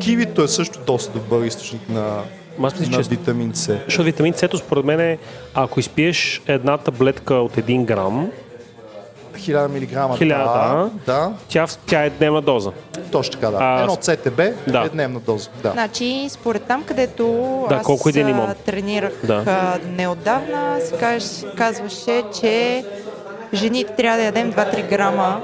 Кивито 0.01 0.43
е 0.43 0.49
също 0.49 0.78
доста 0.81 1.12
добър 1.12 1.45
източник 1.45 1.89
на, 1.89 2.22
Аз 2.62 2.81
мисля, 2.81 2.97
на 2.97 3.03
че- 3.05 3.11
витамин 3.11 3.55
С. 3.55 3.78
Защото 3.85 4.03
витамин 4.03 4.33
С, 4.35 4.59
според 4.59 4.85
мен, 4.85 5.01
е, 5.01 5.18
ако 5.55 5.81
изпиеш 5.81 6.43
една 6.47 6.78
таблетка 6.78 7.35
от 7.35 7.53
1 7.53 7.85
грам, 7.85 8.31
1000 9.31 9.68
мг. 10.09 10.18
Хиляда, 10.18 10.45
да, 10.45 10.91
да, 11.07 11.33
тя, 11.49 11.66
тя 11.87 12.05
е 12.05 12.11
дневна 12.11 12.43
доза. 12.43 12.70
точно 13.12 13.33
така, 13.33 13.51
да. 13.51 13.59
А, 13.61 13.81
Едно 13.81 13.97
ЦТБ 13.97 14.37
да. 14.68 14.81
е 14.81 14.89
дневна 14.89 15.20
доза. 15.20 15.51
Да. 15.62 15.70
Значи, 15.70 16.26
според 16.31 16.62
там, 16.62 16.85
където 16.85 17.26
Да, 17.68 17.74
аз 17.74 17.83
колко 17.83 18.09
един 18.09 18.26
а, 18.26 18.28
лимон? 18.28 18.55
тренирах 18.57 19.12
Да. 19.24 19.45
а, 19.47 19.78
неотдавна, 19.89 20.78
се 20.81 20.95
каз- 20.95 21.55
казваше, 21.55 22.22
че 22.41 22.85
жените 23.55 23.93
трябва 23.95 24.18
да 24.18 24.24
ядем 24.24 24.53
2-3 24.53 24.89
грама 24.89 25.41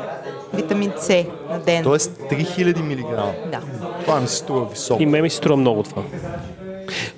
витамин 0.55 0.93
С 0.99 1.25
на 1.51 1.59
ден. 1.59 1.83
Тоест 1.85 2.13
3000 2.21 2.81
мг. 2.81 3.17
Да. 3.47 3.61
Това 4.01 4.21
ми 4.21 4.29
се 4.29 4.37
струва 4.37 4.65
високо. 4.65 5.03
И 5.03 5.07
ме 5.07 5.23
ми 5.23 5.31
се 5.31 5.37
струва 5.37 5.57
много 5.57 5.83
това. 5.83 6.03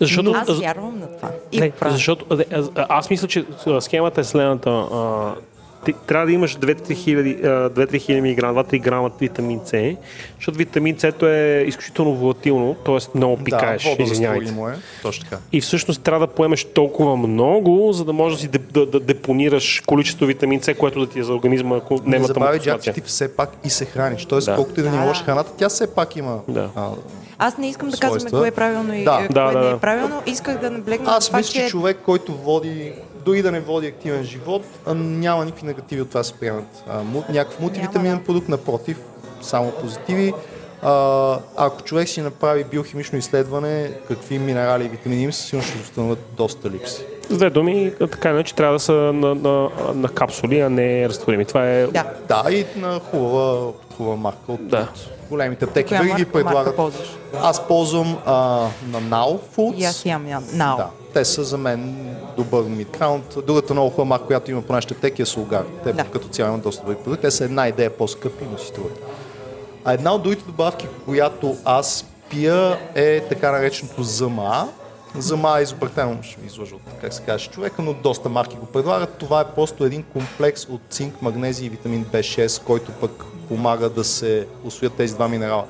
Защото, 0.01 0.31
Аз 0.33 0.49
вярвам 0.51 0.99
на 0.99 1.07
това. 1.09 1.29
И 1.53 1.61
не, 1.61 1.71
правя. 1.71 1.93
защото 1.93 2.25
а, 2.31 2.45
а, 2.75 2.87
аз 2.89 3.11
мисля, 3.11 3.29
че 3.29 3.45
схемата 3.81 4.21
е 4.21 4.25
следната. 4.25 4.71
А, 4.71 5.35
ти, 5.85 5.93
трябва 6.07 6.27
да 6.27 6.33
имаш 6.33 6.57
2-3 6.57 6.95
хиляди, 6.95 7.39
а, 7.45 7.47
2-3 7.71 8.21
мг, 8.21 8.39
2-3 8.43 8.81
грама 8.81 9.11
витамин 9.21 9.61
С, 9.65 9.97
защото 10.37 10.59
витамин 10.59 10.99
С 10.99 11.23
е 11.23 11.65
изключително 11.67 12.15
волатилно, 12.15 12.75
т.е. 12.75 12.99
много 13.15 13.37
пикаеш, 13.37 13.83
да, 13.83 14.03
извинявайте. 14.03 14.45
водорастворимо 14.45 14.69
е. 14.69 15.03
Точно 15.03 15.25
така. 15.25 15.39
И 15.53 15.61
всъщност 15.61 16.03
трябва 16.03 16.27
да 16.27 16.33
поемеш 16.33 16.65
толкова 16.65 17.17
много, 17.17 17.93
за 17.93 18.05
да 18.05 18.13
можеш 18.13 18.39
да 18.39 18.43
си 18.43 18.49
да, 18.49 18.87
да 18.87 19.01
депонираш 19.01 19.83
количество 19.87 20.27
витамин 20.27 20.63
С, 20.63 20.75
което 20.75 21.01
да 21.01 21.07
ти 21.07 21.19
е 21.19 21.23
за 21.23 21.35
организма, 21.35 21.77
ако 21.77 22.01
Не 22.07 22.19
забравяй, 22.25 22.59
там 22.59 22.65
Джак, 22.65 22.83
че 22.83 22.93
ти 22.93 23.01
все 23.01 23.37
пак 23.37 23.51
и 23.65 23.71
се 23.71 23.85
храниш. 23.85 24.25
Тоест, 24.25 24.47
Да. 24.47 24.55
колкото 24.55 24.81
и 24.81 24.83
да 24.83 24.91
ни 24.91 25.07
лоша 25.07 25.25
храната, 25.25 25.53
тя 25.57 25.69
все 25.69 25.95
пак 25.95 26.17
има. 26.17 26.41
Да. 26.49 26.71
А, 26.77 26.89
Аз 27.39 27.59
не 27.59 27.69
искам 27.69 27.89
да 27.89 27.97
казваме 27.97 28.31
кое 28.31 28.49
е 28.49 28.51
правилно 28.51 28.95
и 28.95 29.05
Да. 29.05 29.27
Да, 29.31 29.45
кое 29.45 29.53
да, 29.53 29.69
не 29.69 29.71
е 29.71 29.79
правилно. 29.79 30.23
Исках 30.27 30.59
да 30.59 30.71
наблегна 30.71 31.11
Аз 31.11 31.27
това, 31.27 31.39
мисля, 31.39 31.61
че 31.61 31.67
човек, 31.67 31.99
който 32.05 32.35
води, 32.35 32.93
дори 33.25 33.43
да 33.43 33.53
не 33.53 33.61
води 33.61 33.87
активен 33.87 34.25
живот, 34.25 34.63
няма 34.95 35.45
никакви 35.45 35.67
негативи 35.67 36.01
от 36.03 36.09
това 36.09 36.23
се 36.23 36.33
приемат. 36.33 36.85
Някакъв 37.29 37.61
мултивитаминен 37.61 38.25
продукт, 38.25 38.49
напротив, 38.49 38.99
само 39.43 39.71
позитиви. 39.71 40.33
А, 40.83 41.39
ако 41.57 41.83
човек 41.83 42.09
си 42.09 42.21
направи 42.21 42.65
биохимично 42.65 43.19
изследване, 43.19 43.91
какви 44.09 44.39
минерали 44.39 44.85
и 44.85 44.89
витамини 44.89 45.23
има, 45.23 45.33
със 45.33 45.47
сигурност 45.47 45.71
ще 45.71 45.81
установят 45.83 46.19
доста 46.37 46.71
липси. 46.71 47.03
С 47.31 47.37
две 47.37 47.51
думи, 47.51 47.93
така 47.99 48.31
иначе 48.31 48.55
трябва 48.55 48.73
да 48.73 48.81
са 48.81 48.93
на, 48.93 49.35
на, 49.35 49.69
на 49.95 50.09
капсули, 50.09 50.61
а 50.61 50.71
не 50.71 51.09
разтворими. 51.09 51.45
Това 51.45 51.69
е 51.69 51.87
да. 51.87 52.05
Да, 52.29 52.45
и 52.51 52.67
на 52.77 53.01
хубава, 53.01 53.73
хубава 53.97 54.17
марка 54.17 54.53
от, 54.53 54.69
Да. 54.69 54.81
от 54.81 55.09
големите 55.31 55.65
аптеки. 55.65 55.89
Коя 55.89 56.01
Дори 56.01 56.09
ги 56.09 56.15
марка 56.15 56.33
предлагат. 56.33 56.77
ползваш? 56.77 57.09
Аз 57.43 57.67
ползвам 57.69 58.19
а, 58.27 58.33
на 58.91 59.03
Now 59.03 59.39
Foods. 59.57 59.75
И 59.77 59.85
аз 59.85 60.05
ям. 60.07 60.27
Нао. 60.53 60.77
Да, 60.77 60.89
те 61.15 61.25
са 61.25 61.45
за 61.45 61.59
мен 61.59 62.15
добър 62.37 62.63
мидкаунт. 62.63 63.37
Другата 63.47 63.75
много 63.75 64.05
марка, 64.05 64.27
която 64.27 64.51
има 64.51 64.63
по 64.63 64.73
нашите 64.73 64.95
аптеки 64.95 65.23
е 65.23 65.27
Сулгар. 65.27 65.65
Те 65.85 65.93
Да. 65.93 66.05
като 66.05 66.29
цяло 66.29 66.49
имат 66.49 66.63
доста 66.63 66.83
добри 66.83 66.97
продукти. 66.97 67.23
Те 67.23 67.31
са 67.31 67.45
една 67.45 67.69
идея 67.69 67.91
по-скъпи, 67.91 68.45
но 68.53 68.59
си 68.59 68.67
струват. 68.67 69.01
А 69.85 69.93
една 69.93 70.15
от 70.15 70.23
другите 70.23 70.45
добавки, 70.45 70.87
която 71.05 71.57
аз 71.65 72.07
пия 72.31 72.79
е 72.95 73.21
така 73.21 73.53
нареченото 73.53 74.03
ЗМА. 74.03 74.69
ЗМА 75.19 75.59
е 75.59 75.63
изобретено, 75.63 76.23
ще 76.23 76.41
ви 76.41 76.47
излъжа 76.47 76.75
от 76.75 76.83
как 77.01 77.15
се 77.15 77.23
каже 77.23 77.51
човека, 77.51 77.83
но 77.83 77.95
доста 77.95 78.29
марки 78.29 78.57
го 78.57 78.67
предлагат. 78.67 79.13
Това 79.19 79.41
е 79.41 79.55
просто 79.55 79.85
един 79.85 80.03
комплекс 80.03 80.65
от 80.69 80.81
цинк, 80.91 81.23
магнезий 81.23 81.67
и 81.67 81.71
витамин 81.71 82.05
B6, 82.05 82.63
който 82.63 82.93
пък 82.93 83.25
помага 83.49 83.89
да 83.89 84.05
се 84.05 84.47
усвоят 84.65 84.95
тези 84.95 85.15
два 85.15 85.29
минерала. 85.29 85.65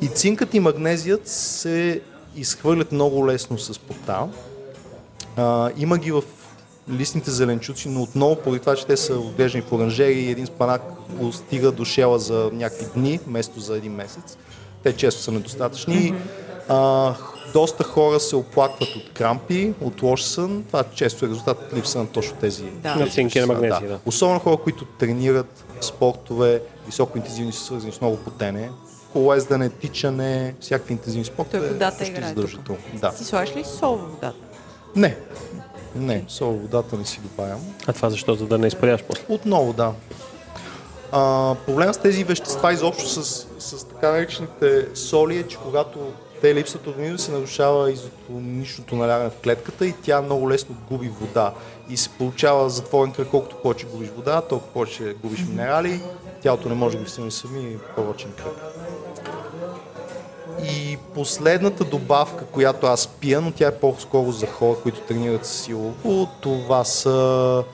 И 0.00 0.08
цинкът 0.08 0.54
и 0.54 0.60
магнезият 0.60 1.28
се 1.28 2.00
изхвърлят 2.36 2.92
много 2.92 3.26
лесно 3.26 3.58
с 3.58 3.78
пота. 3.78 4.28
А, 5.38 5.70
има 5.76 5.98
ги 5.98 6.12
в 6.12 6.22
листните 6.90 7.30
зеленчуци, 7.30 7.88
но 7.88 8.02
отново 8.02 8.36
поради 8.36 8.60
това, 8.60 8.76
че 8.76 8.86
те 8.86 8.96
са 8.96 9.14
отглеждани 9.14 9.62
в 9.62 9.72
оранжери 9.72 10.12
и 10.12 10.30
един 10.30 10.46
спанак 10.46 10.82
стига 11.32 11.72
до 11.72 11.84
шела 11.84 12.18
за 12.18 12.50
някакви 12.52 12.86
дни, 12.94 13.20
вместо 13.26 13.60
за 13.60 13.76
един 13.76 13.92
месец. 13.92 14.38
Те 14.82 14.96
често 14.96 15.22
са 15.22 15.32
недостатъчни. 15.32 16.14
А, 16.68 17.14
доста 17.52 17.84
хора 17.84 18.20
се 18.20 18.36
оплакват 18.36 18.88
от 18.88 19.12
крампи, 19.14 19.74
от 19.80 20.02
лош 20.02 20.22
сън. 20.22 20.64
Това 20.66 20.84
често 20.94 21.24
е 21.24 21.28
резултат 21.28 21.58
от 21.62 21.78
липса 21.78 21.98
на 21.98 22.06
точно 22.06 22.36
тези. 22.36 22.64
Да. 22.64 22.94
На 22.96 23.08
цинк 23.08 23.34
и 23.34 23.40
на 23.40 23.46
магнезий, 23.46 23.88
да. 23.88 23.98
Особено 24.06 24.40
хора, 24.40 24.56
които 24.56 24.84
тренират 24.84 25.64
спортове, 25.80 26.62
високоинтензивни 26.86 27.52
са 27.52 27.64
свързани 27.64 27.92
с 27.92 28.00
много 28.00 28.16
потене, 28.16 28.70
колездане, 29.12 29.68
тичане, 29.70 30.54
всякакви 30.60 30.92
интензивни 30.92 31.24
спортове. 31.24 31.58
Той 31.58 31.68
водата 31.68 31.96
също 31.96 32.12
играе 32.12 32.28
задължително. 32.28 32.80
Да. 32.94 33.10
Ти 33.10 33.24
слагаш 33.24 33.56
ли 33.56 33.64
сол 33.64 33.96
в 33.96 34.10
водата? 34.10 34.47
Не. 34.96 35.16
Не, 35.96 36.24
сол 36.28 36.52
в 36.52 36.60
водата 36.60 36.96
не 36.96 37.04
си 37.04 37.20
добавям. 37.20 37.60
А 37.86 37.92
това 37.92 38.10
защо? 38.10 38.34
За 38.34 38.46
да 38.46 38.58
не 38.58 38.66
изпаряваш 38.66 39.04
после. 39.04 39.22
Отново, 39.28 39.72
да. 39.72 39.92
А, 41.12 41.54
проблема 41.66 41.94
с 41.94 41.98
тези 41.98 42.24
вещества 42.24 42.72
изобщо 42.72 43.08
с, 43.08 43.46
с 43.58 43.84
така 43.84 44.12
наречените 44.12 44.86
соли 44.94 45.38
е, 45.38 45.42
че 45.42 45.56
когато 45.56 45.98
те 46.40 46.54
липсват 46.54 46.86
от 46.86 46.94
организма, 46.94 47.18
се 47.18 47.32
нарушава 47.32 47.92
изотоничното 47.92 48.96
налягане 48.96 49.30
в 49.30 49.40
клетката 49.44 49.86
и 49.86 49.94
тя 50.02 50.22
много 50.22 50.50
лесно 50.50 50.76
губи 50.90 51.08
вода. 51.20 51.54
И 51.88 51.96
се 51.96 52.08
получава 52.08 52.70
затворен 52.70 53.12
кръг, 53.12 53.28
колкото 53.30 53.56
повече 53.56 53.86
губиш 53.86 54.08
вода, 54.08 54.40
толкова 54.40 54.72
повече 54.72 55.14
губиш 55.22 55.40
минерали, 55.40 56.00
тялото 56.42 56.68
не 56.68 56.74
може 56.74 56.96
да 56.96 57.04
ги 57.04 57.10
вземе 57.10 57.30
сами 57.30 57.60
и 57.60 57.78
порочен 57.96 58.32
кръг. 58.32 58.54
И 60.64 60.98
последната 61.14 61.84
добавка, 61.84 62.44
която 62.44 62.86
аз 62.86 63.06
пия, 63.06 63.40
но 63.40 63.50
тя 63.50 63.68
е 63.68 63.74
по-скоро 63.74 64.32
за 64.32 64.46
хора, 64.46 64.76
които 64.82 65.00
тренират 65.00 65.46
силово, 65.46 66.28
това 66.40 66.84
са 66.84 67.64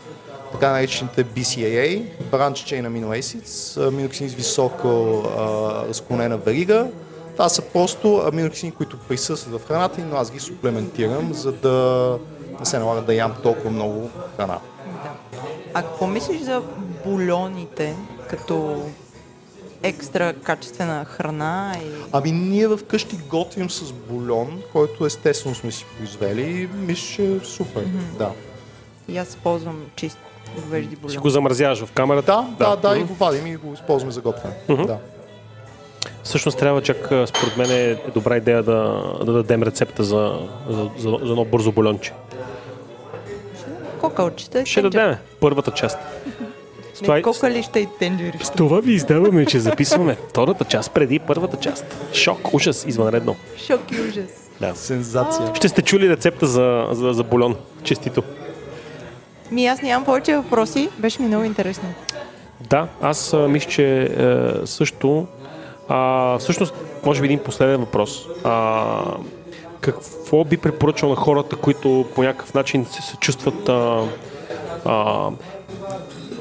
така 0.52 0.70
наречените 0.70 1.24
BCAA, 1.24 2.04
Branch 2.30 2.52
Chain 2.52 2.88
Amino 2.88 3.20
Acids, 3.20 3.88
аминоксини 3.88 4.30
с 4.30 4.34
високо 4.34 5.22
а, 5.38 5.42
разклонена 5.88 6.36
верига. 6.36 6.88
Това 7.32 7.48
са 7.48 7.62
просто 7.62 8.16
аминоксини, 8.16 8.72
които 8.72 8.98
присъстват 8.98 9.60
в 9.60 9.66
храната, 9.66 10.00
но 10.10 10.16
аз 10.16 10.30
ги 10.30 10.40
суплементирам, 10.40 11.34
за 11.34 11.52
да 11.52 12.18
не 12.60 12.66
се 12.66 12.78
налага 12.78 13.00
да 13.00 13.14
ям 13.14 13.34
толкова 13.42 13.70
много 13.70 14.10
храна. 14.36 14.58
Да. 15.02 15.10
А 15.74 15.82
какво 15.82 16.06
мислиш 16.06 16.40
за 16.40 16.62
бульоните 17.04 17.96
като 18.30 18.82
екстра 19.84 20.32
качествена 20.32 21.04
храна 21.04 21.76
и 21.84 21.86
Ами 22.12 22.32
ние 22.32 22.68
вкъщи 22.68 23.16
готвим 23.28 23.70
с 23.70 23.92
бульон, 23.92 24.62
който 24.72 25.06
естествено 25.06 25.54
сме 25.54 25.70
си 25.72 25.86
произвели 25.98 26.42
и 26.42 26.68
мисля, 26.76 27.14
че 27.14 27.34
е 27.34 27.40
супер. 27.40 27.84
Да. 28.18 28.30
И 29.08 29.18
аз 29.18 29.36
ползвам 29.36 29.84
чист 29.96 30.18
говежди 30.60 30.90
Си 30.90 30.96
бульон. 30.96 31.22
го 31.22 31.30
замразяваш 31.30 31.84
в 31.84 31.92
камерата. 31.92 32.46
Да, 32.58 32.76
да, 32.76 32.88
да, 32.88 32.98
и 32.98 33.02
го 33.02 33.14
вадим 33.14 33.46
и 33.46 33.56
го 33.56 33.74
използваме 33.74 34.12
за 34.12 34.20
готвене. 34.20 34.54
Да. 34.68 34.98
Всъщност 36.22 36.58
трябва 36.58 36.82
чак, 36.82 36.96
според 37.26 37.56
мен 37.56 37.70
е 37.70 37.96
добра 38.14 38.36
идея 38.36 38.62
да, 38.62 39.02
да 39.24 39.32
дадем 39.32 39.62
рецепта 39.62 40.04
за, 40.04 40.48
за, 40.68 40.90
за, 40.98 41.18
за 41.22 41.30
едно 41.30 41.44
бързо 41.44 41.72
бульонче. 41.72 42.12
Кокалчета 44.00 44.60
и 44.60 44.66
Ще 44.66 44.82
дадем 44.82 45.16
първата 45.40 45.70
част. 45.70 45.98
С 46.94 47.00
това, 47.00 47.14
Не, 47.14 47.20
и- 47.20 47.22
кокалища 47.22 47.78
и 47.80 47.88
тенджери. 47.98 48.38
с 48.42 48.50
това 48.50 48.80
ви 48.80 48.92
издаваме, 48.92 49.46
че 49.46 49.60
записваме 49.60 50.16
втората 50.28 50.64
част 50.64 50.90
преди 50.90 51.18
първата 51.18 51.56
част. 51.56 51.84
Шок, 52.12 52.54
ужас, 52.54 52.84
извънредно. 52.88 53.36
Шок 53.58 53.80
и 53.92 54.00
ужас. 54.00 54.50
Да. 54.60 54.74
Сензация. 54.74 55.52
Ще 55.54 55.68
сте 55.68 55.82
чули 55.82 56.08
рецепта 56.08 56.46
за, 56.46 56.86
за, 56.90 57.12
за 57.12 57.22
бульон. 57.24 57.56
Честито. 57.82 58.22
Ми 59.50 59.66
аз 59.66 59.82
нямам 59.82 60.04
повече 60.04 60.36
въпроси. 60.36 60.88
Беше 60.98 61.22
ми 61.22 61.28
много 61.28 61.44
интересно. 61.44 61.94
Да, 62.60 62.88
аз 63.02 63.32
а, 63.32 63.48
мисля, 63.48 63.70
че 63.70 64.02
е, 64.02 64.08
също 64.66 65.26
А, 65.88 66.38
всъщност, 66.38 66.74
може 67.04 67.20
би 67.20 67.26
един 67.26 67.38
последен 67.38 67.80
въпрос. 67.80 68.26
А, 68.44 68.90
какво 69.80 70.44
би 70.44 70.56
препоръчал 70.56 71.08
на 71.08 71.16
хората, 71.16 71.56
които 71.56 72.04
по 72.14 72.22
някакъв 72.22 72.54
начин 72.54 72.86
се, 72.86 73.02
се 73.02 73.16
чувстват 73.16 73.68
а, 73.68 74.00
а, 74.84 75.28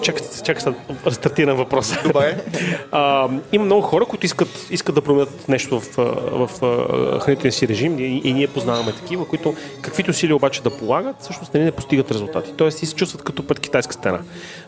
Чакай, 0.04 0.28
чакай 0.44 0.74
разстартирам 1.06 1.58
въпроса. 1.58 2.00
Добре. 2.04 2.38
А, 2.92 3.30
има 3.52 3.66
много 3.66 3.82
хора, 3.82 4.06
които 4.06 4.26
искат, 4.26 4.68
искат 4.72 4.96
да 4.96 5.02
променят 5.02 5.50
нещо 5.50 5.80
в, 5.80 5.98
в, 5.98 6.50
в 6.62 7.20
хранителния 7.20 7.52
си 7.52 7.68
режим 7.68 8.00
и, 8.00 8.22
и 8.24 8.34
ние 8.34 8.48
познаваме 8.48 8.92
такива, 8.92 9.28
които 9.28 9.56
каквито 9.82 10.12
усилия 10.12 10.36
обаче 10.36 10.64
да 10.64 10.78
полагат, 10.78 11.16
всъщност 11.20 11.54
не, 11.54 11.64
не 11.64 11.72
постигат 11.72 12.12
резултати. 12.12 12.54
Тоест 12.58 12.78
се 12.78 12.96
чувстват 12.96 13.24
като 13.24 13.48
пред 13.48 13.60
китайска 13.60 13.94
стена. 13.94 14.20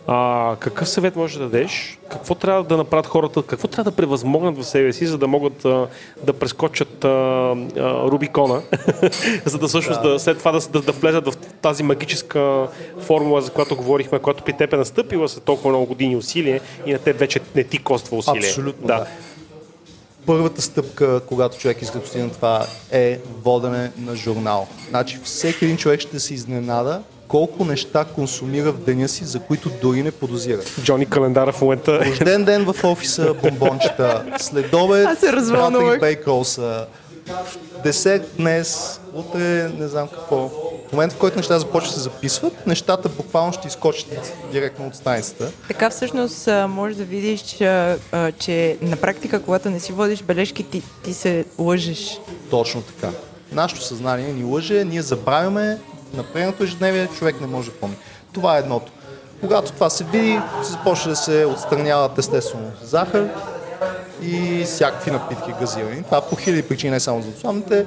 А, 0.07 0.55
какъв 0.59 0.89
съвет 0.89 1.15
може 1.15 1.39
да 1.39 1.43
дадеш? 1.43 1.99
Какво 2.09 2.35
трябва 2.35 2.63
да 2.63 2.77
направят 2.77 3.07
хората? 3.07 3.43
Какво 3.43 3.67
трябва 3.67 3.91
да 3.91 3.95
превъзмогнат 3.95 4.57
в 4.57 4.63
себе 4.63 4.93
си, 4.93 5.05
за 5.05 5.17
да 5.17 5.27
могат 5.27 5.65
а, 5.65 5.87
да 6.23 6.33
прескочат 6.33 7.05
а, 7.05 7.07
а, 7.07 7.55
Рубикона, 8.03 8.61
за 9.45 9.57
да 9.57 9.67
всъщност 9.67 10.01
да. 10.01 10.09
Да, 10.09 10.19
след 10.19 10.37
това 10.37 10.51
да, 10.51 10.59
да, 10.59 10.81
да 10.81 10.91
влезат 10.91 11.27
в 11.27 11.37
тази 11.37 11.83
магическа 11.83 12.67
формула, 12.99 13.41
за 13.41 13.51
която 13.51 13.75
говорихме, 13.75 14.19
която 14.19 14.43
при 14.43 14.53
теб 14.53 14.73
е 14.73 14.77
настъпила 14.77 15.29
след 15.29 15.43
толкова 15.43 15.69
много 15.69 15.85
години 15.85 16.15
усилие 16.15 16.59
и 16.85 16.93
на 16.93 16.99
теб 16.99 17.19
вече 17.19 17.39
не 17.55 17.63
ти 17.63 17.77
коства 17.77 18.17
усилие. 18.17 18.39
Абсолютно, 18.39 18.87
да. 18.87 18.97
да. 18.97 19.07
Първата 20.25 20.61
стъпка, 20.61 21.21
когато 21.27 21.57
човек 21.57 21.81
иска 21.81 21.97
да 21.97 22.03
постигне 22.03 22.29
това, 22.29 22.65
е 22.91 23.19
водене 23.43 23.91
на 23.97 24.15
журнал. 24.15 24.67
Значи 24.89 25.19
всеки 25.23 25.65
един 25.65 25.77
човек 25.77 25.99
ще 25.99 26.19
се 26.19 26.33
изненада 26.33 27.01
колко 27.27 27.65
неща 27.65 28.05
консумира 28.05 28.71
в 28.71 28.77
деня 28.77 29.07
си, 29.07 29.25
за 29.25 29.39
които 29.39 29.69
дори 29.81 30.03
не 30.03 30.11
подозира. 30.11 30.61
Джони 30.83 31.05
календара 31.05 31.51
в 31.51 31.61
момента. 31.61 32.05
Рожден 32.05 32.43
ден 32.45 32.65
в 32.65 32.83
офиса, 32.83 33.33
бомбончета, 33.43 34.25
следобед, 34.37 35.07
брата 35.49 35.95
и 35.95 35.99
бейколса, 35.99 36.85
десет 37.83 38.31
днес, 38.37 38.99
утре 39.13 39.69
не 39.79 39.87
знам 39.87 40.07
какво. 40.07 40.49
В 40.89 40.91
момента, 40.91 41.15
в 41.15 41.19
който 41.19 41.37
нещата 41.37 41.59
започват 41.59 41.93
да 41.93 41.97
се 41.97 42.03
записват, 42.03 42.67
нещата 42.67 43.09
буквално 43.09 43.53
ще 43.53 43.67
изкочат 43.67 44.33
директно 44.51 44.87
от 44.87 44.95
страницата. 44.95 45.51
Така 45.67 45.89
всъщност 45.89 46.49
можеш 46.69 46.97
да 46.97 47.03
видиш, 47.03 47.41
че, 47.41 47.95
че 48.39 48.77
на 48.81 48.95
практика, 48.95 49.41
когато 49.41 49.69
не 49.69 49.79
си 49.79 49.93
водиш 49.93 50.23
бележки, 50.23 50.63
ти, 50.63 50.81
ти 51.03 51.13
се 51.13 51.45
лъжеш. 51.59 52.19
Точно 52.49 52.81
така. 52.81 53.09
Нашето 53.51 53.83
съзнание 53.83 54.33
ни 54.33 54.43
лъже, 54.43 54.83
ние 54.85 55.01
забравяме 55.01 55.77
напрегнато 56.15 56.63
ежедневие, 56.63 57.07
човек 57.07 57.41
не 57.41 57.47
може 57.47 57.71
да 57.71 57.77
помни. 57.77 57.97
Това 58.33 58.55
е 58.55 58.59
едното. 58.59 58.91
Когато 59.41 59.71
това 59.71 59.89
се 59.89 60.03
види, 60.03 60.39
се 60.63 60.71
започне 60.71 61.09
да 61.09 61.15
се 61.15 61.45
отстраняват 61.45 62.17
естествено 62.17 62.71
захар 62.83 63.29
и 64.21 64.63
всякакви 64.65 65.11
напитки 65.11 65.53
газирани. 65.59 66.03
Това 66.03 66.21
по 66.21 66.35
хиляди 66.35 66.63
причини, 66.63 66.91
не 66.91 66.99
само 66.99 67.21
за 67.21 67.29
отслабните. 67.29 67.85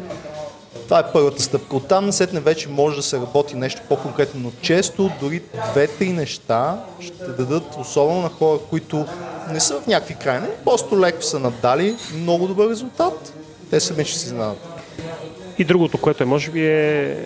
Това 0.85 0.99
е 0.99 1.13
първата 1.13 1.43
стъпка. 1.43 1.77
Оттам 1.77 2.07
насетне 2.07 2.41
вече 2.41 2.69
може 2.69 2.97
да 2.97 3.03
се 3.03 3.17
работи 3.17 3.57
нещо 3.57 3.81
по-конкретно, 3.89 4.41
но 4.41 4.51
често 4.61 5.11
дори 5.21 5.43
две-три 5.73 6.13
неща 6.13 6.79
ще 7.01 7.27
дадат, 7.27 7.77
особено 7.81 8.23
на 8.23 8.29
хора, 8.29 8.59
които 8.71 9.07
не 9.51 9.61
са 9.61 9.81
в 9.81 9.87
някакви 9.87 10.15
крайни, 10.15 10.47
просто 10.65 11.01
леко 11.01 11.23
са 11.23 11.39
надали 11.39 11.97
много 12.15 12.47
добър 12.47 12.71
резултат. 12.71 13.33
Те 13.71 13.81
сами 13.81 14.05
ще 14.05 14.19
си 14.19 14.29
знаят. 14.29 14.59
И 15.59 15.65
другото, 15.65 15.99
което 15.99 16.23
е, 16.23 16.27
може 16.27 16.51
би 16.51 16.67
е, 16.67 17.01
е 17.01 17.17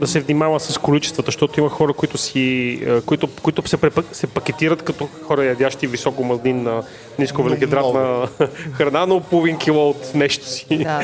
да 0.00 0.06
се 0.06 0.20
внимава 0.20 0.60
с 0.60 0.78
количествата, 0.78 1.26
защото 1.26 1.60
има 1.60 1.68
хора, 1.68 1.92
които, 1.92 2.18
си, 2.18 2.40
е, 2.86 3.00
които, 3.00 3.28
които 3.42 3.68
се, 3.68 3.76
препък, 3.76 4.06
се 4.12 4.26
пакетират 4.26 4.82
като 4.82 5.08
хора 5.22 5.44
ядящи 5.44 5.86
високо 5.86 6.24
мазнинна, 6.24 6.82
ниско 7.18 7.42
въглехидратна 7.42 8.28
храна, 8.72 9.06
но 9.06 9.20
половин 9.20 9.58
кило 9.58 9.90
от 9.90 10.14
нещо 10.14 10.46
си. 10.46 10.66
Да, 10.70 11.02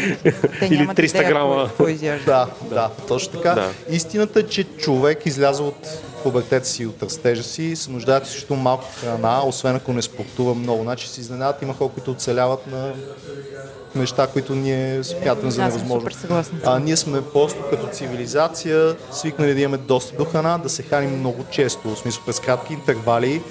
Или 0.71 0.87
300 0.87 1.29
грама. 1.29 1.71
да, 2.27 2.47
да, 2.71 2.91
точно 3.09 3.33
така. 3.33 3.55
Да. 3.55 3.71
Истината 3.91 4.41
е, 4.41 4.43
че 4.43 4.65
човек 4.65 5.27
изляза 5.27 5.63
от 5.63 5.89
пубертета 6.23 6.69
си, 6.69 6.87
от 6.87 7.03
растежа 7.03 7.43
си, 7.43 7.77
се 7.77 7.91
нуждаят 7.91 8.27
изключително 8.27 8.63
малко 8.63 8.85
храна, 9.01 9.43
освен 9.47 9.77
ако 9.77 9.93
не 9.93 10.03
спортува 10.03 10.55
много. 10.55 10.83
Значи 10.83 11.09
си 11.09 11.21
изненадат, 11.21 11.63
има 11.63 11.75
хора, 11.75 11.91
които 11.95 12.11
оцеляват 12.11 12.67
на 12.67 12.93
неща, 13.95 14.27
които 14.27 14.55
ние 14.55 15.05
смятаме 15.05 15.51
за 15.51 15.63
невъзможно. 15.63 16.11
А 16.65 16.79
ние 16.79 16.97
сме 16.97 17.23
просто 17.23 17.63
като 17.71 17.87
цивилизация 17.87 18.97
свикнали 19.13 19.55
да 19.55 19.61
имаме 19.61 19.79
доста 19.79 20.17
до 20.17 20.25
храна, 20.25 20.59
да 20.59 20.69
се 20.69 20.83
храним 20.83 21.19
много 21.19 21.45
често, 21.51 21.95
в 21.95 21.99
смисъл 21.99 22.23
през 22.27 22.41
кратки 22.41 22.73
интервали, 22.73 23.43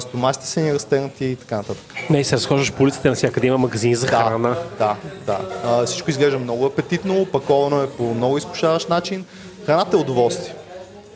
стомасите 0.00 0.46
са 0.46 0.60
ни 0.60 0.74
разтегнати 0.74 1.24
и 1.24 1.36
така 1.36 1.56
нататък. 1.56 1.84
Не, 2.10 2.24
се 2.24 2.36
разхождаш 2.36 2.72
по 2.72 2.82
улицата, 2.82 3.08
навсякъде 3.08 3.46
има 3.46 3.58
магазини 3.58 3.94
за 3.94 4.06
храна. 4.06 4.56
Да, 4.78 4.96
да. 5.26 5.38
А, 5.64 5.86
всичко 5.86 6.10
изглежда 6.10 6.38
много 6.38 6.66
апетитно, 6.66 7.20
опаковано 7.20 7.82
е 7.82 7.90
по 7.90 8.14
много 8.14 8.38
изкушаващ 8.38 8.88
начин. 8.88 9.24
Храната 9.66 9.96
е 9.96 10.00
удоволствие. 10.00 10.54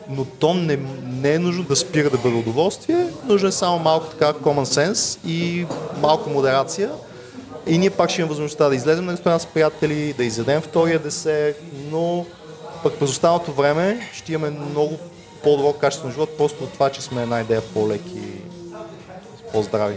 Но 0.09 0.25
то 0.25 0.53
не, 0.53 0.79
не 1.03 1.33
е 1.33 1.39
нужно 1.39 1.63
да 1.63 1.75
спира 1.75 2.09
да 2.09 2.17
бъде 2.17 2.35
удоволствие, 2.35 3.07
нужно 3.25 3.47
е 3.47 3.51
само 3.51 3.79
малко 3.79 4.05
така 4.05 4.33
common 4.33 4.63
sense 4.63 5.27
и 5.27 5.65
малко 6.01 6.29
модерация 6.29 6.89
и 7.67 7.77
ние 7.77 7.89
пак 7.89 8.09
ще 8.09 8.21
имаме 8.21 8.29
възможността 8.29 8.69
да 8.69 8.75
излезем 8.75 9.05
на 9.05 9.11
ресторант 9.11 9.41
с 9.41 9.45
приятели, 9.45 10.13
да 10.13 10.23
изядем 10.23 10.61
втория 10.61 10.99
десерт, 10.99 11.61
но 11.91 12.25
пък 12.83 12.99
през 12.99 13.09
останалото 13.09 13.51
време 13.51 14.09
ще 14.13 14.33
имаме 14.33 14.57
много 14.69 14.97
по-добро 15.43 15.73
качество 15.73 16.07
на 16.07 16.13
живот, 16.13 16.37
просто 16.37 16.63
от 16.63 16.73
това, 16.73 16.89
че 16.89 17.01
сме 17.01 17.23
една 17.23 17.41
идея 17.41 17.61
по-леки 17.61 18.17
и 18.17 18.41
по-здрави. 19.51 19.95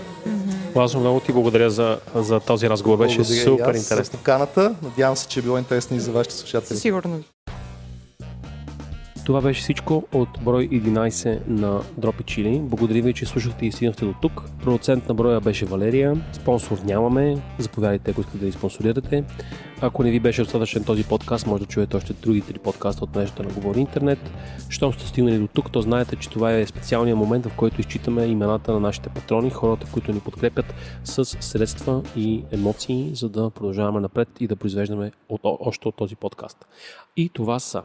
Лазо, 0.76 1.00
много 1.00 1.20
ти 1.20 1.32
благодаря 1.32 1.70
за, 1.70 1.98
за 2.14 2.40
този 2.40 2.68
разговор. 2.68 2.98
Беше 2.98 3.16
благодаря 3.16 3.44
супер 3.44 3.74
интересно. 3.74 4.18
Каната. 4.22 4.74
Надявам 4.82 5.16
се, 5.16 5.28
че 5.28 5.40
е 5.40 5.42
било 5.42 5.58
интересно 5.58 5.96
и 5.96 6.00
за 6.00 6.12
вашите 6.12 6.36
слушатели. 6.36 6.78
Сигурно. 6.78 7.22
Това 9.26 9.40
беше 9.40 9.60
всичко 9.60 10.04
от 10.12 10.28
брой 10.44 10.68
11 10.68 11.48
на 11.48 11.80
Дропи 11.98 12.22
Чили. 12.22 12.60
Благодаря 12.62 13.02
ви, 13.02 13.14
че 13.14 13.26
слушахте 13.26 13.66
и 13.66 13.72
стигнахте 13.72 14.04
до 14.04 14.14
тук. 14.22 14.42
Продуцент 14.62 15.08
на 15.08 15.14
броя 15.14 15.40
беше 15.40 15.66
Валерия. 15.66 16.16
Спонсор 16.32 16.78
нямаме. 16.78 17.36
Заповядайте, 17.58 18.10
ако 18.10 18.20
искате 18.20 18.38
да 18.38 18.46
ви 18.46 18.52
спонсорирате. 18.52 19.24
Ако 19.80 20.02
не 20.02 20.10
ви 20.10 20.20
беше 20.20 20.42
достатъчен 20.42 20.84
този 20.84 21.04
подкаст, 21.04 21.46
може 21.46 21.62
да 21.62 21.68
чуете 21.68 21.96
още 21.96 22.12
други 22.12 22.40
три 22.40 22.58
подкаста 22.58 23.04
от 23.04 23.16
мрежата 23.16 23.42
на 23.42 23.48
Говори 23.48 23.80
Интернет. 23.80 24.18
Щом 24.68 24.92
сте 24.92 25.06
стигнали 25.06 25.38
до 25.38 25.46
тук, 25.46 25.72
то 25.72 25.82
знаете, 25.82 26.16
че 26.16 26.30
това 26.30 26.52
е 26.52 26.66
специалният 26.66 27.18
момент, 27.18 27.46
в 27.46 27.56
който 27.56 27.80
изчитаме 27.80 28.24
имената 28.24 28.72
на 28.72 28.80
нашите 28.80 29.08
патрони, 29.08 29.50
хората, 29.50 29.86
които 29.92 30.12
ни 30.12 30.20
подкрепят 30.20 30.74
с 31.04 31.24
средства 31.24 32.02
и 32.16 32.44
емоции, 32.52 33.10
за 33.14 33.28
да 33.28 33.50
продължаваме 33.50 34.00
напред 34.00 34.28
и 34.40 34.46
да 34.46 34.56
произвеждаме 34.56 35.12
от, 35.28 35.40
още 35.44 35.88
от 35.88 35.96
този 35.96 36.16
подкаст. 36.16 36.66
И 37.16 37.28
това 37.28 37.58
са 37.58 37.82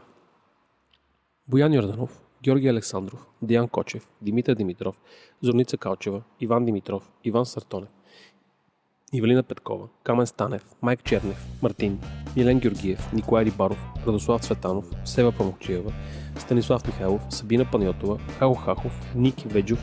Боян 1.48 1.72
Йорданов, 1.72 2.10
Георги 2.42 2.68
Александров, 2.68 3.26
Диан 3.42 3.68
Кочев, 3.68 4.08
Димитър 4.20 4.54
Димитров, 4.54 4.96
Зорница 5.40 5.76
Калчева, 5.76 6.22
Иван 6.40 6.64
Димитров, 6.64 7.10
Иван 7.24 7.46
Сартонев, 7.46 7.88
Ивелина 9.12 9.42
Петкова, 9.42 9.88
Камен 10.02 10.26
Станев, 10.26 10.62
Майк 10.82 11.02
Чернев, 11.04 11.46
Мартин, 11.62 12.00
Милен 12.36 12.60
Георгиев, 12.60 13.12
Николай 13.12 13.44
Рибаров, 13.44 13.78
Радослав 14.06 14.42
Цветанов, 14.42 14.90
Сева 15.04 15.32
Памокчиева, 15.32 15.92
Станислав 16.38 16.86
Михайлов, 16.86 17.22
Сабина 17.30 17.70
Панайотова, 17.72 18.18
Хаго 18.38 18.54
Хахов, 18.54 18.92
Ники 19.14 19.48
Веджов, 19.48 19.80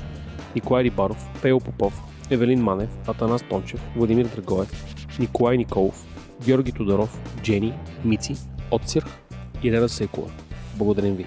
Николай 0.55 0.83
Рибаров, 0.83 1.41
Пео 1.41 1.59
Попов, 1.59 1.93
Евелин 2.31 2.63
Манев, 2.63 2.89
Атанас 3.07 3.41
Тончев, 3.49 3.81
Владимир 3.95 4.27
Драгоев, 4.27 5.19
Николай 5.19 5.57
Николов, 5.57 6.05
Георги 6.45 6.71
Тодоров, 6.71 7.21
Джени, 7.43 7.73
Мици, 8.05 8.35
Отсирх, 8.71 9.07
Ирена 9.63 9.89
Секова. 9.89 10.31
Благодарим 10.77 11.15
ви! 11.15 11.25